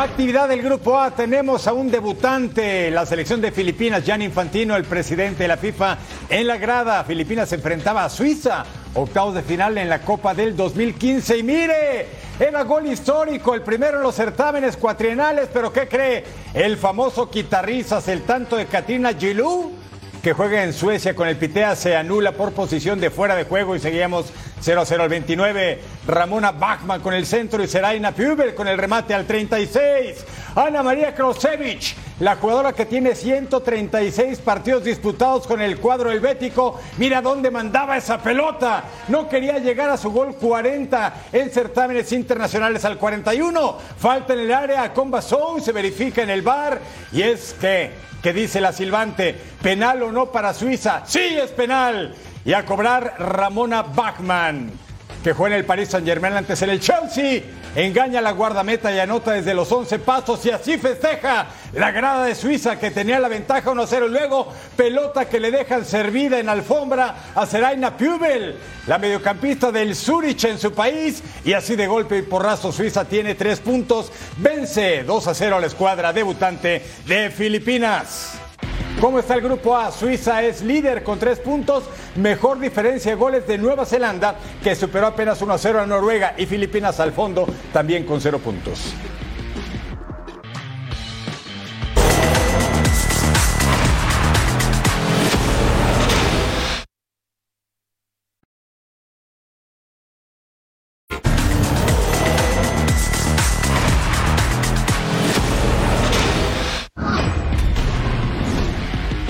Actividad 0.00 0.48
del 0.48 0.62
Grupo 0.62 0.96
A, 0.96 1.10
tenemos 1.10 1.66
a 1.66 1.72
un 1.72 1.90
debutante, 1.90 2.88
la 2.88 3.04
selección 3.04 3.40
de 3.40 3.50
Filipinas, 3.50 4.04
Gianni 4.04 4.26
Infantino, 4.26 4.76
el 4.76 4.84
presidente 4.84 5.42
de 5.42 5.48
la 5.48 5.56
FIFA, 5.56 5.98
en 6.28 6.46
la 6.46 6.56
grada. 6.56 7.02
Filipinas 7.02 7.48
se 7.48 7.56
enfrentaba 7.56 8.04
a 8.04 8.08
Suiza, 8.08 8.64
octavos 8.94 9.34
de 9.34 9.42
final 9.42 9.76
en 9.76 9.88
la 9.88 10.02
Copa 10.02 10.34
del 10.34 10.54
2015. 10.54 11.38
Y 11.38 11.42
mire, 11.42 12.06
era 12.38 12.62
gol 12.62 12.86
histórico, 12.86 13.56
el 13.56 13.62
primero 13.62 13.96
en 13.96 14.04
los 14.04 14.14
certámenes 14.14 14.76
cuatrienales, 14.76 15.48
pero 15.52 15.72
¿qué 15.72 15.88
cree? 15.88 16.22
El 16.54 16.76
famoso 16.76 17.28
guitarrizas, 17.28 18.06
el 18.06 18.22
tanto 18.22 18.54
de 18.54 18.66
Katrina 18.66 19.14
Gilou 19.14 19.72
que 20.22 20.32
juega 20.32 20.64
en 20.64 20.72
Suecia 20.72 21.14
con 21.14 21.28
el 21.28 21.36
Pitea 21.36 21.76
se 21.76 21.96
anula 21.96 22.32
por 22.32 22.52
posición 22.52 23.00
de 23.00 23.10
fuera 23.10 23.36
de 23.36 23.44
juego 23.44 23.76
y 23.76 23.80
seguíamos 23.80 24.26
0 24.60 24.82
0 24.84 25.02
al 25.02 25.08
29. 25.08 25.80
Ramona 26.06 26.50
Bachmann 26.50 27.00
con 27.00 27.14
el 27.14 27.24
centro 27.24 27.62
y 27.62 27.68
Seraina 27.68 28.12
Pubel 28.12 28.54
con 28.54 28.66
el 28.66 28.78
remate 28.78 29.14
al 29.14 29.26
36. 29.26 30.24
Ana 30.56 30.82
María 30.82 31.14
Krosevich, 31.14 31.94
la 32.18 32.34
jugadora 32.36 32.72
que 32.72 32.86
tiene 32.86 33.14
136 33.14 34.40
partidos 34.40 34.82
disputados 34.82 35.46
con 35.46 35.60
el 35.60 35.78
cuadro 35.78 36.10
helvético. 36.10 36.80
Mira 36.96 37.22
dónde 37.22 37.52
mandaba 37.52 37.96
esa 37.96 38.20
pelota. 38.20 38.84
No 39.06 39.28
quería 39.28 39.58
llegar 39.58 39.88
a 39.90 39.96
su 39.96 40.10
gol 40.10 40.34
40 40.34 41.14
en 41.32 41.50
certámenes 41.50 42.10
internacionales 42.10 42.84
al 42.84 42.98
41. 42.98 43.78
Falta 43.98 44.32
en 44.32 44.40
el 44.40 44.52
área 44.52 44.92
con 44.92 45.12
Basou, 45.12 45.60
se 45.60 45.70
verifica 45.70 46.22
en 46.22 46.30
el 46.30 46.42
bar 46.42 46.80
y 47.12 47.22
es 47.22 47.54
que 47.60 48.07
que 48.22 48.32
dice 48.32 48.60
la 48.60 48.72
silbante, 48.72 49.34
penal 49.62 50.02
o 50.02 50.12
no 50.12 50.32
para 50.32 50.54
Suiza. 50.54 51.02
Sí 51.06 51.20
es 51.20 51.50
penal. 51.50 52.14
Y 52.44 52.52
a 52.52 52.64
cobrar 52.64 53.14
Ramona 53.18 53.82
Bachmann, 53.82 54.70
que 55.22 55.32
juega 55.32 55.56
en 55.56 55.60
el 55.60 55.66
Paris 55.66 55.90
Saint 55.90 56.06
Germain 56.06 56.34
antes 56.34 56.60
en 56.62 56.70
el 56.70 56.80
Chelsea. 56.80 57.42
Engaña 57.74 58.20
a 58.20 58.22
la 58.22 58.32
guardameta 58.32 58.92
y 58.92 58.98
anota 58.98 59.32
desde 59.32 59.54
los 59.54 59.70
11 59.70 59.98
pasos 60.00 60.44
y 60.46 60.50
así 60.50 60.78
festeja 60.78 61.46
la 61.74 61.90
grada 61.90 62.24
de 62.24 62.34
Suiza 62.34 62.78
que 62.78 62.90
tenía 62.90 63.20
la 63.20 63.28
ventaja 63.28 63.70
1-0. 63.70 64.08
Luego 64.08 64.52
pelota 64.76 65.28
que 65.28 65.38
le 65.38 65.50
dejan 65.50 65.84
servida 65.84 66.38
en 66.38 66.48
alfombra 66.48 67.32
a 67.34 67.46
Seraina 67.46 67.96
Pubel, 67.96 68.56
la 68.86 68.98
mediocampista 68.98 69.70
del 69.70 69.94
Zurich 69.94 70.44
en 70.44 70.58
su 70.58 70.72
país. 70.72 71.22
Y 71.44 71.52
así 71.52 71.76
de 71.76 71.86
golpe 71.86 72.18
y 72.18 72.22
porrazo 72.22 72.72
Suiza 72.72 73.04
tiene 73.04 73.34
tres 73.34 73.60
puntos. 73.60 74.10
Vence 74.38 75.06
2-0 75.06 75.52
a 75.52 75.60
la 75.60 75.66
escuadra 75.66 76.12
debutante 76.12 76.82
de 77.06 77.30
Filipinas. 77.30 78.37
¿Cómo 79.00 79.20
está 79.20 79.34
el 79.36 79.42
grupo 79.42 79.76
A? 79.76 79.92
Suiza 79.92 80.42
es 80.42 80.60
líder 80.60 81.04
con 81.04 81.20
tres 81.20 81.38
puntos, 81.38 81.84
mejor 82.16 82.58
diferencia 82.58 83.12
de 83.12 83.16
goles 83.16 83.46
de 83.46 83.56
Nueva 83.56 83.86
Zelanda, 83.86 84.34
que 84.60 84.74
superó 84.74 85.06
apenas 85.06 85.40
1 85.40 85.52
a 85.52 85.58
0 85.58 85.80
a 85.82 85.86
Noruega, 85.86 86.34
y 86.36 86.46
Filipinas 86.46 86.98
al 86.98 87.12
fondo 87.12 87.46
también 87.72 88.04
con 88.04 88.20
cero 88.20 88.40
puntos. 88.40 88.92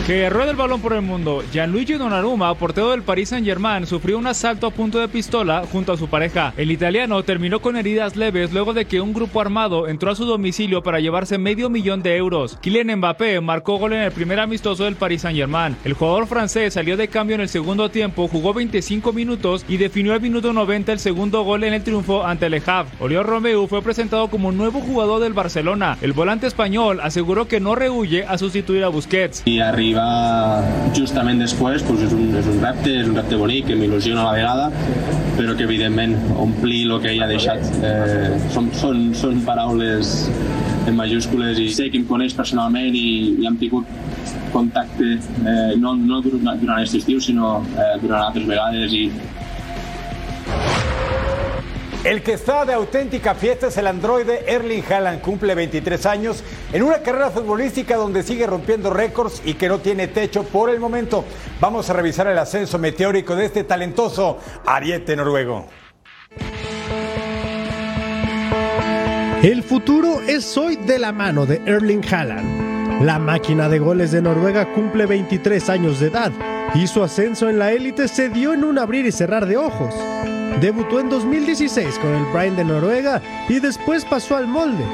Que 0.08 0.30
rueda 0.30 0.50
el 0.50 0.56
balón 0.56 0.80
por 0.80 0.94
el 0.94 1.02
mundo. 1.02 1.44
Gianluigi 1.52 1.92
Donnarumma, 1.92 2.54
portero 2.54 2.92
del 2.92 3.02
Paris 3.02 3.28
Saint-Germain, 3.28 3.84
sufrió 3.84 4.16
un 4.16 4.26
asalto 4.26 4.66
a 4.66 4.70
punto 4.70 4.98
de 4.98 5.06
pistola 5.06 5.64
junto 5.70 5.92
a 5.92 5.98
su 5.98 6.08
pareja. 6.08 6.54
El 6.56 6.70
italiano 6.70 7.22
terminó 7.24 7.60
con 7.60 7.76
heridas 7.76 8.16
leves 8.16 8.50
luego 8.54 8.72
de 8.72 8.86
que 8.86 9.02
un 9.02 9.12
grupo 9.12 9.38
armado 9.42 9.86
entró 9.86 10.10
a 10.10 10.14
su 10.14 10.24
domicilio 10.24 10.82
para 10.82 11.00
llevarse 11.00 11.36
medio 11.36 11.68
millón 11.68 12.02
de 12.02 12.16
euros. 12.16 12.56
Kylian 12.62 12.96
Mbappé 12.96 13.38
marcó 13.42 13.76
gol 13.76 13.92
en 13.92 14.00
el 14.00 14.10
primer 14.10 14.40
amistoso 14.40 14.84
del 14.84 14.96
Paris 14.96 15.20
Saint-Germain. 15.20 15.76
El 15.84 15.92
jugador 15.92 16.26
francés 16.26 16.72
salió 16.72 16.96
de 16.96 17.08
cambio 17.08 17.34
en 17.34 17.42
el 17.42 17.50
segundo 17.50 17.90
tiempo, 17.90 18.28
jugó 18.28 18.54
25 18.54 19.12
minutos 19.12 19.66
y 19.68 19.76
definió 19.76 20.14
al 20.14 20.22
minuto 20.22 20.54
90 20.54 20.90
el 20.90 21.00
segundo 21.00 21.42
gol 21.42 21.64
en 21.64 21.74
el 21.74 21.84
triunfo 21.84 22.24
ante 22.24 22.46
el 22.46 22.62
Havre. 22.64 22.92
Oriol 23.00 23.26
Romeu 23.26 23.66
fue 23.66 23.82
presentado 23.82 24.28
como 24.28 24.52
nuevo 24.52 24.80
jugador 24.80 25.20
del 25.20 25.34
Barcelona. 25.34 25.98
El 26.00 26.14
volante 26.14 26.46
español 26.46 26.98
aseguró 27.02 27.46
que 27.46 27.60
no 27.60 27.74
rehuye 27.74 28.24
a 28.24 28.38
sustituir 28.38 28.84
a 28.84 28.88
Busquets. 28.88 29.42
Y 29.44 29.60
arriba 29.60 29.97
justament 30.96 31.40
després 31.42 31.84
doncs 31.86 32.04
és, 32.06 32.14
un, 32.16 32.28
és 32.38 32.48
un 32.50 32.60
repte, 32.62 32.92
és 33.02 33.08
un 33.08 33.16
repte 33.18 33.38
bonic 33.40 33.68
que 33.70 33.76
m'il·lusiona 33.78 34.24
a 34.24 34.28
la 34.30 34.34
vegada 34.36 34.68
però 35.38 35.54
que 35.56 35.66
evidentment 35.68 36.16
omplir 36.40 36.84
el 36.88 36.96
que 37.02 37.12
ell 37.12 37.24
ha 37.24 37.30
deixat 37.30 37.64
eh, 37.86 38.38
són, 38.54 38.70
són, 38.78 39.02
són 39.18 39.42
paraules 39.46 40.28
en 40.88 40.96
majúscules 40.98 41.60
i 41.62 41.68
sé 41.74 41.88
que 41.92 42.00
em 42.00 42.06
coneix 42.08 42.34
personalment 42.36 42.94
i, 42.96 43.08
i 43.38 43.48
hem 43.48 43.58
tingut 43.60 43.88
contacte 44.52 45.14
eh, 45.14 45.74
no, 45.80 45.94
no 45.96 46.22
durant 46.24 46.78
aquest 46.78 47.00
estiu 47.02 47.20
sinó 47.22 47.58
eh, 47.76 47.94
durant 48.02 48.22
altres 48.22 48.48
vegades 48.48 48.94
i 48.96 49.06
El 52.04 52.22
que 52.22 52.34
está 52.34 52.64
de 52.64 52.72
auténtica 52.72 53.34
fiesta 53.34 53.66
es 53.66 53.76
el 53.76 53.88
androide 53.88 54.44
Erling 54.46 54.84
Haaland, 54.88 55.20
cumple 55.20 55.56
23 55.56 56.06
años 56.06 56.44
en 56.72 56.84
una 56.84 56.98
carrera 56.98 57.30
futbolística 57.30 57.96
donde 57.96 58.22
sigue 58.22 58.46
rompiendo 58.46 58.90
récords 58.90 59.42
y 59.44 59.54
que 59.54 59.68
no 59.68 59.80
tiene 59.80 60.06
techo 60.06 60.44
por 60.44 60.70
el 60.70 60.78
momento. 60.78 61.24
Vamos 61.60 61.90
a 61.90 61.94
revisar 61.94 62.28
el 62.28 62.38
ascenso 62.38 62.78
meteórico 62.78 63.34
de 63.34 63.46
este 63.46 63.64
talentoso 63.64 64.38
ariete 64.64 65.16
noruego. 65.16 65.66
El 69.42 69.64
futuro 69.64 70.20
es 70.20 70.56
hoy 70.56 70.76
de 70.76 71.00
la 71.00 71.10
mano 71.10 71.46
de 71.46 71.60
Erling 71.66 72.04
Haaland. 72.08 73.02
La 73.02 73.18
máquina 73.18 73.68
de 73.68 73.80
goles 73.80 74.12
de 74.12 74.22
Noruega 74.22 74.72
cumple 74.72 75.06
23 75.06 75.68
años 75.68 76.00
de 76.00 76.08
edad 76.08 76.32
y 76.74 76.86
su 76.86 77.02
ascenso 77.02 77.48
en 77.48 77.58
la 77.58 77.72
élite 77.72 78.08
se 78.08 78.28
dio 78.28 78.52
en 78.52 78.64
un 78.64 78.78
abrir 78.78 79.04
y 79.04 79.12
cerrar 79.12 79.46
de 79.46 79.56
ojos. 79.56 79.94
Debutó 80.60 80.98
en 80.98 81.08
2016 81.08 81.98
con 82.00 82.14
el 82.14 82.24
Brian 82.32 82.56
de 82.56 82.64
Noruega 82.64 83.22
y 83.48 83.60
después 83.60 84.04
pasó 84.04 84.36
al 84.36 84.48
molde. 84.48 84.84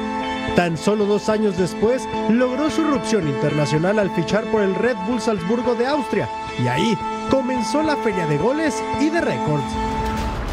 Tan 0.56 0.76
solo 0.76 1.06
dos 1.06 1.28
años 1.30 1.56
después 1.56 2.02
logró 2.28 2.70
su 2.70 2.82
irrupción 2.82 3.26
internacional 3.26 3.98
al 3.98 4.14
fichar 4.14 4.44
por 4.52 4.62
el 4.62 4.74
Red 4.74 4.96
Bull 5.08 5.20
Salzburgo 5.20 5.74
de 5.74 5.86
Austria 5.86 6.28
y 6.62 6.68
ahí 6.68 6.98
comenzó 7.30 7.82
la 7.82 7.96
feria 7.96 8.26
de 8.26 8.36
goles 8.36 8.74
y 9.00 9.08
de 9.08 9.20
récords. 9.20 9.64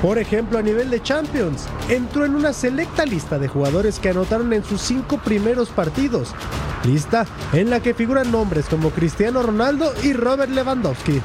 Por 0.02 0.18
ejemplo, 0.18 0.58
a 0.58 0.64
nivel 0.64 0.90
de 0.90 1.04
Champions, 1.04 1.68
entró 1.90 2.26
en 2.26 2.36
una 2.36 2.54
selecta 2.54 3.06
lista 3.06 3.38
de 3.38 3.48
jugadores 3.48 4.00
que 4.00 4.10
anotaron 4.10 4.52
en 4.54 4.64
sus 4.64 4.82
cinco 4.82 5.20
primeros 5.20 5.70
partidos, 5.70 6.34
lista 6.84 7.28
en 7.54 7.70
la 7.70 7.82
que 7.82 7.94
figuran 7.94 8.32
nombres 8.32 8.66
como 8.66 8.90
Cristiano 8.90 9.44
Ronaldo 9.44 9.94
y 10.04 10.14
Robert 10.14 10.52
Lewandowski. 10.52 11.22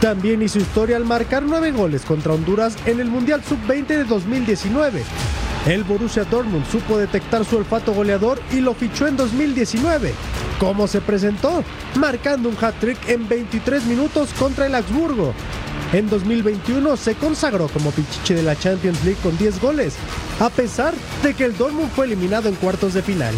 También 0.00 0.42
hizo 0.42 0.60
historia 0.60 0.96
al 0.96 1.04
marcar 1.04 1.42
nueve 1.42 1.72
goles 1.72 2.04
contra 2.04 2.32
Honduras 2.32 2.76
en 2.86 3.00
el 3.00 3.10
Mundial 3.10 3.42
Sub-20 3.42 3.86
de 3.86 4.04
2019. 4.04 5.02
El 5.66 5.82
Borussia 5.82 6.22
Dortmund 6.22 6.64
supo 6.70 6.96
detectar 6.96 7.44
su 7.44 7.56
olfato 7.56 7.92
goleador 7.92 8.40
y 8.52 8.60
lo 8.60 8.74
fichó 8.74 9.08
en 9.08 9.16
2019. 9.16 10.14
¿Cómo 10.60 10.86
se 10.86 11.00
presentó? 11.00 11.64
Marcando 11.96 12.48
un 12.48 12.56
hat-trick 12.60 13.08
en 13.08 13.28
23 13.28 13.86
minutos 13.86 14.30
contra 14.38 14.66
el 14.66 14.76
Augsburgo. 14.76 15.34
En 15.92 16.08
2021 16.08 16.96
se 16.96 17.16
consagró 17.16 17.66
como 17.66 17.90
pichiche 17.90 18.34
de 18.34 18.44
la 18.44 18.56
Champions 18.56 19.04
League 19.04 19.20
con 19.20 19.36
10 19.36 19.60
goles, 19.60 19.96
a 20.38 20.48
pesar 20.48 20.94
de 21.24 21.34
que 21.34 21.44
el 21.44 21.56
Dortmund 21.56 21.90
fue 21.90 22.06
eliminado 22.06 22.48
en 22.48 22.54
cuartos 22.54 22.94
de 22.94 23.02
final. 23.02 23.34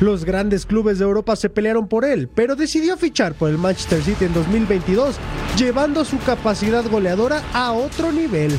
Los 0.00 0.24
grandes 0.24 0.64
clubes 0.64 1.00
de 1.00 1.04
Europa 1.04 1.34
se 1.34 1.50
pelearon 1.50 1.88
por 1.88 2.04
él, 2.04 2.28
pero 2.32 2.54
decidió 2.54 2.96
fichar 2.96 3.34
por 3.34 3.50
el 3.50 3.58
Manchester 3.58 4.00
City 4.00 4.26
en 4.26 4.32
2022, 4.32 5.16
llevando 5.56 6.04
su 6.04 6.18
capacidad 6.20 6.88
goleadora 6.88 7.42
a 7.52 7.72
otro 7.72 8.12
nivel. 8.12 8.52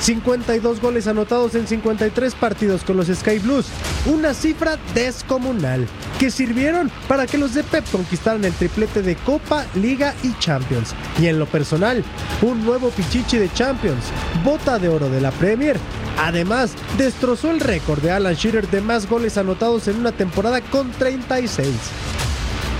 52 0.00 0.80
goles 0.80 1.06
anotados 1.06 1.54
en 1.54 1.66
53 1.66 2.34
partidos 2.34 2.84
con 2.84 2.96
los 2.96 3.06
Sky 3.08 3.38
Blues, 3.38 3.66
una 4.06 4.34
cifra 4.34 4.78
descomunal, 4.94 5.86
que 6.18 6.30
sirvieron 6.30 6.90
para 7.08 7.26
que 7.26 7.38
los 7.38 7.54
de 7.54 7.64
Pep 7.64 7.84
conquistaran 7.90 8.44
el 8.44 8.52
triplete 8.52 9.02
de 9.02 9.16
Copa, 9.16 9.64
Liga 9.74 10.14
y 10.22 10.36
Champions. 10.38 10.94
Y 11.20 11.26
en 11.26 11.38
lo 11.38 11.46
personal, 11.46 12.04
un 12.42 12.64
nuevo 12.64 12.90
pichichi 12.90 13.38
de 13.38 13.52
Champions, 13.52 14.04
bota 14.44 14.78
de 14.78 14.88
oro 14.88 15.08
de 15.08 15.20
la 15.20 15.30
Premier. 15.32 15.78
Además, 16.18 16.72
destrozó 16.96 17.50
el 17.50 17.60
récord 17.60 18.00
de 18.00 18.12
Alan 18.12 18.34
Shearer 18.34 18.68
de 18.68 18.80
más 18.80 19.08
goles 19.08 19.36
anotados 19.38 19.88
en 19.88 19.96
una 19.96 20.12
temporada 20.12 20.60
con 20.60 20.90
36. 20.92 21.68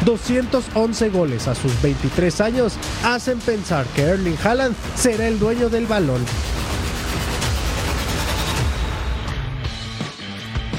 211 0.05 1.09
goles 1.09 1.49
a 1.49 1.55
sus 1.55 1.81
23 1.83 2.41
años 2.41 2.75
hacen 3.05 3.39
pensar 3.39 3.87
que 3.95 4.03
Erling 4.03 4.37
Haaland 4.43 4.77
será 4.97 5.27
el 5.27 5.39
dueño 5.39 5.71
del 5.71 5.87
balón. 5.87 6.23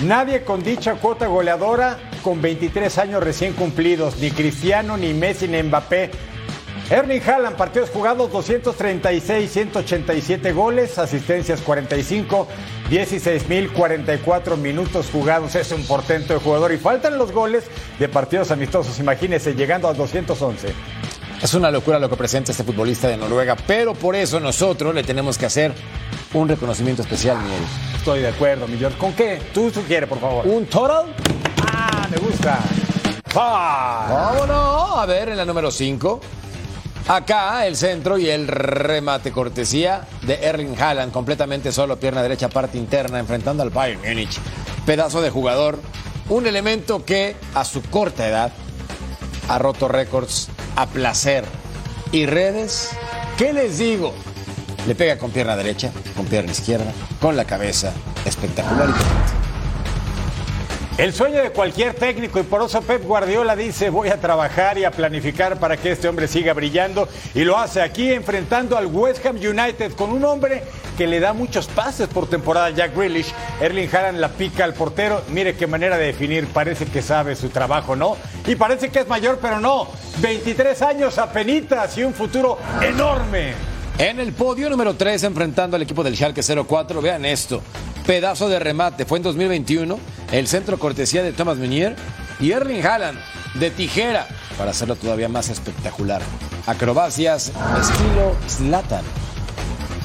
Nadie 0.06 0.44
con 0.44 0.62
dicha 0.62 0.94
cuota 0.96 1.26
goleadora 1.26 1.98
con 2.22 2.40
23 2.40 2.96
años 3.00 3.24
recién 3.24 3.54
cumplidos, 3.54 4.18
ni 4.18 4.30
Cristiano, 4.30 4.98
ni 4.98 5.16
Messi, 5.16 5.48
ni 5.48 5.64
Mbappé. 5.64 6.12
Erling 6.92 7.22
Haaland, 7.28 7.58
partidos 7.58 7.90
jugados 7.90 8.32
236, 8.32 9.50
187 9.52 10.54
goles, 10.54 11.00
asistencias 11.00 11.62
45, 11.62 12.48
16.044 12.92 14.58
minutos 14.58 15.10
jugados. 15.12 15.56
Es 15.56 15.72
un 15.72 15.84
portento 15.88 16.34
de 16.34 16.40
jugador 16.40 16.72
y 16.72 16.78
faltan 16.78 17.18
los 17.18 17.32
goles 17.32 17.64
de 17.98 18.08
partidos 18.08 18.52
amistosos. 18.52 19.00
Imagínense, 19.00 19.56
llegando 19.56 19.88
a 19.88 19.96
211. 19.96 20.68
Es 21.42 21.54
una 21.56 21.72
locura 21.72 21.98
lo 21.98 22.12
que 22.12 22.16
presenta 22.16 22.52
este 22.52 22.64
futbolista 22.64 23.08
de 23.08 23.18
Noruega, 23.18 23.56
pero 23.56 23.96
por 23.96 24.16
eso 24.16 24.40
nosotros 24.40 24.94
le 24.94 25.04
tenemos 25.04 25.40
que 25.40 25.48
hacer 25.48 25.74
un 26.36 26.50
reconocimiento 26.50 27.02
especial, 27.02 27.38
Miguel. 27.42 27.64
Estoy 27.96 28.20
de 28.20 28.28
acuerdo, 28.28 28.68
mi 28.68 28.78
George. 28.78 28.98
¿Con 28.98 29.14
qué? 29.14 29.42
Tú 29.54 29.72
sugieres, 29.72 30.08
por 30.08 30.20
favor. 30.20 30.46
¿Un 30.46 30.66
total? 30.66 31.16
Ah, 31.66 32.08
me 32.12 32.18
gusta. 32.18 32.60
Vámonos. 33.34 34.98
A 34.98 35.06
ver, 35.06 35.30
en 35.30 35.38
la 35.38 35.46
número 35.46 35.72
5. 35.72 36.20
Acá 37.08 37.66
el 37.68 37.76
centro 37.78 38.18
y 38.18 38.30
el 38.30 38.48
remate 38.48 39.32
cortesía 39.32 40.08
de 40.24 40.36
Erling 40.36 40.76
Haaland, 40.80 41.12
completamente 41.12 41.72
solo, 41.72 41.98
pierna 42.00 42.22
derecha, 42.22 42.50
parte 42.50 42.78
interna, 42.78 43.20
enfrentando 43.20 43.64
al 43.64 43.70
Bayern 43.70 44.02
Múnich. 44.02 44.40
Pedazo 44.86 45.22
de 45.22 45.30
jugador, 45.30 45.80
un 46.30 46.48
elemento 46.48 47.06
que 47.06 47.36
a 47.54 47.64
su 47.64 47.82
corta 47.84 48.28
edad 48.28 48.52
ha 49.48 49.60
roto 49.60 49.88
récords 49.88 50.50
a 50.76 50.88
placer. 50.88 51.46
Y 52.12 52.26
redes, 52.26 52.90
¿qué 53.38 53.54
les 53.54 53.78
digo? 53.78 54.14
Le 54.88 54.96
pega 54.96 55.18
con 55.18 55.32
pierna 55.32 55.56
derecha, 55.56 55.92
con 56.16 56.26
pierna 56.26 56.52
izquierda, 56.52 56.92
con 57.20 57.36
la 57.36 57.46
cabeza, 57.46 57.92
espectacular. 58.26 58.90
El 60.98 61.12
sueño 61.12 61.42
de 61.42 61.50
cualquier 61.50 61.94
técnico 61.94 62.40
y 62.40 62.44
por 62.44 62.62
eso 62.64 62.82
Pep 62.82 63.04
Guardiola 63.04 63.58
dice 63.58 63.90
voy 63.90 64.08
a 64.08 64.22
trabajar 64.22 64.78
y 64.78 64.86
a 64.86 64.92
planificar 64.92 65.60
para 65.60 65.76
que 65.76 65.92
este 65.92 66.08
hombre 66.08 66.26
siga 66.30 66.54
brillando 66.54 67.10
y 67.34 67.44
lo 67.44 67.58
hace 67.58 67.82
aquí 67.82 68.14
enfrentando 68.14 68.78
al 68.78 68.86
West 68.86 69.26
Ham 69.26 69.36
United 69.36 69.92
con 69.92 70.12
un 70.12 70.24
hombre 70.24 70.64
que 70.98 71.06
le 71.06 71.20
da 71.20 71.34
muchos 71.34 71.68
pases 71.68 72.08
por 72.08 72.30
temporada, 72.30 72.70
Jack 72.70 72.96
Grealish. 72.96 73.34
Erling 73.60 73.94
Haaland 73.94 74.20
la 74.20 74.30
pica 74.30 74.64
al 74.64 74.74
portero, 74.74 75.22
mire 75.32 75.58
qué 75.58 75.68
manera 75.68 75.98
de 75.98 76.06
definir, 76.06 76.48
parece 76.48 76.86
que 76.86 77.02
sabe 77.02 77.36
su 77.36 77.50
trabajo, 77.50 77.98
¿no? 77.98 78.16
Y 78.48 78.56
parece 78.56 78.90
que 78.90 79.00
es 79.00 79.08
mayor, 79.10 79.40
pero 79.42 79.60
no, 79.60 79.90
23 80.20 80.82
años 80.82 81.20
penitas 81.34 81.98
y 81.98 82.06
un 82.06 82.14
futuro 82.14 82.58
enorme. 82.82 83.75
En 83.98 84.20
el 84.20 84.34
podio 84.34 84.70
número 84.70 84.96
3 84.96 85.24
enfrentando 85.24 85.78
al 85.78 85.82
equipo 85.82 86.04
del 86.04 86.18
Schalke 86.18 86.42
04, 86.44 87.02
vean 87.02 87.24
esto. 87.24 87.62
Pedazo 88.06 88.50
de 88.50 88.60
remate, 88.60 89.06
fue 89.06 89.20
en 89.20 89.24
2021, 89.24 89.98
el 90.34 90.48
centro 90.48 90.78
cortesía 90.78 91.24
de 91.24 91.32
Thomas 91.32 91.58
Meunier 91.58 91.96
y 92.42 92.52
Erling 92.52 92.86
Haaland 92.86 93.18
de 93.54 93.72
tijera 93.72 94.28
para 94.58 94.72
hacerlo 94.72 94.98
todavía 94.98 95.30
más 95.30 95.48
espectacular. 95.48 96.22
Acrobacias 96.68 97.54
estilo 97.80 98.36
Zlatan. 98.50 99.06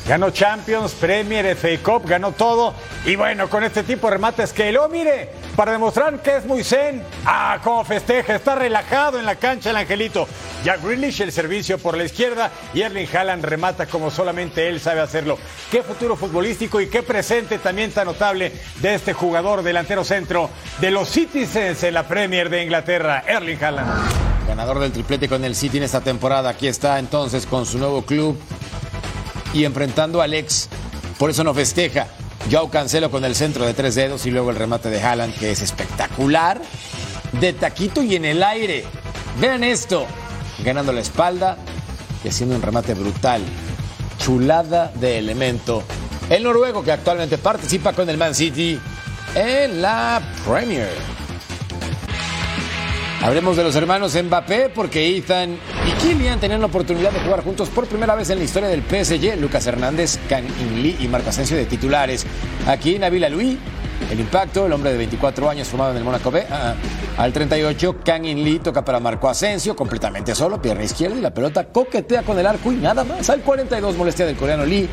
Ganó 0.07 0.31
Champions, 0.31 0.92
Premier, 0.92 1.57
FA 1.57 1.83
Cup, 1.83 2.09
ganó 2.09 2.31
todo. 2.31 2.74
Y 3.05 3.16
bueno, 3.16 3.50
con 3.50 3.64
este 3.64 3.83
tipo 3.83 4.07
de 4.07 4.14
remates 4.14 4.53
que 4.53 4.70
lo 4.70 4.88
mire, 4.88 5.31
para 5.56 5.72
demostrar 5.72 6.22
que 6.22 6.36
es 6.36 6.44
muy 6.44 6.64
zen. 6.64 7.02
Ah, 7.24 7.58
cómo 7.62 7.84
festeja, 7.84 8.34
está 8.34 8.54
relajado 8.54 9.18
en 9.18 9.26
la 9.26 9.36
cancha 9.36 9.70
el 9.70 9.76
angelito. 9.76 10.26
Jack 10.64 10.82
Grealish, 10.82 11.20
el 11.22 11.32
servicio 11.32 11.78
por 11.78 11.96
la 11.96 12.04
izquierda. 12.04 12.50
Y 12.74 12.82
Erling 12.82 13.08
Haaland 13.14 13.44
remata 13.44 13.86
como 13.86 14.10
solamente 14.10 14.68
él 14.68 14.80
sabe 14.80 15.00
hacerlo. 15.00 15.38
Qué 15.70 15.82
futuro 15.82 16.16
futbolístico 16.16 16.80
y 16.80 16.88
qué 16.88 17.02
presente 17.02 17.58
también 17.58 17.92
tan 17.92 18.06
notable 18.06 18.52
de 18.80 18.94
este 18.94 19.12
jugador 19.12 19.62
delantero 19.62 20.04
centro 20.04 20.50
de 20.80 20.90
los 20.90 21.08
Citizens 21.08 21.82
en 21.82 21.94
la 21.94 22.06
Premier 22.06 22.50
de 22.50 22.62
Inglaterra, 22.62 23.24
Erling 23.26 23.62
Haaland. 23.62 23.90
Ganador 24.46 24.80
del 24.80 24.92
triplete 24.92 25.28
con 25.28 25.44
el 25.44 25.54
City 25.54 25.78
en 25.78 25.84
esta 25.84 26.00
temporada. 26.00 26.50
Aquí 26.50 26.66
está 26.66 26.98
entonces 26.98 27.46
con 27.46 27.66
su 27.66 27.78
nuevo 27.78 28.02
club 28.02 28.38
y 29.54 29.64
enfrentando 29.64 30.20
al 30.20 30.34
ex. 30.34 30.68
Por 31.18 31.30
eso 31.30 31.44
no 31.44 31.54
festeja. 31.54 32.06
Joao 32.50 32.68
Cancelo 32.68 33.10
con 33.10 33.24
el 33.24 33.36
centro 33.36 33.64
de 33.64 33.74
tres 33.74 33.94
dedos 33.94 34.26
y 34.26 34.30
luego 34.30 34.50
el 34.50 34.56
remate 34.56 34.90
de 34.90 35.00
Haaland, 35.00 35.34
que 35.38 35.52
es 35.52 35.62
espectacular. 35.62 36.60
De 37.40 37.52
taquito 37.52 38.02
y 38.02 38.16
en 38.16 38.24
el 38.24 38.42
aire. 38.42 38.84
Vean 39.38 39.62
esto. 39.62 40.04
Ganando 40.64 40.92
la 40.92 41.00
espalda 41.00 41.56
y 42.24 42.28
haciendo 42.28 42.56
un 42.56 42.62
remate 42.62 42.94
brutal. 42.94 43.42
Chulada 44.18 44.90
de 44.96 45.18
elemento. 45.18 45.84
El 46.28 46.42
noruego 46.42 46.82
que 46.82 46.90
actualmente 46.90 47.38
participa 47.38 47.92
con 47.92 48.10
el 48.10 48.18
Man 48.18 48.34
City 48.34 48.80
en 49.34 49.80
la 49.80 50.20
Premier. 50.44 51.19
Hablemos 53.22 53.54
de 53.54 53.62
los 53.64 53.76
hermanos 53.76 54.16
Mbappé 54.20 54.70
porque 54.74 55.14
Ethan 55.14 55.50
y 55.87 55.90
Kylian 56.02 56.40
tenían 56.40 56.61
la 56.61 56.68
oportunidad 56.68 57.12
de 57.12 57.20
jugar 57.20 57.44
juntos 57.44 57.68
por 57.68 57.87
primera 57.87 58.14
vez 58.14 58.30
en 58.30 58.38
la 58.38 58.44
historia 58.44 58.70
del 58.70 58.83
PSG. 58.83 59.38
Lucas 59.38 59.66
Hernández, 59.66 60.18
Kang 60.26 60.44
In 60.44 60.83
Lee 60.83 60.96
y 61.00 61.06
Marco 61.06 61.28
Asensio 61.28 61.54
de 61.54 61.66
titulares. 61.66 62.24
Aquí 62.66 62.98
Nabil 62.98 63.22
Aloui, 63.22 63.59
el 64.11 64.20
impacto, 64.20 64.64
el 64.64 64.72
hombre 64.72 64.92
de 64.92 64.96
24 64.96 65.50
años 65.50 65.68
formado 65.68 65.90
en 65.90 65.98
el 65.98 66.04
Mónaco 66.04 66.30
B. 66.30 66.46
Ah, 66.50 66.74
al 67.18 67.30
38, 67.30 67.98
Kang 68.02 68.24
In 68.24 68.42
Lee 68.42 68.59
toca 68.59 68.83
para 68.83 68.98
Marco 69.00 69.28
Asensio, 69.28 69.76
completamente 69.76 70.35
solo, 70.35 70.62
pierna 70.62 70.85
izquierda 70.85 71.18
y 71.18 71.20
la 71.20 71.35
pelota 71.35 71.66
coquetea 71.66 72.22
con 72.22 72.38
el 72.38 72.46
arco 72.46 72.72
y 72.72 72.76
nada 72.76 73.04
más. 73.04 73.28
Al 73.28 73.42
42, 73.42 73.96
molestia 73.96 74.24
del 74.24 74.37
coreano 74.37 74.64
Lee. 74.64 74.88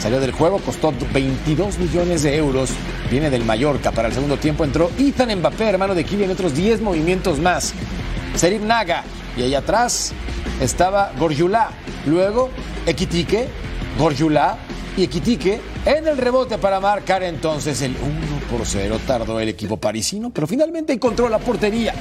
Salió 0.00 0.20
del 0.20 0.32
juego, 0.32 0.58
costó 0.58 0.92
22 1.12 1.78
millones 1.78 2.22
de 2.22 2.36
euros. 2.36 2.70
Viene 3.10 3.30
del 3.30 3.44
Mallorca. 3.44 3.92
Para 3.92 4.08
el 4.08 4.14
segundo 4.14 4.36
tiempo 4.36 4.64
entró 4.64 4.90
Ethan 4.98 5.34
Mbappé, 5.38 5.68
hermano 5.68 5.94
de 5.94 6.04
Kylian, 6.04 6.30
otros 6.30 6.54
10 6.54 6.80
movimientos 6.80 7.38
más. 7.38 7.74
Serif 8.34 8.62
Naga. 8.62 9.04
Y 9.36 9.42
ahí 9.42 9.54
atrás 9.54 10.12
estaba 10.60 11.12
Gorjulá. 11.18 11.70
Luego, 12.06 12.50
Equitique, 12.86 13.48
Gorjulá 13.98 14.58
y 14.96 15.04
Equitique 15.04 15.60
en 15.84 16.06
el 16.06 16.16
rebote 16.16 16.58
para 16.58 16.80
marcar 16.80 17.22
entonces 17.22 17.82
el 17.82 17.92
1 17.92 18.35
por 18.50 18.64
0. 18.64 18.98
Tardó 19.06 19.38
el 19.40 19.48
equipo 19.48 19.76
parisino, 19.76 20.30
pero 20.30 20.46
finalmente 20.46 20.92
encontró 20.92 21.28
la 21.28 21.38
portería. 21.38 21.94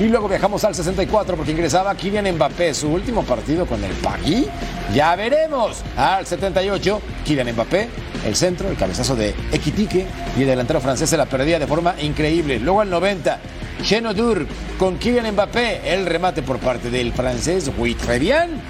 Y 0.00 0.04
luego 0.04 0.28
viajamos 0.28 0.64
al 0.64 0.74
64 0.74 1.36
porque 1.36 1.52
ingresaba 1.52 1.94
Kylian 1.94 2.34
Mbappé, 2.34 2.74
su 2.74 2.88
último 2.88 3.22
partido 3.22 3.66
con 3.66 3.82
el 3.84 3.92
Pagui. 3.92 4.46
Ya 4.94 5.14
veremos. 5.16 5.82
Al 5.96 6.26
78, 6.26 7.00
Kylian 7.24 7.52
Mbappé, 7.52 7.88
el 8.26 8.34
centro, 8.34 8.68
el 8.68 8.76
cabezazo 8.76 9.14
de 9.14 9.34
Equitique 9.52 10.06
y 10.36 10.42
el 10.42 10.48
delantero 10.48 10.80
francés 10.80 11.10
se 11.10 11.16
la 11.16 11.26
perdía 11.26 11.58
de 11.58 11.66
forma 11.66 11.94
increíble. 12.00 12.58
Luego 12.58 12.80
al 12.80 12.90
90, 12.90 13.38
Chenodur 13.82 14.46
con 14.78 14.96
Kylian 14.98 15.32
Mbappé, 15.32 15.92
el 15.92 16.06
remate 16.06 16.42
por 16.42 16.58
parte 16.58 16.90
del 16.90 17.12
francés 17.12 17.70
Huitrevian. 17.76 18.60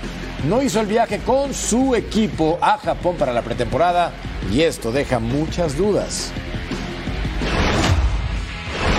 No 0.49 0.61
hizo 0.61 0.81
el 0.81 0.87
viaje 0.87 1.19
con 1.19 1.55
su 1.55 1.95
equipo 1.95 2.59
a 2.61 2.77
Japón 2.79 3.17
para 3.17 3.33
la 3.33 3.43
pretemporada 3.43 4.11
y 4.53 4.63
esto 4.63 4.91
deja 4.91 5.21
muchas 5.21 5.77
dudas. 5.77 6.33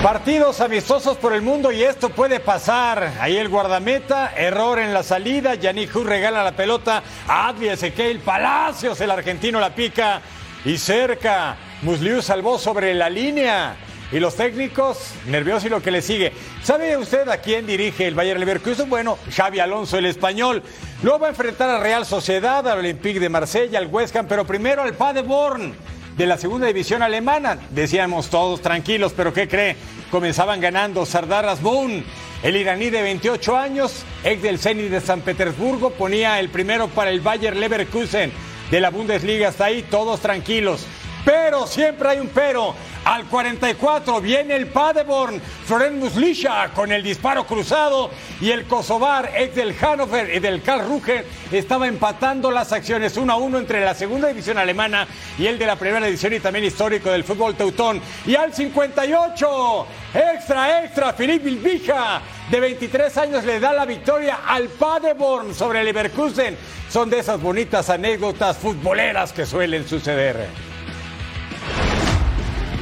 Partidos 0.04 0.60
amistosos 0.60 1.16
por 1.16 1.32
el 1.32 1.42
mundo 1.42 1.72
y 1.72 1.82
esto 1.82 2.10
puede 2.10 2.42
pasar. 2.42 3.14
Ahí 3.22 3.38
el 3.38 3.48
guardameta, 3.48 4.34
error 4.36 4.78
en 4.80 4.94
la 4.94 5.02
salida. 5.02 5.56
Yannick 5.56 5.96
Hu 5.96 6.04
regala 6.04 6.44
la 6.44 6.52
pelota 6.52 7.02
a 7.26 7.48
Advi 7.48 7.70
Ezequiel 7.70 8.20
Palacios. 8.20 9.00
El 9.00 9.12
argentino 9.12 9.62
la 9.62 9.74
pica 9.74 10.22
y 10.66 10.78
cerca. 10.78 11.56
Musliu 11.84 12.22
salvó 12.22 12.60
sobre 12.60 12.94
la 12.94 13.10
línea. 13.10 13.78
Y 14.12 14.20
los 14.20 14.36
técnicos 14.36 15.14
nerviosos 15.28 15.68
y 15.68 15.70
lo 15.70 15.82
que 15.82 15.90
le 15.90 16.02
sigue. 16.02 16.34
¿Sabe 16.62 16.98
usted 16.98 17.30
a 17.30 17.38
quién 17.38 17.66
dirige 17.66 18.06
el 18.06 18.14
Bayern 18.14 18.42
Leverkusen? 18.42 18.90
Bueno, 18.90 19.18
Xavi 19.34 19.62
Alonso, 19.62 19.98
el 19.98 20.08
español. 20.08 20.64
Luego 21.02 21.20
va 21.20 21.28
a 21.28 21.30
enfrentar 21.30 21.70
a 21.70 21.80
Real 21.80 22.06
Sociedad, 22.06 22.68
al 22.68 22.80
Olympique 22.80 23.22
de 23.22 23.30
Marsella, 23.30 23.80
al 23.80 23.88
West 23.88 24.14
pero 24.28 24.46
primero 24.46 24.82
al 24.82 24.96
Paderborn 24.96 25.74
de 26.18 26.26
la 26.26 26.38
segunda 26.38 26.68
división 26.68 27.02
alemana. 27.02 27.58
Decíamos 27.72 28.30
todos 28.30 28.62
tranquilos, 28.62 29.14
pero 29.16 29.34
¿qué 29.34 29.48
cree? 29.48 29.76
Comenzaban 30.12 30.62
ganando 30.62 31.06
Sardar 31.06 31.46
Asboun, 31.46 32.04
el 32.44 32.56
iraní 32.56 32.90
de 32.90 33.02
28 33.02 33.58
años, 33.58 34.04
ex 34.24 34.42
del 34.42 34.60
Zenit 34.60 34.90
de 34.90 35.02
San 35.02 35.22
Petersburgo, 35.22 35.92
ponía 35.92 36.40
el 36.40 36.50
primero 36.50 36.88
para 36.88 37.10
el 37.10 37.22
Bayer 37.22 37.56
Leverkusen 37.56 38.32
de 38.70 38.80
la 38.80 38.90
Bundesliga. 38.90 39.50
Hasta 39.50 39.66
ahí 39.66 39.84
todos 39.84 40.20
tranquilos. 40.20 40.86
Pero 41.26 41.68
siempre 41.68 42.10
hay 42.10 42.20
un 42.20 42.30
pero. 42.30 42.76
Al 43.06 43.26
44 43.26 44.22
viene 44.22 44.56
el 44.56 44.68
Paderborn, 44.68 45.42
Florent 45.66 45.98
Muslisha 45.98 46.70
con 46.74 46.90
el 46.90 47.04
disparo 47.04 47.46
cruzado 47.46 48.10
y 48.40 48.50
el 48.50 48.64
Kosovar, 48.64 49.30
ex 49.36 49.56
del 49.56 49.76
Hannover 49.76 50.34
y 50.34 50.40
del 50.40 50.62
Karl 50.62 50.88
Ruge, 50.88 51.26
estaba 51.52 51.88
empatando 51.88 52.50
las 52.50 52.72
acciones 52.72 53.18
1 53.18 53.34
a 53.34 53.36
1 53.36 53.58
entre 53.58 53.84
la 53.84 53.94
segunda 53.94 54.30
división 54.30 54.58
alemana 54.58 55.06
y 55.38 55.48
el 55.48 55.60
de 55.60 55.66
la 55.66 55.76
primera 55.76 56.06
división 56.06 56.34
y 56.34 56.40
también 56.40 56.64
histórico 56.64 57.12
del 57.12 57.26
fútbol 57.26 57.56
teutón. 57.56 58.02
Y 58.26 58.36
al 58.36 58.54
58, 58.54 59.88
extra, 60.14 60.84
extra, 60.86 61.12
Filip 61.12 61.44
Vilvija, 61.44 62.22
de 62.50 62.60
23 62.60 63.18
años, 63.18 63.44
le 63.44 63.60
da 63.60 63.74
la 63.74 63.86
victoria 63.86 64.40
al 64.48 64.70
Paderborn 64.70 65.54
sobre 65.54 65.80
el 65.80 65.86
Leverkusen. 65.88 66.58
Son 66.90 67.10
de 67.10 67.20
esas 67.20 67.42
bonitas 67.42 67.90
anécdotas 67.90 68.58
futboleras 68.58 69.34
que 69.34 69.46
suelen 69.46 69.86
suceder. 69.86 70.73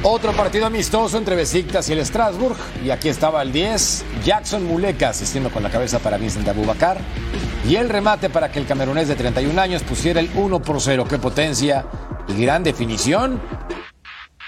Otro 0.04 0.32
partido 0.32 0.66
amistoso 0.66 1.16
entre 1.16 1.36
Besiktas 1.36 1.88
y 1.88 1.92
el 1.92 2.04
Strasbourg. 2.04 2.56
Y 2.84 2.90
aquí 2.90 3.08
estaba 3.08 3.40
el 3.40 3.52
10, 3.52 4.04
Jackson 4.24 4.64
Muleka 4.64 5.10
asistiendo 5.10 5.48
con 5.50 5.62
la 5.62 5.70
cabeza 5.70 6.00
para 6.00 6.16
Vincent 6.16 6.48
Abubakar. 6.48 6.98
y 7.68 7.76
el 7.76 7.88
remate 7.88 8.28
para 8.28 8.50
que 8.50 8.58
el 8.58 8.66
camerunés 8.66 9.06
de 9.06 9.14
31 9.14 9.60
años 9.60 9.84
pusiera 9.84 10.18
el 10.18 10.28
1 10.34 10.60
por 10.60 10.80
0. 10.80 11.06
¡Qué 11.08 11.18
potencia 11.18 11.86
y 12.26 12.42
gran 12.42 12.64
definición! 12.64 13.40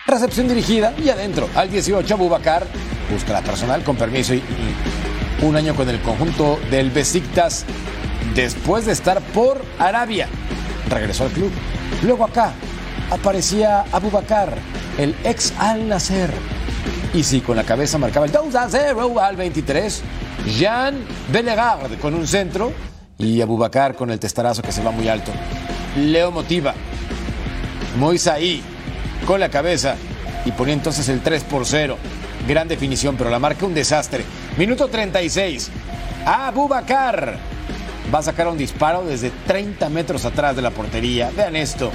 Recepción 0.09 0.49
dirigida 0.49 0.93
y 0.99 1.09
adentro. 1.09 1.49
Al 1.55 1.71
18, 1.71 2.12
Abubakar 2.14 2.67
busca 3.12 3.33
la 3.33 3.43
personal 3.43 3.85
con 3.85 3.95
permiso 3.95 4.35
y, 4.35 4.38
y 4.38 5.45
un 5.45 5.55
año 5.55 5.77
con 5.77 5.88
el 5.88 6.01
conjunto 6.01 6.59
del 6.69 6.90
Besiktas 6.90 7.64
después 8.35 8.87
de 8.87 8.93
estar 8.93 9.21
por 9.21 9.64
Arabia. 9.79 10.27
Regresó 10.90 11.25
al 11.25 11.31
club. 11.31 11.53
Luego 12.03 12.25
acá 12.25 12.53
aparecía 13.11 13.85
Abubakar, 13.93 14.57
el 14.99 15.14
ex 15.25 15.53
Al 15.59 15.88
Nasser. 15.88 16.31
Y 17.12 17.23
sí, 17.23 17.40
con 17.40 17.57
la 17.57 17.64
cabeza 17.64 17.99
marcaba 17.99 18.27
el 18.27 18.33
2 18.33 18.55
a 18.55 18.69
0 18.69 19.21
al 19.21 19.37
23. 19.37 20.03
Jean 20.59 20.97
Bellegard 21.33 21.99
con 22.01 22.14
un 22.14 22.27
centro 22.27 22.73
y 23.19 23.40
Abubakar 23.40 23.95
con 23.95 24.11
el 24.11 24.19
testarazo 24.19 24.62
que 24.62 24.73
se 24.73 24.83
va 24.83 24.90
muy 24.90 25.09
alto. 25.09 25.31
Leo 25.97 26.31
motiva. 26.31 26.75
Moisaí 27.99 28.62
con 29.27 29.40
la 29.40 29.49
cabeza 29.49 29.97
y 30.45 30.53
ponía 30.53 30.75
entonces 30.75 31.09
el 31.09 31.21
3 31.21 31.45
por 31.45 31.64
0. 31.64 31.97
Gran 32.49 32.69
definición, 32.69 33.17
pero 33.17 33.31
la 33.31 33.38
marca 33.38 33.64
un 33.64 33.75
desastre. 33.75 34.25
Minuto 34.59 34.88
36. 34.88 35.71
Abubakar 36.27 37.38
va 38.12 38.19
a 38.19 38.23
sacar 38.23 38.49
un 38.49 38.59
disparo 38.59 39.05
desde 39.05 39.31
30 39.47 39.88
metros 39.88 40.25
atrás 40.25 40.57
de 40.57 40.62
la 40.62 40.71
portería. 40.71 41.31
Vean 41.37 41.57
esto. 41.57 41.90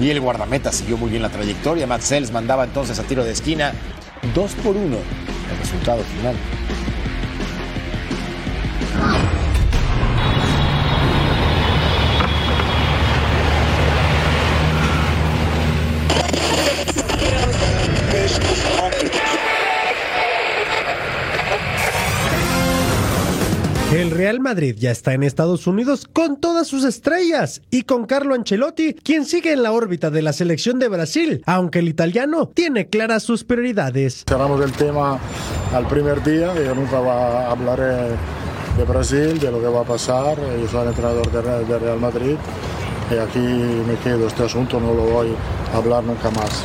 Y 0.00 0.10
el 0.10 0.20
guardameta 0.20 0.72
siguió 0.72 0.96
muy 0.96 1.10
bien 1.10 1.22
la 1.22 1.28
trayectoria. 1.28 1.86
Matt 1.86 2.02
Sells 2.02 2.32
mandaba 2.32 2.64
entonces 2.64 2.98
a 2.98 3.02
tiro 3.02 3.24
de 3.24 3.32
esquina 3.32 3.72
2 4.34 4.52
por 4.64 4.76
1. 4.76 4.96
El 4.96 5.58
resultado 5.58 6.02
final. 6.02 6.34
Real 24.22 24.38
Madrid 24.38 24.76
ya 24.78 24.92
está 24.92 25.14
en 25.14 25.24
Estados 25.24 25.66
Unidos 25.66 26.06
con 26.12 26.36
todas 26.36 26.68
sus 26.68 26.84
estrellas 26.84 27.60
y 27.72 27.82
con 27.82 28.06
Carlo 28.06 28.36
Ancelotti, 28.36 28.94
quien 28.94 29.24
sigue 29.24 29.52
en 29.52 29.64
la 29.64 29.72
órbita 29.72 30.10
de 30.10 30.22
la 30.22 30.32
selección 30.32 30.78
de 30.78 30.86
Brasil, 30.86 31.42
aunque 31.44 31.80
el 31.80 31.88
italiano 31.88 32.46
tiene 32.46 32.86
claras 32.86 33.24
sus 33.24 33.42
prioridades. 33.42 34.22
Cerramos 34.28 34.64
el 34.64 34.70
tema 34.70 35.18
al 35.74 35.88
primer 35.88 36.22
día, 36.22 36.54
yo 36.54 36.72
nunca 36.72 37.00
va 37.00 37.48
a 37.48 37.50
hablar 37.50 37.80
de 37.80 38.84
Brasil, 38.84 39.40
de 39.40 39.50
lo 39.50 39.60
que 39.60 39.66
va 39.66 39.80
a 39.80 39.84
pasar, 39.86 40.36
yo 40.38 40.68
soy 40.68 40.82
el 40.82 40.88
entrenador 40.90 41.66
de 41.66 41.78
Real 41.80 41.98
Madrid 41.98 42.36
y 43.10 43.18
aquí 43.18 43.40
me 43.40 43.96
quedo, 44.04 44.28
este 44.28 44.44
asunto 44.44 44.78
no 44.78 44.94
lo 44.94 45.02
voy 45.02 45.34
a 45.74 45.76
hablar 45.78 46.04
nunca 46.04 46.30
más. 46.30 46.62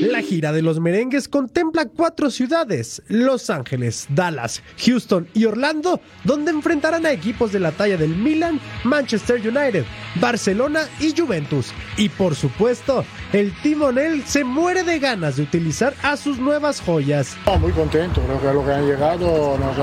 La 0.00 0.22
gira 0.22 0.52
de 0.52 0.62
los 0.62 0.78
merengues 0.78 1.26
contempla 1.26 1.86
cuatro 1.86 2.30
ciudades, 2.30 3.02
Los 3.08 3.50
Ángeles, 3.50 4.06
Dallas, 4.10 4.62
Houston 4.84 5.26
y 5.34 5.44
Orlando, 5.44 6.00
donde 6.22 6.52
enfrentarán 6.52 7.04
a 7.04 7.10
equipos 7.10 7.50
de 7.50 7.58
la 7.58 7.72
talla 7.72 7.96
del 7.96 8.14
Milan, 8.14 8.60
Manchester 8.84 9.40
United, 9.40 9.84
Barcelona 10.20 10.82
y 11.00 11.18
Juventus. 11.18 11.72
Y 11.96 12.10
por 12.10 12.36
supuesto, 12.36 13.04
el 13.32 13.52
timonel 13.60 14.22
se 14.24 14.44
muere 14.44 14.84
de 14.84 15.00
ganas 15.00 15.36
de 15.36 15.42
utilizar 15.42 15.94
a 16.04 16.16
sus 16.16 16.38
nuevas 16.38 16.80
joyas. 16.80 17.36
Muy 17.60 17.72
contento, 17.72 18.20
creo 18.22 18.40
que 18.40 18.54
lo 18.54 18.64
que 18.64 18.72
han 18.72 18.86
llegado 18.86 19.58
nos, 19.58 19.76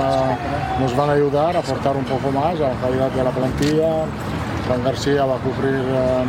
nos 0.80 0.96
van 0.96 1.10
a 1.10 1.14
ayudar 1.14 1.58
a 1.58 1.60
aportar 1.60 1.98
un 1.98 2.06
poco 2.06 2.32
más 2.32 2.56
a 2.56 2.70
la 2.70 2.80
calidad 2.80 3.12
de 3.12 3.24
la 3.24 3.32
plantilla. 3.32 4.06
Fran 4.66 4.84
García 4.84 5.26
va 5.26 5.36
a 5.36 5.40
cubrir 5.40 5.76
eh, 5.76 6.26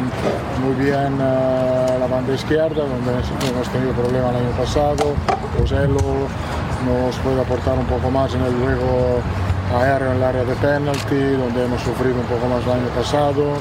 muy 0.63 0.85
bien 0.85 1.19
eh, 1.21 1.97
la 1.99 2.07
banda 2.07 2.35
izquierda, 2.35 2.85
donde 2.85 3.11
hemos 3.11 3.69
tenido 3.71 3.93
problemas 3.93 4.35
el 4.35 4.43
año 4.43 4.57
pasado. 4.59 5.15
Joselo 5.59 6.29
nos 6.85 7.17
puede 7.17 7.41
aportar 7.41 7.79
un 7.79 7.87
poco 7.87 8.11
más 8.11 8.35
en 8.35 8.43
el 8.43 8.55
juego 8.55 9.23
aéreo 9.75 10.11
en 10.11 10.17
el 10.19 10.23
área 10.23 10.45
de 10.45 10.55
penalty, 10.57 11.37
donde 11.39 11.65
hemos 11.65 11.81
sufrido 11.81 12.17
un 12.17 12.27
poco 12.27 12.47
más 12.47 12.63
el 12.65 12.73
año 12.73 12.89
pasado. 12.89 13.55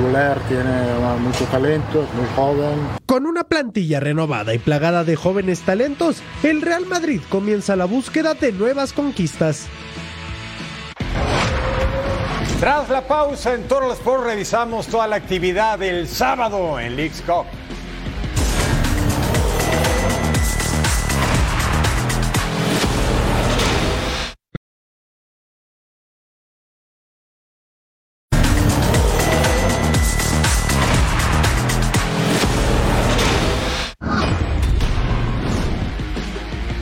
Guller 0.00 0.38
tiene 0.48 0.62
eh, 0.64 1.18
mucho 1.20 1.44
talento, 1.46 2.02
es 2.02 2.14
muy 2.14 2.26
joven. 2.34 2.88
Con 3.04 3.26
una 3.26 3.44
plantilla 3.44 4.00
renovada 4.00 4.54
y 4.54 4.58
plagada 4.58 5.04
de 5.04 5.16
jóvenes 5.16 5.60
talentos, 5.60 6.22
el 6.42 6.62
Real 6.62 6.86
Madrid 6.86 7.20
comienza 7.28 7.76
la 7.76 7.84
búsqueda 7.84 8.32
de 8.32 8.52
nuevas 8.52 8.94
conquistas. 8.94 9.68
Tras 12.60 12.88
la 12.88 13.02
pausa 13.02 13.52
en 13.52 13.68
Total 13.68 13.90
Sport 13.90 14.24
revisamos 14.24 14.86
toda 14.86 15.06
la 15.06 15.16
actividad 15.16 15.78
del 15.78 16.08
sábado 16.08 16.80
en 16.80 16.96
Leagues 16.96 17.20
Cup. 17.20 17.44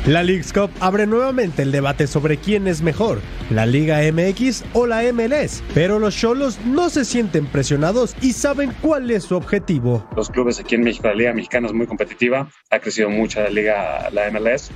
La 0.07 0.23
Leagues 0.23 0.53
Cup 0.53 0.71
abre 0.81 1.07
nuevamente 1.07 1.63
el 1.63 1.73
debate 1.73 2.07
sobre 2.07 2.37
quién 2.37 2.69
es 2.69 2.83
mejor, 2.83 3.23
la 3.49 3.65
Liga 3.65 4.01
MX 4.13 4.63
o 4.75 4.87
la 4.87 5.03
MLS, 5.15 5.63
pero 5.73 5.99
los 5.99 6.15
Cholos 6.15 6.59
no 6.67 6.91
se 6.91 7.07
sienten 7.07 7.47
presionados 7.47 8.15
y 8.21 8.35
saben 8.35 8.75
cuál 8.83 9.11
es 9.11 9.25
su 9.25 9.35
objetivo. 9.35 10.07
los 10.15 10.29
clubes 10.29 10.61
aquí 10.61 10.75
en 10.75 10.83
México, 10.83 11.09
la 11.09 11.15
Liga 11.15 11.33
Mexicana 11.33 11.69
es 11.69 11.73
muy 11.73 11.87
competitiva, 11.87 12.51
ha 12.71 12.79
crecido 12.81 13.09
mucho 13.09 13.41
la 13.41 13.49
Liga, 13.49 14.11
la 14.11 14.31
MLS 14.31 14.71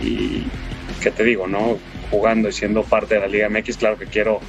y 0.00 0.44
qué 1.02 1.10
te 1.10 1.24
digo, 1.24 1.46
¿no? 1.46 1.76
Jugando 2.10 2.48
y 2.48 2.52
siendo 2.52 2.84
parte 2.84 3.16
de 3.16 3.20
la 3.20 3.26
Liga 3.26 3.50
MX, 3.50 3.76
claro 3.76 3.98
que 3.98 4.06
quiero, 4.06 4.40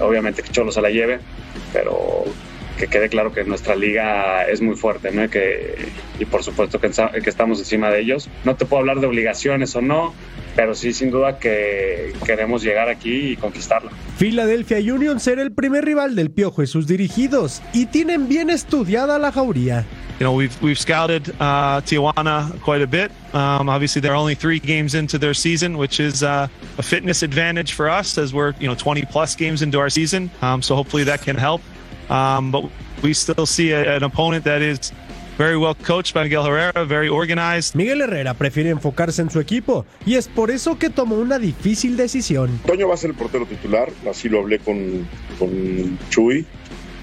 obviamente 0.00 0.44
que 0.44 0.50
Cholo 0.50 0.70
se 0.70 0.80
la 0.80 0.90
lleve, 0.90 1.18
pero 1.72 2.24
que 2.76 2.86
quede 2.86 3.08
claro 3.08 3.32
que 3.32 3.44
nuestra 3.44 3.74
liga 3.74 4.44
es 4.44 4.60
muy 4.60 4.76
fuerte, 4.76 5.10
¿no? 5.10 5.24
Y, 5.24 5.28
que, 5.28 5.88
y 6.18 6.24
por 6.24 6.42
supuesto 6.42 6.80
que 6.80 6.88
estamos 7.26 7.58
encima 7.58 7.90
de 7.90 8.00
ellos. 8.00 8.28
No 8.44 8.56
te 8.56 8.66
puedo 8.66 8.80
hablar 8.80 9.00
de 9.00 9.06
obligaciones 9.06 9.74
o 9.76 9.82
no, 9.82 10.14
pero 10.54 10.74
sí 10.74 10.92
sin 10.92 11.10
duda 11.10 11.38
que 11.38 12.12
queremos 12.24 12.62
llegar 12.62 12.88
aquí 12.88 13.32
y 13.32 13.36
conquistarla. 13.36 13.90
Philadelphia 14.18 14.78
Union 14.78 15.20
será 15.20 15.42
el 15.42 15.52
primer 15.52 15.84
rival 15.84 16.14
del 16.14 16.30
Piojo 16.30 16.62
y 16.62 16.66
sus 16.66 16.86
dirigidos 16.86 17.62
y 17.72 17.86
tienen 17.86 18.28
bien 18.28 18.50
estudiada 18.50 19.18
la 19.18 19.32
jauría. 19.32 19.84
You 20.18 20.24
know, 20.24 20.32
we've 20.32 20.62
we've 20.62 20.78
scouted 20.78 21.28
uh, 21.40 21.82
Tijuana 21.82 22.58
quite 22.62 22.80
a 22.80 22.86
bit. 22.86 23.12
Um, 23.34 23.68
obviously, 23.68 24.00
they're 24.00 24.14
only 24.14 24.34
three 24.34 24.58
games 24.58 24.94
into 24.94 25.18
their 25.18 25.34
season, 25.34 25.76
which 25.76 26.00
is 26.00 26.22
uh, 26.22 26.48
a 26.78 26.82
fitness 26.82 27.22
advantage 27.22 27.74
for 27.74 27.90
us 27.90 28.16
as 28.16 28.32
we're 28.32 28.54
you 28.58 28.66
know 28.66 28.74
20 28.74 29.04
plus 29.10 29.36
games 29.36 29.60
into 29.60 29.78
our 29.78 29.90
season. 29.90 30.30
Um, 30.40 30.62
so 30.62 30.74
hopefully 30.74 31.04
that 31.04 31.20
can 31.20 31.36
help. 31.36 31.60
Um, 32.08 32.50
but 32.50 32.64
we 33.02 33.12
still 33.12 33.46
see 33.46 33.72
a, 33.72 33.96
an 33.96 34.04
opponent 34.04 34.44
that 34.44 34.62
is 34.62 34.92
very 35.38 35.56
well 35.56 35.74
coached 35.74 36.14
by 36.14 36.22
Miguel 36.22 36.44
Herrera, 36.44 36.84
very 36.84 37.08
organized. 37.08 37.74
Miguel 37.74 38.00
Herrera 38.00 38.34
prefiere 38.34 38.70
enfocarse 38.70 39.20
en 39.20 39.30
su 39.30 39.40
equipo 39.40 39.84
y 40.06 40.14
es 40.14 40.28
por 40.28 40.50
eso 40.50 40.78
que 40.78 40.88
tomó 40.88 41.16
una 41.16 41.38
difícil 41.38 41.96
decisión. 41.96 42.58
Toño 42.66 42.88
va 42.88 42.94
a 42.94 42.96
ser 42.96 43.10
el 43.10 43.16
portero 43.16 43.46
titular, 43.46 43.90
así 44.08 44.28
lo 44.28 44.40
hablé 44.40 44.58
con, 44.58 45.06
con 45.38 45.98
Chuy. 46.10 46.46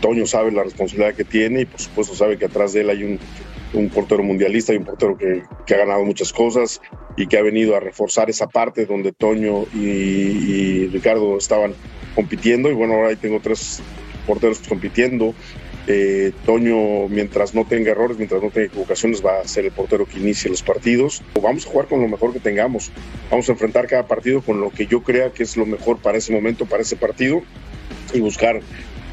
Toño 0.01 0.25
sabe 0.25 0.51
la 0.51 0.63
responsabilidad 0.63 1.13
que 1.13 1.23
tiene 1.23 1.61
y 1.61 1.65
por 1.65 1.79
supuesto 1.79 2.15
sabe 2.15 2.37
que 2.37 2.45
atrás 2.45 2.73
de 2.73 2.81
él 2.81 2.89
hay 2.89 3.03
un, 3.03 3.19
un 3.73 3.89
portero 3.89 4.23
mundialista 4.23 4.73
y 4.73 4.77
un 4.77 4.85
portero 4.85 5.17
que, 5.17 5.43
que 5.65 5.75
ha 5.75 5.77
ganado 5.77 6.03
muchas 6.03 6.33
cosas 6.33 6.81
y 7.15 7.27
que 7.27 7.37
ha 7.37 7.41
venido 7.41 7.75
a 7.75 7.79
reforzar 7.79 8.29
esa 8.29 8.47
parte 8.47 8.85
donde 8.85 9.11
Toño 9.11 9.65
y, 9.73 9.79
y 9.79 10.87
Ricardo 10.87 11.37
estaban 11.37 11.73
compitiendo 12.15 12.69
y 12.69 12.73
bueno, 12.73 12.95
ahora 12.95 13.09
ahí 13.09 13.15
tengo 13.15 13.39
tres 13.41 13.81
porteros 14.25 14.59
compitiendo. 14.59 15.33
Eh, 15.85 16.31
Toño, 16.45 17.09
mientras 17.09 17.53
no 17.53 17.65
tenga 17.65 17.91
errores, 17.91 18.17
mientras 18.17 18.41
no 18.41 18.49
tenga 18.49 18.67
equivocaciones, 18.67 19.23
va 19.23 19.39
a 19.41 19.47
ser 19.47 19.65
el 19.65 19.71
portero 19.71 20.05
que 20.05 20.19
inicie 20.19 20.49
los 20.49 20.63
partidos. 20.63 21.21
Vamos 21.41 21.65
a 21.65 21.69
jugar 21.69 21.87
con 21.87 22.01
lo 22.01 22.07
mejor 22.07 22.31
que 22.31 22.39
tengamos. 22.39 22.91
Vamos 23.29 23.49
a 23.49 23.51
enfrentar 23.51 23.87
cada 23.87 24.07
partido 24.07 24.41
con 24.41 24.61
lo 24.61 24.69
que 24.69 24.87
yo 24.87 25.03
crea 25.03 25.31
que 25.31 25.43
es 25.43 25.57
lo 25.57 25.65
mejor 25.65 25.97
para 25.97 26.17
ese 26.17 26.31
momento, 26.31 26.65
para 26.65 26.83
ese 26.83 26.95
partido 26.95 27.41
y 28.13 28.19
buscar 28.21 28.61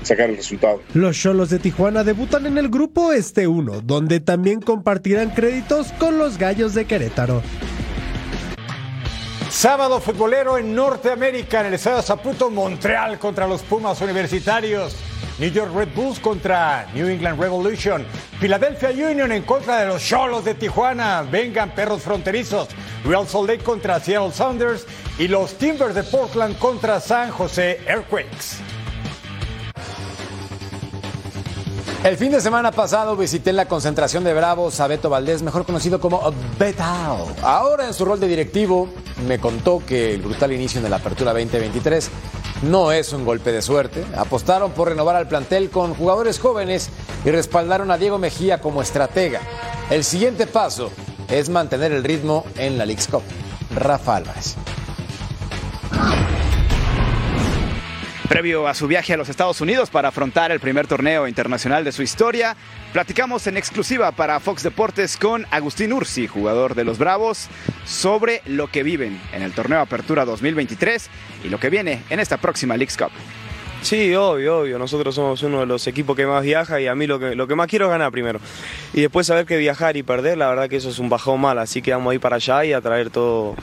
sacar 0.02 0.30
el 0.30 0.36
resultado. 0.36 0.80
Los 0.94 1.18
Cholos 1.18 1.50
de 1.50 1.58
Tijuana 1.58 2.04
debutan 2.04 2.46
en 2.46 2.58
el 2.58 2.68
grupo 2.68 3.12
Este 3.12 3.46
1, 3.46 3.82
donde 3.82 4.20
también 4.20 4.60
compartirán 4.60 5.30
créditos 5.30 5.92
con 5.92 6.18
los 6.18 6.38
Gallos 6.38 6.74
de 6.74 6.84
Querétaro. 6.84 7.42
Sábado 9.50 10.00
futbolero 10.00 10.56
en 10.58 10.72
Norteamérica, 10.76 11.60
en 11.60 11.66
el 11.66 11.74
Estadio 11.74 12.00
Zaputo, 12.02 12.50
Montreal 12.50 13.18
contra 13.18 13.48
los 13.48 13.62
Pumas 13.62 14.00
Universitarios. 14.00 14.94
New 15.40 15.50
York 15.50 15.72
Red 15.74 15.88
Bulls 15.92 16.20
contra 16.20 16.86
New 16.94 17.08
England 17.08 17.40
Revolution. 17.40 18.06
Philadelphia 18.40 18.90
Union 18.90 19.32
en 19.32 19.42
contra 19.42 19.80
de 19.80 19.86
los 19.86 20.02
Cholos 20.02 20.44
de 20.44 20.54
Tijuana. 20.54 21.22
Vengan 21.22 21.74
perros 21.74 22.02
fronterizos. 22.02 22.68
Real 23.04 23.26
Salt 23.26 23.48
Lake 23.48 23.64
contra 23.64 23.98
Seattle 23.98 24.32
Sounders. 24.32 24.86
Y 25.18 25.26
los 25.26 25.54
Timbers 25.54 25.96
de 25.96 26.04
Portland 26.04 26.56
contra 26.58 27.00
San 27.00 27.30
José 27.30 27.80
Earthquakes. 27.88 28.79
El 32.02 32.16
fin 32.16 32.32
de 32.32 32.40
semana 32.40 32.72
pasado 32.72 33.14
visité 33.14 33.52
la 33.52 33.66
concentración 33.66 34.24
de 34.24 34.32
Bravos 34.32 34.80
a 34.80 34.86
Beto 34.86 35.10
Valdés, 35.10 35.42
mejor 35.42 35.66
conocido 35.66 36.00
como 36.00 36.32
Betao. 36.58 37.28
Ahora 37.42 37.86
en 37.86 37.92
su 37.92 38.06
rol 38.06 38.18
de 38.18 38.26
directivo 38.26 38.88
me 39.28 39.38
contó 39.38 39.82
que 39.86 40.14
el 40.14 40.22
brutal 40.22 40.50
inicio 40.52 40.80
de 40.80 40.88
la 40.88 40.96
apertura 40.96 41.34
2023 41.34 42.10
no 42.62 42.90
es 42.90 43.12
un 43.12 43.26
golpe 43.26 43.52
de 43.52 43.60
suerte. 43.60 44.02
Apostaron 44.16 44.72
por 44.72 44.88
renovar 44.88 45.14
al 45.14 45.28
plantel 45.28 45.68
con 45.68 45.94
jugadores 45.94 46.38
jóvenes 46.40 46.88
y 47.26 47.30
respaldaron 47.32 47.90
a 47.90 47.98
Diego 47.98 48.16
Mejía 48.16 48.62
como 48.62 48.80
estratega. 48.80 49.42
El 49.90 50.02
siguiente 50.02 50.46
paso 50.46 50.90
es 51.28 51.50
mantener 51.50 51.92
el 51.92 52.02
ritmo 52.02 52.46
en 52.56 52.78
la 52.78 52.86
League's 52.86 53.08
Cup. 53.08 53.22
Rafa 53.74 54.16
Álvarez. 54.16 54.56
Previo 58.30 58.68
a 58.68 58.74
su 58.74 58.86
viaje 58.86 59.12
a 59.12 59.16
los 59.16 59.28
Estados 59.28 59.60
Unidos 59.60 59.90
para 59.90 60.10
afrontar 60.10 60.52
el 60.52 60.60
primer 60.60 60.86
torneo 60.86 61.26
internacional 61.26 61.82
de 61.82 61.90
su 61.90 62.02
historia, 62.02 62.56
platicamos 62.92 63.48
en 63.48 63.56
exclusiva 63.56 64.12
para 64.12 64.38
Fox 64.38 64.62
Deportes 64.62 65.16
con 65.16 65.48
Agustín 65.50 65.92
Ursi, 65.92 66.28
jugador 66.28 66.76
de 66.76 66.84
los 66.84 66.96
Bravos, 66.96 67.48
sobre 67.84 68.40
lo 68.46 68.68
que 68.68 68.84
viven 68.84 69.20
en 69.32 69.42
el 69.42 69.50
torneo 69.50 69.80
Apertura 69.80 70.24
2023 70.24 71.10
y 71.42 71.48
lo 71.48 71.58
que 71.58 71.70
viene 71.70 72.04
en 72.08 72.20
esta 72.20 72.36
próxima 72.36 72.76
Leagues 72.76 72.96
Cup. 72.96 73.10
Sí, 73.82 74.14
obvio, 74.14 74.58
obvio. 74.60 74.78
Nosotros 74.78 75.14
somos 75.14 75.42
uno 75.42 75.60
de 75.60 75.66
los 75.66 75.86
equipos 75.86 76.14
que 76.14 76.26
más 76.26 76.44
viaja 76.44 76.80
y 76.80 76.86
a 76.86 76.94
mí 76.94 77.06
lo 77.06 77.18
que, 77.18 77.34
lo 77.34 77.46
que 77.48 77.54
más 77.54 77.66
quiero 77.66 77.86
es 77.86 77.90
ganar 77.90 78.12
primero. 78.12 78.38
Y 78.92 79.00
después 79.00 79.26
saber 79.26 79.46
que 79.46 79.56
viajar 79.56 79.96
y 79.96 80.02
perder, 80.02 80.36
la 80.36 80.48
verdad 80.50 80.68
que 80.68 80.76
eso 80.76 80.90
es 80.90 80.98
un 80.98 81.08
bajón 81.08 81.40
mal. 81.40 81.58
Así 81.58 81.80
que 81.80 81.92
vamos 81.92 82.10
a 82.10 82.14
ir 82.14 82.20
para 82.20 82.36
allá 82.36 82.64
y 82.66 82.74
a 82.74 82.80
traer 82.82 83.08
todo, 83.08 83.56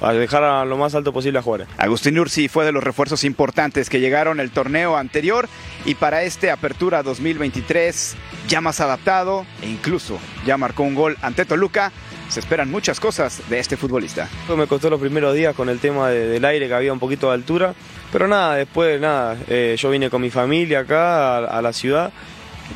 a 0.00 0.12
dejar 0.14 0.42
a 0.42 0.64
lo 0.64 0.78
más 0.78 0.94
alto 0.94 1.12
posible 1.12 1.38
a 1.38 1.42
jugar. 1.42 1.66
Agustín 1.76 2.18
Ursi 2.18 2.48
fue 2.48 2.64
de 2.64 2.72
los 2.72 2.82
refuerzos 2.82 3.24
importantes 3.24 3.90
que 3.90 4.00
llegaron 4.00 4.40
el 4.40 4.50
torneo 4.50 4.96
anterior 4.96 5.48
y 5.84 5.94
para 5.96 6.22
este 6.22 6.50
Apertura 6.50 7.02
2023 7.02 8.16
ya 8.48 8.60
más 8.62 8.80
adaptado 8.80 9.44
e 9.62 9.66
incluso 9.68 10.18
ya 10.46 10.56
marcó 10.56 10.82
un 10.82 10.94
gol 10.94 11.16
ante 11.20 11.44
Toluca. 11.44 11.92
Se 12.30 12.40
esperan 12.40 12.70
muchas 12.70 13.00
cosas 13.00 13.42
de 13.48 13.58
este 13.58 13.76
futbolista. 13.76 14.28
Me 14.54 14.66
costó 14.66 14.90
los 14.90 15.00
primeros 15.00 15.34
días 15.34 15.54
con 15.54 15.68
el 15.70 15.78
tema 15.78 16.10
de- 16.10 16.26
del 16.26 16.44
aire, 16.44 16.68
que 16.68 16.74
había 16.74 16.92
un 16.92 16.98
poquito 16.98 17.28
de 17.28 17.34
altura. 17.34 17.74
Pero 18.12 18.28
nada, 18.28 18.56
después 18.56 19.00
nada, 19.00 19.36
eh, 19.48 19.76
yo 19.78 19.90
vine 19.90 20.10
con 20.10 20.22
mi 20.22 20.30
familia 20.30 20.80
acá 20.80 21.38
a, 21.38 21.58
a 21.58 21.62
la 21.62 21.72
ciudad. 21.72 22.12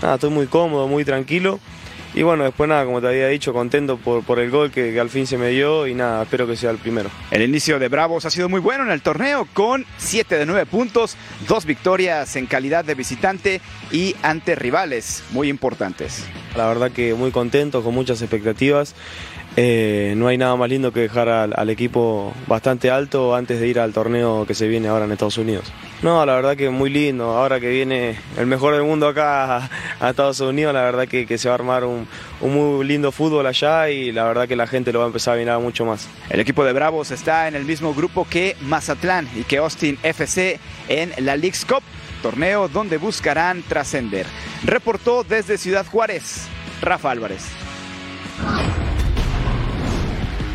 Nada, 0.03 0.15
estoy 0.15 0.31
muy 0.31 0.47
cómodo, 0.47 0.89
muy 0.89 1.05
tranquilo. 1.05 1.59
Y 2.15 2.23
bueno, 2.23 2.45
después 2.45 2.69
nada, 2.69 2.85
como 2.85 3.01
te 3.01 3.09
había 3.09 3.29
dicho, 3.29 3.55
contento 3.55 3.97
por, 3.97 4.23
por 4.23 4.39
el 4.39 4.51
gol 4.51 4.71
que, 4.71 4.93
que 4.93 5.01
al 5.01 5.09
fin 5.09 5.27
se 5.27 5.39
me 5.39 5.49
dio 5.49 5.87
y 5.87 5.95
nada, 5.95 6.25
espero 6.25 6.47
que 6.47 6.57
sea 6.57 6.71
el 6.71 6.77
primero. 6.77 7.11
El 7.31 7.41
inicio 7.41 7.79
de 7.79 7.89
Bravos 7.89 8.27
ha 8.27 8.31
sido 8.31 8.51
muy 8.51 8.61
bueno 8.61 8.85
en 8.85 8.91
el 8.91 9.01
torneo 9.01 9.49
con 9.55 9.87
7 9.97 10.37
de 10.37 10.45
9 10.45 10.67
puntos, 10.67 11.17
dos 11.49 11.65
victorias 11.65 12.37
en 12.37 12.45
calidad 12.45 12.85
de 12.85 12.95
visitante 12.95 13.63
y 13.91 14.15
ante 14.23 14.55
rivales 14.55 15.25
muy 15.31 15.49
importantes. 15.49 16.27
La 16.55 16.67
verdad 16.69 16.91
que 16.91 17.15
muy 17.15 17.31
contento, 17.31 17.83
con 17.83 17.95
muchas 17.95 18.21
expectativas. 18.21 18.95
Eh, 19.57 20.15
no 20.17 20.29
hay 20.29 20.39
nada 20.39 20.57
más 20.57 20.71
lindo 20.71 20.93
que 20.93 21.01
dejar 21.01 21.29
al, 21.29 21.71
equipo 21.71 22.33
bastante 22.47 22.91
alto 22.91 23.35
antes 23.35 23.61
de 23.61 23.69
ir 23.69 23.79
al 23.79 23.93
torneo 23.93 24.47
que 24.47 24.55
se 24.55 24.67
viene 24.67 24.89
ahora 24.89 25.05
en 25.05 25.13
Estados 25.13 25.37
Unidos. 25.37 25.71
No, 26.01 26.25
la 26.25 26.35
verdad 26.35 26.57
que 26.57 26.71
muy 26.71 26.89
lindo. 26.89 27.37
Ahora 27.37 27.61
que 27.61 27.69
viene 27.69 28.17
el 28.39 28.47
mejor 28.47 28.75
del 28.75 28.83
mundo 28.83 29.09
acá 29.09 29.69
a, 30.01 30.11
Estados 30.11 30.41
Unidos, 30.41 30.73
la 30.73 30.83
verdad 30.83 31.07
que, 31.07 31.27
que 31.27 31.37
se 31.37 31.49
va 31.49 31.55
a 31.55 31.59
armar 31.59 31.85
un, 31.85 32.09
un 32.41 32.55
muy 32.55 32.85
lindo 32.87 33.13
fútbol 33.13 33.47
allá 33.47 33.91
y 33.91 34.11
la 34.11 34.25
verdad 34.25 34.49
que 34.49 34.57
la 34.57 34.67
gente 34.67 34.93
lo 34.93 35.01
va 35.01 35.05
a 35.05 35.09
empezar 35.09 35.35
a 35.35 35.39
mirar 35.39 35.61
mucho 35.61 35.85
más. 35.85 36.09
El 36.31 36.41
equipo 36.41 36.65
de 36.65 36.73
Bravos 36.73 37.11
está 37.11 37.47
en 37.47 37.55
el 37.55 37.65
mismo 37.67 37.93
grupo 37.93 38.27
que 38.29 38.57
Mazatlán 38.63 39.29
y 39.37 39.45
que 39.45 39.59
Austin 39.59 39.99
FC 40.03 40.59
en 40.89 41.13
la 41.19 41.37
League's 41.37 41.67
Cup, 41.67 41.83
torneo 42.23 42.69
donde 42.69 42.97
buscarán 42.97 43.63
trascender. 43.63 44.27
Reportó 44.65 45.25
desde 45.25 45.59
Ciudad 45.59 45.87
Juárez, 45.87 46.47
Rafa 46.81 47.11
Álvarez. 47.11 47.72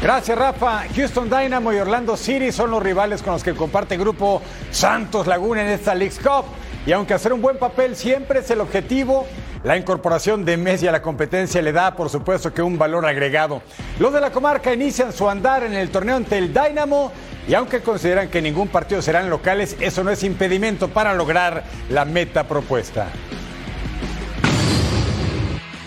Gracias, 0.01 0.37
Rafa. 0.37 0.83
Houston 0.95 1.27
Dynamo 1.27 1.73
y 1.73 1.77
Orlando 1.77 2.15
City 2.15 2.51
son 2.51 2.69
los 2.69 2.83
rivales 2.83 3.23
con 3.23 3.33
los 3.33 3.43
que 3.43 3.55
comparte 3.55 3.97
grupo 3.97 4.43
Santos 4.69 5.25
Laguna 5.25 5.63
en 5.63 5.69
esta 5.69 5.95
League's 5.95 6.19
Cup. 6.19 6.45
Y 6.85 6.91
aunque 6.91 7.15
hacer 7.15 7.33
un 7.33 7.41
buen 7.41 7.57
papel 7.57 7.95
siempre 7.95 8.39
es 8.39 8.51
el 8.51 8.61
objetivo, 8.61 9.25
la 9.63 9.75
incorporación 9.75 10.45
de 10.45 10.55
Messi 10.55 10.87
a 10.87 10.91
la 10.91 11.01
competencia 11.01 11.61
le 11.63 11.73
da, 11.73 11.95
por 11.95 12.09
supuesto, 12.09 12.53
que 12.53 12.61
un 12.61 12.77
valor 12.77 13.07
agregado. 13.07 13.63
Los 13.99 14.13
de 14.13 14.21
la 14.21 14.31
comarca 14.31 14.71
inician 14.71 15.11
su 15.11 15.27
andar 15.27 15.63
en 15.63 15.73
el 15.73 15.89
torneo 15.89 16.15
ante 16.15 16.37
el 16.37 16.53
Dynamo 16.53 17.11
y 17.47 17.55
aunque 17.55 17.81
consideran 17.81 18.29
que 18.29 18.41
ningún 18.41 18.67
partido 18.67 19.01
serán 19.01 19.31
locales, 19.31 19.75
eso 19.79 20.03
no 20.03 20.11
es 20.11 20.23
impedimento 20.23 20.89
para 20.89 21.15
lograr 21.15 21.63
la 21.89 22.05
meta 22.05 22.43
propuesta. 22.43 23.07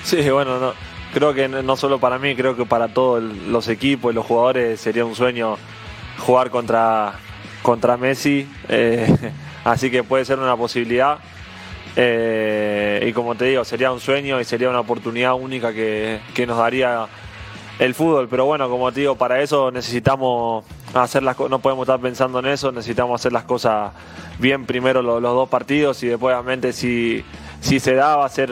Sí, 0.03 0.29
bueno, 0.29 0.59
no, 0.59 0.89
creo 1.13 1.35
que 1.35 1.49
no 1.49 1.77
solo 1.77 1.99
para 1.99 2.19
mí, 2.19 2.35
creo 2.35 2.57
que 2.57 2.65
para 2.65 2.89
todos 2.89 3.23
los 3.23 3.69
equipos 3.69 4.13
y 4.13 4.15
los 4.15 4.27
jugadores 4.27 4.81
sería 4.81 5.05
un 5.05 5.15
sueño 5.15 5.57
jugar 6.19 6.51
contra, 6.51 7.15
contra 7.63 7.97
Messi, 7.97 8.49
eh, 8.69 9.33
así 9.65 9.91
que 9.91 10.03
puede 10.03 10.25
ser 10.25 10.39
una 10.39 10.57
posibilidad. 10.57 11.19
Eh, 11.97 13.05
y 13.09 13.13
como 13.13 13.35
te 13.35 13.47
digo, 13.47 13.65
sería 13.65 13.91
un 13.91 14.01
sueño 14.01 14.41
y 14.41 14.45
sería 14.45 14.71
una 14.71 14.81
oportunidad 14.81 15.35
única 15.35 15.73
que, 15.73 16.21
que 16.35 16.47
nos 16.47 16.57
daría 16.59 17.09
el 17.81 17.95
fútbol. 17.95 18.29
Pero 18.29 18.45
bueno, 18.45 18.69
como 18.69 18.93
te 18.93 19.01
digo, 19.01 19.17
para 19.17 19.41
eso 19.41 19.73
necesitamos 19.73 20.65
hacer 20.95 21.23
las 21.23 21.35
cosas, 21.35 21.51
no 21.51 21.59
podemos 21.59 21.85
estar 21.85 21.99
pensando 21.99 22.39
en 22.39 22.47
eso, 22.47 22.71
necesitamos 22.71 23.21
hacer 23.21 23.33
las 23.33 23.45
cosas 23.45 23.93
bien 24.39 24.67
primero 24.67 25.03
los, 25.03 25.21
dos 25.23 25.49
partidos 25.49 26.03
y 26.03 26.09
después 26.09 26.35
obviamente 26.35 26.73
si, 26.73 27.25
si 27.61 27.81
se 27.81 27.95
da 27.95 28.17
va 28.17 28.25
a 28.25 28.29
ser 28.29 28.51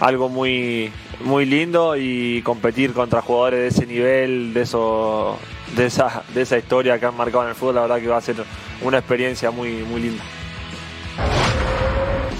algo 0.00 0.28
muy, 0.28 0.92
muy 1.20 1.46
lindo 1.46 1.96
y 1.96 2.42
competir 2.42 2.92
contra 2.92 3.22
jugadores 3.22 3.60
de 3.60 3.68
ese 3.68 3.86
nivel, 3.86 4.54
de, 4.54 4.62
eso, 4.62 5.38
de, 5.76 5.86
esa, 5.86 6.22
de 6.34 6.42
esa 6.42 6.58
historia 6.58 6.98
que 6.98 7.06
han 7.06 7.16
marcado 7.16 7.44
en 7.44 7.50
el 7.50 7.54
fútbol, 7.54 7.76
la 7.76 7.80
verdad 7.82 8.00
que 8.00 8.08
va 8.08 8.18
a 8.18 8.22
ser 8.22 8.36
una 8.82 8.98
experiencia 8.98 9.50
muy, 9.50 9.70
muy 9.84 10.00
linda. 10.02 10.24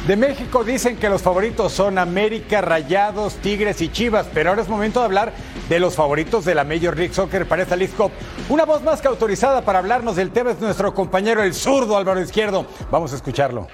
De 0.07 0.15
México 0.15 0.63
dicen 0.63 0.99
que 0.99 1.09
los 1.09 1.21
favoritos 1.21 1.73
son 1.73 1.99
América, 1.99 2.61
Rayados, 2.61 3.35
Tigres 3.39 3.81
y 3.81 3.89
Chivas, 3.89 4.29
pero 4.33 4.51
ahora 4.51 4.63
es 4.63 4.69
momento 4.69 5.01
de 5.01 5.07
hablar 5.07 5.33
de 5.69 5.81
los 5.81 5.97
favoritos 5.97 6.45
de 6.45 6.55
la 6.55 6.63
Major 6.63 6.97
League 6.97 7.13
Soccer 7.13 7.49
para 7.49 7.65
esta 7.65 7.75
League 7.75 7.93
Cup. 7.97 8.13
Una 8.49 8.65
voz 8.65 8.85
más 8.85 9.01
que 9.01 9.09
autorizada 9.09 9.63
para 9.63 9.81
hablarnos 9.81 10.15
del 10.15 10.31
tema 10.31 10.53
es 10.53 10.61
nuestro 10.61 10.95
compañero 10.95 11.43
el 11.43 11.55
zurdo 11.55 11.97
Álvaro 11.97 12.21
Izquierdo. 12.21 12.67
Vamos 12.89 13.13
a 13.13 13.17
escucharlo. 13.17 13.67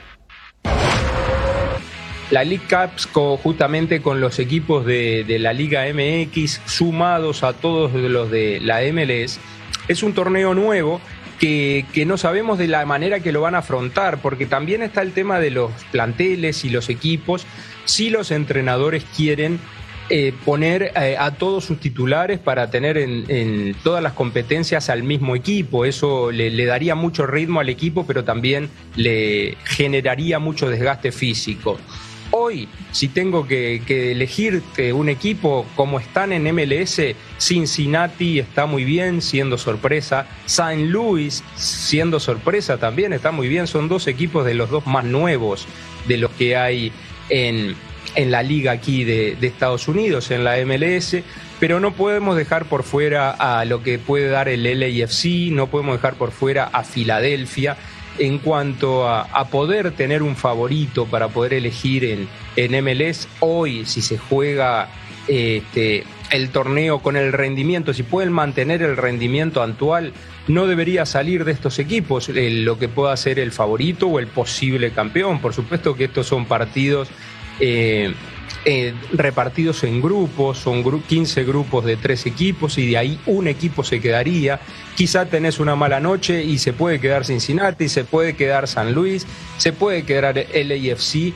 La 2.32 2.44
League 2.44 2.64
Cups 2.66 3.06
co- 3.06 3.36
justamente 3.36 4.00
con 4.00 4.22
los 4.22 4.38
equipos 4.38 4.86
de, 4.86 5.26
la 5.38 5.52
Liga 5.52 5.84
MX 5.92 6.62
sumados 6.64 7.42
a 7.42 7.52
todos 7.52 7.92
los 7.92 8.30
de 8.30 8.58
la 8.62 8.80
MLS 8.90 9.38
es 9.86 10.02
un 10.02 10.14
torneo 10.14 10.54
nuevo 10.54 11.02
que, 11.38 11.84
no 12.06 12.16
sabemos 12.16 12.56
de 12.56 12.68
la 12.68 12.86
manera 12.86 13.20
que 13.20 13.32
lo 13.32 13.42
van 13.42 13.54
a 13.54 13.58
afrontar 13.58 14.22
porque 14.22 14.46
también 14.46 14.82
está 14.82 15.02
el 15.02 15.12
tema 15.12 15.40
de 15.40 15.50
los 15.50 15.72
planteles 15.90 16.64
y 16.64 16.70
los 16.70 16.88
equipos 16.88 17.44
si 17.84 18.08
los 18.08 18.30
entrenadores 18.30 19.04
quieren 19.14 19.58
eh, 20.08 20.32
poner 20.46 20.92
eh, 20.96 21.16
a 21.18 21.32
todos 21.32 21.66
sus 21.66 21.80
titulares 21.80 22.38
para 22.38 22.70
tener 22.70 22.96
en, 22.96 23.74
todas 23.84 24.02
las 24.02 24.14
competencias 24.14 24.88
al 24.88 25.02
mismo 25.02 25.36
equipo. 25.36 25.84
Eso 25.84 26.30
le 26.30 26.64
daría 26.64 26.94
mucho 26.94 27.26
ritmo 27.26 27.60
al 27.60 27.68
equipo, 27.68 28.06
pero 28.06 28.24
también 28.24 28.70
le 28.96 29.58
generaría 29.64 30.38
mucho 30.38 30.70
desgaste 30.70 31.12
físico. 31.12 31.78
Hoy, 32.34 32.66
si 32.92 33.08
tengo 33.08 33.46
que, 33.46 33.82
que 33.86 34.12
elegir 34.12 34.62
eh, 34.78 34.94
un 34.94 35.10
equipo 35.10 35.66
como 35.76 36.00
están 36.00 36.32
en 36.32 36.44
MLS, 36.54 36.98
Cincinnati 37.38 38.38
está 38.38 38.64
muy 38.64 38.84
bien, 38.84 39.20
siendo 39.20 39.58
sorpresa. 39.58 40.26
St. 40.46 40.76
Louis, 40.86 41.44
siendo 41.56 42.18
sorpresa 42.18 42.78
también, 42.78 43.12
está 43.12 43.32
muy 43.32 43.48
bien. 43.48 43.66
Son 43.66 43.86
dos 43.86 44.06
equipos 44.06 44.46
de 44.46 44.54
los 44.54 44.70
dos 44.70 44.86
más 44.86 45.04
nuevos 45.04 45.66
de 46.08 46.16
los 46.16 46.30
que 46.30 46.56
hay 46.56 46.90
en, 47.28 47.76
en 48.14 48.30
la 48.30 48.42
liga 48.42 48.72
aquí 48.72 49.04
de, 49.04 49.36
de 49.38 49.46
Estados 49.46 49.86
Unidos, 49.86 50.30
en 50.30 50.42
la 50.42 50.56
MLS. 50.64 51.18
Pero 51.60 51.80
no 51.80 51.92
podemos 51.92 52.34
dejar 52.34 52.64
por 52.64 52.82
fuera 52.82 53.30
a 53.32 53.66
lo 53.66 53.82
que 53.82 53.98
puede 53.98 54.28
dar 54.28 54.48
el 54.48 54.62
LAFC, 54.62 55.52
no 55.52 55.66
podemos 55.66 55.96
dejar 55.96 56.14
por 56.14 56.32
fuera 56.32 56.64
a 56.64 56.82
Filadelfia 56.82 57.76
en 58.18 58.38
cuanto 58.38 59.08
a, 59.08 59.44
poder 59.50 59.92
tener 59.92 60.22
un 60.22 60.36
favorito 60.36 61.06
para 61.06 61.28
poder 61.28 61.54
elegir 61.54 62.04
en, 62.04 62.28
en 62.56 62.84
MLS. 62.84 63.28
Hoy, 63.40 63.84
si 63.84 64.02
se 64.02 64.18
juega 64.18 64.88
este, 65.28 66.04
el 66.30 66.50
torneo 66.50 67.00
con 67.00 67.16
el 67.16 67.32
rendimiento, 67.32 67.92
si 67.92 68.02
pueden 68.02 68.32
mantener 68.32 68.82
el 68.82 68.96
rendimiento 68.96 69.62
actual, 69.62 70.12
no 70.48 70.66
debería 70.66 71.06
salir 71.06 71.44
de 71.44 71.52
estos 71.52 71.78
equipos 71.78 72.28
eh, 72.28 72.50
lo 72.50 72.78
que 72.78 72.88
pueda 72.88 73.16
ser 73.16 73.38
el 73.38 73.52
favorito 73.52 74.08
o 74.08 74.18
el 74.18 74.26
posible 74.26 74.90
campeón. 74.90 75.40
Por 75.40 75.54
supuesto 75.54 75.94
que 75.94 76.04
estos 76.04 76.26
son 76.26 76.46
partidos 76.46 77.08
eh, 77.60 78.12
eh, 78.64 78.94
repartidos 79.12 79.84
en 79.84 80.00
grupos, 80.00 80.58
son 80.58 80.82
15 81.02 81.44
grupos 81.44 81.84
de 81.84 81.96
tres 81.96 82.26
equipos 82.26 82.78
y 82.78 82.90
de 82.90 82.96
ahí 82.96 83.18
un 83.26 83.48
equipo 83.48 83.84
se 83.84 84.00
quedaría. 84.00 84.60
Quizá 84.94 85.26
tenés 85.26 85.58
una 85.60 85.74
mala 85.76 86.00
noche 86.00 86.44
y 86.44 86.58
se 86.58 86.72
puede 86.72 87.00
quedar 87.00 87.24
Cincinnati, 87.24 87.88
se 87.88 88.04
puede 88.04 88.34
quedar 88.36 88.68
San 88.68 88.92
Luis, 88.92 89.26
se 89.58 89.72
puede 89.72 90.04
quedar 90.04 90.36
LAFC, 90.36 91.32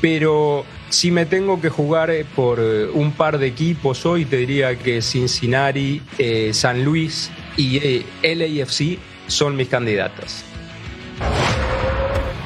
pero 0.00 0.64
si 0.90 1.10
me 1.10 1.24
tengo 1.24 1.60
que 1.60 1.68
jugar 1.68 2.10
eh, 2.10 2.26
por 2.36 2.58
eh, 2.60 2.86
un 2.92 3.12
par 3.12 3.38
de 3.38 3.46
equipos 3.46 4.04
hoy, 4.04 4.24
te 4.24 4.38
diría 4.38 4.76
que 4.76 5.02
Cincinnati, 5.02 6.02
eh, 6.18 6.50
San 6.52 6.84
Luis 6.84 7.30
y 7.56 8.04
LAFC 8.22 8.98
son 9.28 9.56
mis 9.56 9.68
candidatas. 9.68 10.49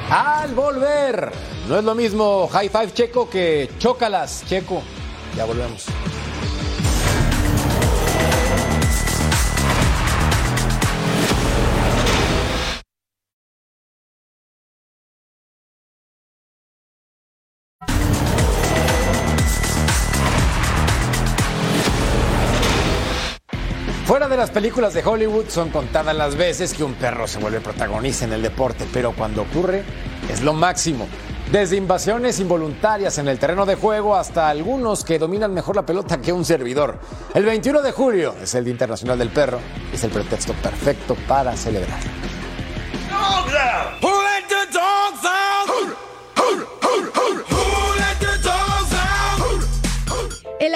Al 0.09 0.53
volver, 0.53 1.31
no 1.67 1.79
es 1.79 1.83
lo 1.83 1.95
mismo 1.95 2.47
High 2.47 2.69
Five 2.69 2.93
Checo 2.93 3.27
que 3.27 3.71
Chócalas 3.79 4.43
Checo. 4.47 4.83
Ya 5.35 5.45
volvemos. 5.45 5.87
De 24.35 24.41
las 24.41 24.51
películas 24.51 24.93
de 24.93 25.01
Hollywood 25.01 25.45
son 25.47 25.69
contadas 25.69 26.13
las 26.13 26.35
veces 26.35 26.73
que 26.73 26.83
un 26.83 26.93
perro 26.95 27.25
se 27.25 27.39
vuelve 27.39 27.61
protagonista 27.61 28.25
en 28.25 28.33
el 28.33 28.41
deporte, 28.41 28.85
pero 28.91 29.13
cuando 29.13 29.43
ocurre 29.43 29.85
es 30.29 30.41
lo 30.41 30.51
máximo. 30.51 31.07
Desde 31.53 31.77
invasiones 31.77 32.41
involuntarias 32.41 33.17
en 33.17 33.29
el 33.29 33.39
terreno 33.39 33.65
de 33.65 33.75
juego 33.75 34.13
hasta 34.13 34.49
algunos 34.49 35.05
que 35.05 35.19
dominan 35.19 35.53
mejor 35.53 35.77
la 35.77 35.85
pelota 35.85 36.19
que 36.19 36.33
un 36.33 36.43
servidor. 36.43 36.99
El 37.33 37.45
21 37.45 37.81
de 37.81 37.93
julio 37.93 38.35
es 38.41 38.53
el 38.55 38.65
Día 38.65 38.73
Internacional 38.73 39.17
del 39.17 39.29
Perro 39.29 39.59
es 39.93 40.03
el 40.03 40.11
pretexto 40.11 40.51
perfecto 40.55 41.15
para 41.29 41.55
celebrar. 41.55 42.24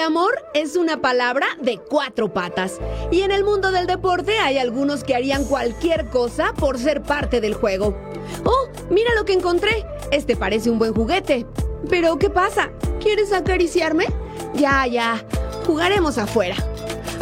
Amor 0.00 0.42
es 0.54 0.76
una 0.76 1.02
palabra 1.02 1.46
de 1.60 1.78
cuatro 1.78 2.32
patas 2.32 2.78
y 3.10 3.20
en 3.20 3.32
el 3.32 3.44
mundo 3.44 3.70
del 3.70 3.86
deporte 3.86 4.38
hay 4.38 4.56
algunos 4.56 5.04
que 5.04 5.14
harían 5.14 5.44
cualquier 5.44 6.06
cosa 6.06 6.54
por 6.54 6.78
ser 6.78 7.02
parte 7.02 7.40
del 7.40 7.54
juego. 7.54 7.96
Oh, 8.44 8.68
mira 8.88 9.14
lo 9.14 9.24
que 9.24 9.34
encontré. 9.34 9.84
Este 10.10 10.36
parece 10.36 10.70
un 10.70 10.78
buen 10.78 10.94
juguete. 10.94 11.46
Pero, 11.88 12.18
¿qué 12.18 12.30
pasa? 12.30 12.70
¿Quieres 13.00 13.32
acariciarme? 13.32 14.06
Ya, 14.54 14.86
ya. 14.86 15.22
Jugaremos 15.66 16.18
afuera. 16.18 16.56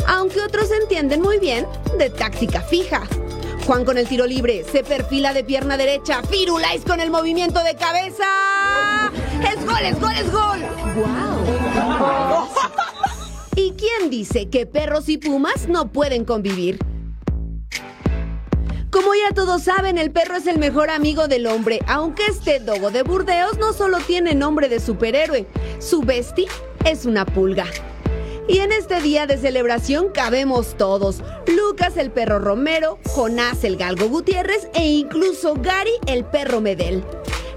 Aunque 0.07 0.41
otros 0.41 0.71
entienden 0.71 1.21
muy 1.21 1.39
bien 1.39 1.67
de 1.99 2.11
táctica 2.11 2.61
fija. 2.61 3.03
Juan 3.67 3.85
con 3.85 3.99
el 3.99 4.09
tiro 4.09 4.25
libre, 4.25 4.65
se 4.65 4.83
perfila 4.83 5.35
de 5.35 5.45
pierna 5.45 5.77
derecha, 5.77 6.23
Firulais 6.23 6.85
con 6.85 7.01
el 7.01 7.11
movimiento 7.11 7.63
de 7.63 7.75
cabeza. 7.75 9.11
¡Es 9.43 9.67
gol, 9.67 9.83
es 9.83 10.01
gol, 10.01 10.15
es 10.17 10.33
gol! 10.33 10.61
¡Guau! 10.97 11.58
¿Y 13.57 13.73
quién 13.73 14.11
dice 14.11 14.49
que 14.49 14.67
perros 14.67 15.09
y 15.09 15.19
pumas 15.19 15.69
no 15.69 15.91
pueden 15.91 16.25
convivir? 16.25 16.79
Como 18.91 19.15
ya 19.15 19.35
todos 19.35 19.65
saben, 19.65 19.99
el 19.99 20.11
perro 20.11 20.37
es 20.37 20.47
el 20.47 20.59
mejor 20.59 20.91
amigo 20.91 21.29
del 21.29 21.47
hombre, 21.47 21.81
aunque 21.87 22.25
este 22.27 22.59
dogo 22.59 22.91
de 22.91 23.03
Burdeos 23.03 23.59
no 23.59 23.73
solo 23.73 23.99
tiene 23.99 24.35
nombre 24.35 24.69
de 24.69 24.81
superhéroe, 24.81 25.47
su 25.79 26.01
bestie 26.01 26.47
es 26.85 27.05
una 27.05 27.27
pulga. 27.27 27.67
Y 28.49 28.61
en 28.61 28.73
este 28.73 29.03
día 29.03 29.27
de 29.27 29.37
celebración 29.37 30.09
cabemos 30.09 30.75
todos. 30.79 31.23
Lucas 31.47 31.99
el 31.99 32.11
perro 32.11 32.39
Romero, 32.39 32.99
Jonás 33.05 33.63
el 33.63 33.77
galgo 33.77 34.09
Gutiérrez 34.09 34.69
e 34.73 34.87
incluso 34.87 35.55
Gary 35.55 35.93
el 36.07 36.25
perro 36.25 36.63
Medel. 36.63 37.05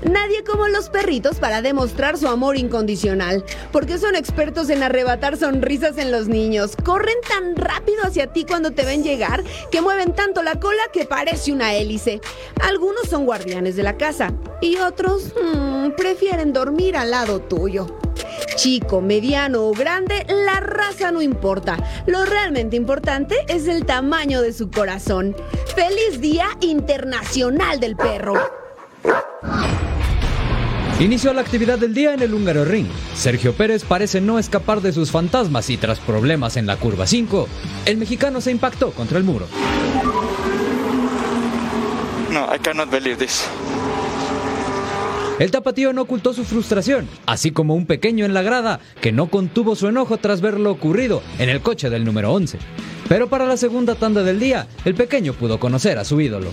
Nadie 0.04 0.43
como 0.43 0.68
los 0.68 0.89
perritos 0.89 1.38
para 1.38 1.62
demostrar 1.62 2.18
su 2.18 2.28
amor 2.28 2.58
incondicional, 2.58 3.45
porque 3.72 3.97
son 3.97 4.16
expertos 4.16 4.70
en 4.70 4.84
arrebatar 4.84 5.38
sonrisas 5.38 5.97
en 5.97 6.12
los 6.12 6.28
niños. 6.28 6.76
Corren 6.84 7.18
tan 7.28 7.56
rápido 7.56 8.04
hacia 8.04 8.28
ti 8.28 8.45
cuando 8.45 8.72
te 8.72 8.84
ven 8.84 9.04
llegar 9.04 9.43
que 9.72 9.82
mueven 9.82 10.14
tanto 10.14 10.41
la 10.41 10.60
cola 10.60 10.84
que 10.91 11.06
parece 11.06 11.52
una 11.52 11.74
hélice. 11.74 12.22
Algunos 12.62 13.10
son 13.10 13.26
guardianes 13.26 13.76
de 13.76 13.84
la 13.84 13.97
casa 13.97 14.34
y 14.60 14.78
otros 14.78 15.34
mm, 15.41 15.91
prefieren 15.91 16.54
dormir 16.54 16.97
al 16.97 17.12
lado 17.12 17.39
tuyo. 17.39 17.88
Chico, 18.56 19.02
mediano 19.02 19.68
o 19.68 19.72
grande, 19.72 20.26
la 20.28 20.60
raza 20.60 21.12
no 21.12 21.22
importa. 21.22 21.78
Lo 22.06 22.26
realmente 22.26 22.76
importante 22.76 23.36
es 23.47 23.68
el 23.68 23.86
tamaño 23.86 24.41
de 24.41 24.54
su 24.54 24.70
corazón. 24.70 25.36
¡Feliz 25.76 26.20
Día 26.22 26.49
Internacional 26.60 27.80
del 27.80 27.95
Perro! 27.95 28.34
Inició 31.02 31.34
la 31.34 31.41
actividad 31.41 31.80
del 31.80 31.95
día 31.95 32.14
en 32.14 32.22
el 32.22 32.32
húngaro 32.32 32.64
ring. 32.64 32.86
Sergio 33.16 33.54
Pérez 33.54 33.84
parece 33.84 34.22
no 34.22 34.38
escapar 34.38 34.82
de 34.82 34.93
sus 34.93 35.10
fantasmas 35.10 35.72
y 35.72 35.78
tras 35.78 35.99
problemas 35.99 36.58
en 36.58 36.68
la 36.68 36.78
curva 36.78 37.08
5, 37.08 37.47
el 37.88 37.97
mexicano 37.97 38.39
se 38.39 38.52
impactó 38.52 38.91
contra 38.91 39.18
el 39.18 39.24
muro. 39.24 39.47
No, 42.32 42.47
I 42.54 42.60
cannot 42.60 42.91
believe 42.91 43.18
this. 43.18 43.47
El 45.39 45.49
tapatío 45.49 45.91
no 45.91 46.04
ocultó 46.04 46.36
su 46.36 46.43
frustración, 46.43 47.08
así 47.26 47.49
como 47.49 47.74
un 47.74 47.88
pequeño 47.88 48.24
en 48.24 48.36
la 48.36 48.43
grada 48.43 48.80
que 49.02 49.12
no 49.12 49.26
contuvo 49.32 49.76
su 49.76 49.88
enojo 49.88 50.18
tras 50.18 50.39
ver 50.39 50.60
lo 50.60 50.70
ocurrido 50.70 51.24
en 51.39 51.49
el 51.49 51.62
coche 51.62 51.89
del 51.89 52.06
número 52.06 52.32
11. 52.32 52.60
Pero 53.10 53.28
para 53.28 53.47
la 53.47 53.58
segunda 53.58 53.95
tanda 53.95 54.22
del 54.22 54.39
día, 54.39 54.68
el 54.86 54.93
pequeño 54.93 55.34
pudo 55.34 55.60
conocer 55.60 55.97
a 55.97 56.06
su 56.06 56.22
ídolo. 56.22 56.52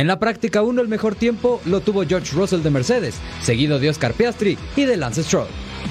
En 0.00 0.06
la 0.06 0.18
práctica 0.18 0.62
1 0.62 0.80
el 0.80 0.88
mejor 0.88 1.14
tiempo 1.14 1.60
lo 1.66 1.80
tuvo 1.80 2.06
George 2.06 2.34
Russell 2.34 2.62
de 2.62 2.70
Mercedes, 2.70 3.16
seguido 3.42 3.78
de 3.78 3.90
Oscar 3.90 4.14
Piastri 4.14 4.56
y 4.74 4.86
de 4.86 4.96
Lance 4.96 5.22
Stroll. 5.22 5.46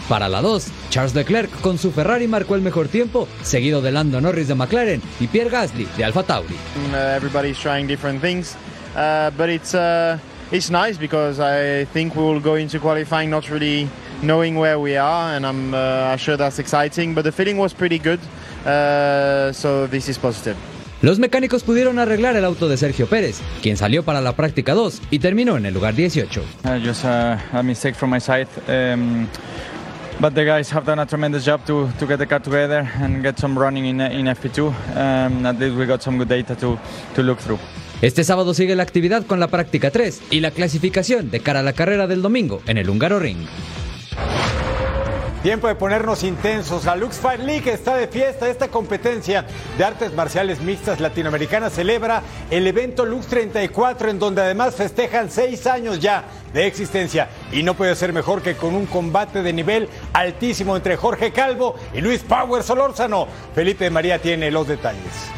Para 0.08 0.28
la 0.28 0.42
2, 0.42 0.66
Charles 0.90 1.14
Leclerc 1.14 1.62
con 1.62 1.78
su 1.78 1.92
Ferrari 1.92 2.28
marcó 2.28 2.56
el 2.56 2.64
mejor 2.64 2.88
tiempo, 2.88 3.28
seguido 3.44 3.84
de 3.84 3.92
Lando 3.92 4.20
Norris 4.20 4.48
de 4.48 4.56
McLaren 4.56 5.00
y 5.20 5.28
Pierre 5.28 5.52
Gasly 5.52 5.88
de 5.96 6.06
Alfa 6.06 6.24
Tauri. 6.24 6.56
Uh, 6.56 6.96
everybody's 7.16 7.60
trying 7.60 7.86
different 7.86 8.20
things, 8.20 8.56
uh, 8.96 9.30
but 9.38 9.48
it's 9.48 9.76
uh, 9.76 10.18
it's 10.52 10.72
nice 10.72 10.98
because 10.98 11.40
I 11.40 11.86
think 11.94 12.16
we 12.16 12.24
will 12.24 12.42
go 12.42 12.56
into 12.56 12.80
qualifying 12.80 13.30
not 13.30 13.48
really 13.52 13.88
knowing 14.24 14.58
where 14.58 14.80
we 14.80 14.98
are, 14.98 15.36
and 15.36 15.46
I'm 15.46 15.76
uh, 15.76 16.18
sure 16.18 16.36
that's 16.36 16.58
exciting. 16.58 17.14
But 17.14 17.26
the 17.26 17.32
feeling 17.32 17.60
was 17.60 17.76
pretty 17.76 18.00
good, 18.00 18.20
uh, 18.66 19.52
so 19.52 19.86
this 19.86 20.10
is 20.10 20.18
positive. 20.18 20.58
Los 21.02 21.18
mecánicos 21.18 21.64
pudieron 21.64 21.98
arreglar 21.98 22.36
el 22.36 22.44
auto 22.44 22.68
de 22.68 22.76
Sergio 22.76 23.08
Pérez, 23.08 23.40
quien 23.62 23.78
salió 23.78 24.04
para 24.04 24.20
la 24.20 24.36
práctica 24.36 24.74
2 24.74 25.02
y 25.12 25.20
terminó 25.20 25.56
en 25.56 25.66
el 25.66 25.74
lugar 25.74 25.96
18. 25.96 26.42
Uh, 26.42 26.70
just 26.84 27.06
uh, 27.06 27.38
a 27.54 27.64
mistake 27.64 27.96
from 27.96 28.10
my 28.10 28.20
side. 28.20 28.48
Um, 28.68 29.26
but 30.20 30.34
the 30.34 30.44
guys 30.44 30.70
have 30.74 30.86
done 30.86 31.00
a 31.00 31.06
tremendous 31.06 31.46
job 31.46 31.66
to, 31.66 31.90
to 32.00 32.06
get 32.06 32.18
the 32.18 32.28
car 32.28 32.42
together 32.42 32.86
and 33.02 33.24
get 33.24 33.40
some 33.40 33.58
running 33.58 33.86
in, 33.86 34.02
in 34.02 34.26
FP2. 34.26 34.68
Um, 34.98 35.46
at 35.46 35.58
least 35.58 35.78
we 35.78 35.86
got 35.86 36.04
some 36.04 36.18
good 36.18 36.28
data 36.28 36.54
to, 36.56 36.78
to 37.16 37.24
look 37.24 37.40
through. 37.40 37.60
Este 38.02 38.26
sábado 38.26 38.54
sigue 38.54 38.76
la 38.76 38.84
actividad 38.84 39.26
con 39.26 39.40
la 39.40 39.48
práctica 39.48 39.92
3 39.92 40.24
y 40.32 40.42
la 40.42 40.52
clasificación 40.52 41.32
de 41.32 41.40
cara 41.40 41.62
a 41.62 41.64
la 41.64 41.74
carrera 41.74 42.08
del 42.08 42.22
domingo 42.22 42.62
en 42.66 42.78
el 42.78 42.90
húngaro 42.90 43.20
ring. 43.20 43.46
Tiempo 45.44 45.70
de 45.70 45.76
ponernos 45.76 46.24
intensos. 46.24 46.84
La 46.84 46.98
Lux 46.98 47.16
Fight 47.16 47.40
League 47.40 47.72
está 47.72 47.96
de 47.96 48.10
fiesta. 48.10 48.50
Esta 48.50 48.68
competencia 48.68 49.46
de 49.78 49.86
artes 49.86 50.14
marciales 50.14 50.60
mixtas 50.60 51.00
latinoamericanas 51.00 51.72
celebra 51.72 52.22
el 52.52 52.68
evento 52.68 53.06
Lux 53.06 53.28
34, 53.28 54.10
en 54.10 54.20
donde 54.20 54.42
además 54.42 54.76
festejan 54.76 55.32
seis 55.32 55.66
años 55.66 56.02
ya 56.02 56.26
de 56.52 56.68
existencia. 56.68 57.30
Y 57.54 57.64
no 57.64 57.74
puede 57.74 57.96
ser 57.96 58.12
mejor 58.12 58.42
que 58.42 58.58
con 58.58 58.76
un 58.76 58.86
combate 58.86 59.42
de 59.42 59.54
nivel 59.54 59.88
altísimo 60.12 60.76
entre 60.76 60.98
Jorge 60.98 61.32
Calvo 61.32 61.76
y 61.94 62.02
Luis 62.02 62.22
Power 62.22 62.62
Solórzano. 62.62 63.26
Felipe 63.56 63.90
María 63.90 64.20
tiene 64.22 64.52
los 64.52 64.68
detalles. 64.68 65.32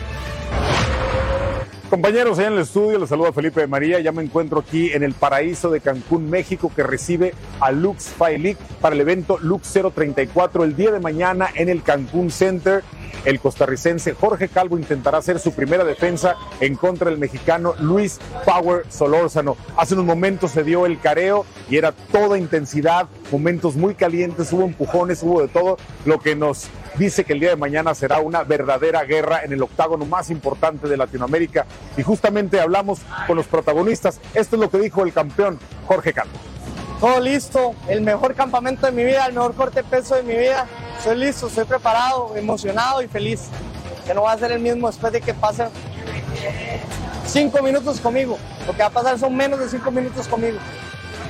Compañeros, 1.91 2.39
allá 2.39 2.47
en 2.47 2.53
el 2.53 2.59
estudio, 2.59 2.97
les 2.99 3.09
saluda 3.09 3.33
Felipe 3.33 3.59
de 3.59 3.67
María. 3.67 3.99
Ya 3.99 4.13
me 4.13 4.23
encuentro 4.23 4.61
aquí 4.61 4.93
en 4.93 5.03
el 5.03 5.13
paraíso 5.13 5.69
de 5.69 5.81
Cancún, 5.81 6.29
México, 6.29 6.71
que 6.73 6.83
recibe 6.83 7.33
a 7.59 7.73
Lux 7.73 8.13
League 8.17 8.55
para 8.79 8.95
el 8.95 9.01
evento 9.01 9.37
Lux 9.39 9.73
034 9.73 10.63
el 10.63 10.77
día 10.77 10.91
de 10.91 11.01
mañana 11.01 11.49
en 11.53 11.67
el 11.67 11.83
Cancún 11.83 12.31
Center. 12.31 12.81
El 13.25 13.41
costarricense 13.41 14.13
Jorge 14.13 14.47
Calvo 14.47 14.77
intentará 14.77 15.17
hacer 15.17 15.37
su 15.37 15.51
primera 15.51 15.83
defensa 15.83 16.37
en 16.61 16.75
contra 16.75 17.09
del 17.09 17.19
mexicano 17.19 17.75
Luis 17.81 18.21
Power 18.45 18.85
Solórzano. 18.89 19.57
Hace 19.75 19.95
unos 19.95 20.05
momentos 20.05 20.51
se 20.51 20.63
dio 20.63 20.85
el 20.85 20.97
careo 20.97 21.45
y 21.69 21.75
era 21.75 21.91
toda 21.91 22.37
intensidad, 22.37 23.07
momentos 23.31 23.75
muy 23.75 23.95
calientes, 23.95 24.51
hubo 24.53 24.63
empujones, 24.63 25.23
hubo 25.23 25.41
de 25.41 25.47
todo, 25.47 25.77
lo 26.05 26.19
que 26.19 26.35
nos 26.35 26.67
dice 26.95 27.23
que 27.23 27.33
el 27.33 27.39
día 27.39 27.49
de 27.49 27.55
mañana 27.55 27.95
será 27.95 28.19
una 28.19 28.43
verdadera 28.43 29.03
guerra 29.03 29.43
en 29.43 29.53
el 29.53 29.63
octágono 29.63 30.05
más 30.05 30.29
importante 30.29 30.87
de 30.87 30.97
Latinoamérica. 30.97 31.65
Y 31.97 32.03
justamente 32.03 32.59
hablamos 32.59 32.99
con 33.27 33.37
los 33.37 33.47
protagonistas. 33.47 34.19
Esto 34.33 34.55
es 34.55 34.61
lo 34.61 34.69
que 34.69 34.79
dijo 34.79 35.03
el 35.03 35.13
campeón 35.13 35.59
Jorge 35.87 36.13
Calvo. 36.13 36.33
Todo 36.99 37.19
listo, 37.19 37.73
el 37.87 38.01
mejor 38.01 38.35
campamento 38.35 38.85
de 38.85 38.91
mi 38.91 39.03
vida, 39.03 39.25
el 39.25 39.33
mejor 39.33 39.55
corte 39.55 39.81
de 39.81 39.89
peso 39.89 40.15
de 40.15 40.23
mi 40.23 40.35
vida. 40.35 40.67
Estoy 40.97 41.17
listo, 41.17 41.47
estoy 41.47 41.65
preparado, 41.65 42.35
emocionado 42.35 43.01
y 43.01 43.07
feliz. 43.07 43.47
Que 44.05 44.13
no 44.13 44.23
va 44.23 44.33
a 44.33 44.37
ser 44.37 44.51
el 44.51 44.59
mismo 44.59 44.87
después 44.87 45.11
de 45.11 45.21
que 45.21 45.33
pasen 45.33 45.69
cinco 47.25 47.63
minutos 47.63 47.99
conmigo. 47.99 48.37
Lo 48.67 48.73
que 48.73 48.79
va 48.79 48.87
a 48.87 48.91
pasar 48.91 49.17
son 49.17 49.35
menos 49.35 49.59
de 49.59 49.69
cinco 49.69 49.89
minutos 49.89 50.27
conmigo. 50.27 50.59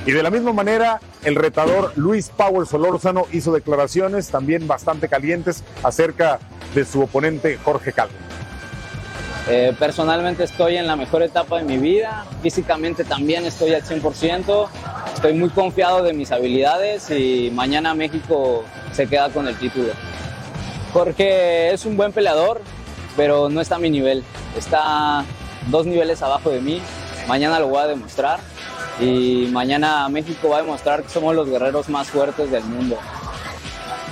Y 0.04 0.10
de 0.10 0.22
la 0.22 0.30
misma 0.30 0.52
manera, 0.52 1.00
el 1.22 1.36
retador 1.36 1.92
Luis 1.94 2.28
Power 2.28 2.66
Solórzano 2.66 3.26
hizo 3.30 3.52
declaraciones 3.52 4.28
también 4.28 4.66
bastante 4.66 5.08
calientes 5.08 5.62
acerca 5.84 6.40
de 6.74 6.84
su 6.84 7.02
oponente 7.02 7.56
Jorge 7.62 7.92
Calvo. 7.92 8.14
Eh, 9.48 9.74
personalmente 9.78 10.42
estoy 10.42 10.76
en 10.76 10.88
la 10.88 10.96
mejor 10.96 11.22
etapa 11.22 11.58
de 11.58 11.64
mi 11.64 11.76
vida, 11.76 12.24
físicamente 12.42 13.04
también 13.04 13.44
estoy 13.44 13.74
al 13.74 13.82
100%, 13.82 14.68
estoy 15.14 15.34
muy 15.34 15.50
confiado 15.50 16.02
de 16.02 16.12
mis 16.12 16.32
habilidades 16.32 17.10
y 17.10 17.50
mañana 17.52 17.94
México 17.94 18.64
se 18.92 19.06
queda 19.06 19.30
con 19.30 19.46
el 19.46 19.56
título. 19.56 19.92
Jorge 20.92 21.72
es 21.72 21.86
un 21.86 21.96
buen 21.96 22.12
peleador, 22.12 22.60
pero 23.16 23.48
no 23.48 23.60
está 23.60 23.76
a 23.76 23.78
mi 23.78 23.90
nivel, 23.90 24.24
está 24.56 25.24
dos 25.68 25.86
niveles 25.86 26.22
abajo 26.22 26.50
de 26.50 26.60
mí, 26.60 26.80
mañana 27.28 27.60
lo 27.60 27.68
voy 27.68 27.78
a 27.78 27.86
demostrar 27.86 28.51
y 29.02 29.48
mañana 29.52 30.08
México 30.08 30.48
va 30.50 30.58
a 30.58 30.62
demostrar 30.62 31.02
que 31.02 31.08
somos 31.08 31.34
los 31.34 31.48
guerreros 31.48 31.88
más 31.88 32.08
fuertes 32.08 32.50
del 32.50 32.64
mundo. 32.64 32.96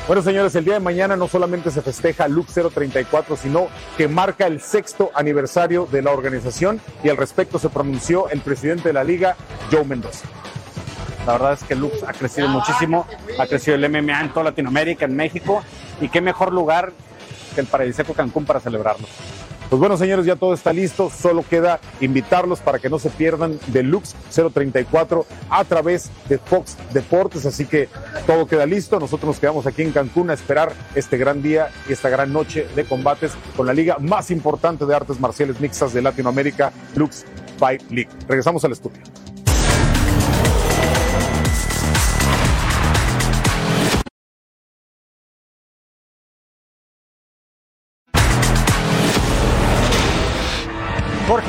Bueno, 0.06 0.22
señores, 0.22 0.54
el 0.56 0.64
día 0.64 0.74
de 0.74 0.80
mañana 0.80 1.16
no 1.16 1.28
solamente 1.28 1.70
se 1.70 1.82
festeja 1.82 2.26
Lux 2.26 2.52
034, 2.54 3.36
sino 3.36 3.68
que 3.96 4.08
marca 4.08 4.46
el 4.46 4.60
sexto 4.60 5.10
aniversario 5.14 5.86
de 5.86 6.02
la 6.02 6.10
organización 6.10 6.80
y 7.04 7.10
al 7.10 7.16
respecto 7.16 7.60
se 7.60 7.68
pronunció 7.68 8.28
el 8.30 8.40
presidente 8.40 8.88
de 8.88 8.92
la 8.94 9.04
liga, 9.04 9.36
Joe 9.70 9.84
Mendoza. 9.84 10.26
La 11.26 11.34
verdad 11.34 11.52
es 11.52 11.62
que 11.62 11.76
Lux 11.76 12.02
ha 12.02 12.12
crecido 12.12 12.48
muchísimo, 12.48 13.06
ha 13.38 13.46
crecido 13.46 13.76
el 13.76 13.88
MMA 13.88 14.20
en 14.20 14.28
toda 14.30 14.46
Latinoamérica, 14.46 15.04
en 15.04 15.14
México, 15.14 15.62
y 16.00 16.08
qué 16.08 16.20
mejor 16.20 16.52
lugar 16.52 16.92
que 17.54 17.60
el 17.60 17.68
paradisíaco 17.68 18.14
Cancún 18.14 18.44
para 18.44 18.58
celebrarlo. 18.58 19.06
Pues 19.70 19.78
bueno, 19.78 19.96
señores, 19.96 20.26
ya 20.26 20.34
todo 20.34 20.52
está 20.52 20.72
listo. 20.72 21.10
Solo 21.10 21.44
queda 21.48 21.78
invitarlos 22.00 22.58
para 22.58 22.80
que 22.80 22.90
no 22.90 22.98
se 22.98 23.08
pierdan 23.08 23.56
Deluxe 23.68 24.16
034 24.34 25.24
a 25.48 25.64
través 25.64 26.10
de 26.28 26.38
Fox 26.38 26.76
Deportes. 26.92 27.46
Así 27.46 27.66
que 27.66 27.88
todo 28.26 28.48
queda 28.48 28.66
listo. 28.66 28.98
Nosotros 28.98 29.28
nos 29.28 29.38
quedamos 29.38 29.68
aquí 29.68 29.82
en 29.82 29.92
Cancún 29.92 30.30
a 30.30 30.34
esperar 30.34 30.72
este 30.96 31.16
gran 31.18 31.40
día 31.40 31.68
y 31.88 31.92
esta 31.92 32.08
gran 32.08 32.32
noche 32.32 32.66
de 32.74 32.84
combates 32.84 33.30
con 33.56 33.64
la 33.64 33.72
liga 33.72 33.98
más 34.00 34.32
importante 34.32 34.84
de 34.86 34.94
artes 34.94 35.20
marciales 35.20 35.60
mixtas 35.60 35.92
de 35.92 36.02
Latinoamérica, 36.02 36.72
Lux 36.96 37.24
Fight 37.56 37.88
League. 37.92 38.10
Regresamos 38.26 38.64
al 38.64 38.72
estudio. 38.72 39.29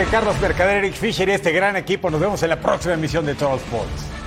Carlos 0.06 0.40
Mercader, 0.42 0.78
Eric 0.78 0.94
Fisher 0.94 1.28
y 1.30 1.34
este 1.34 1.52
gran 1.52 1.76
equipo. 1.76 2.10
Nos 2.10 2.20
vemos 2.20 2.42
en 2.44 2.50
la 2.50 2.60
próxima 2.60 2.94
emisión 2.94 3.26
de 3.26 3.36
Total 3.36 3.58
Sports. 3.58 4.21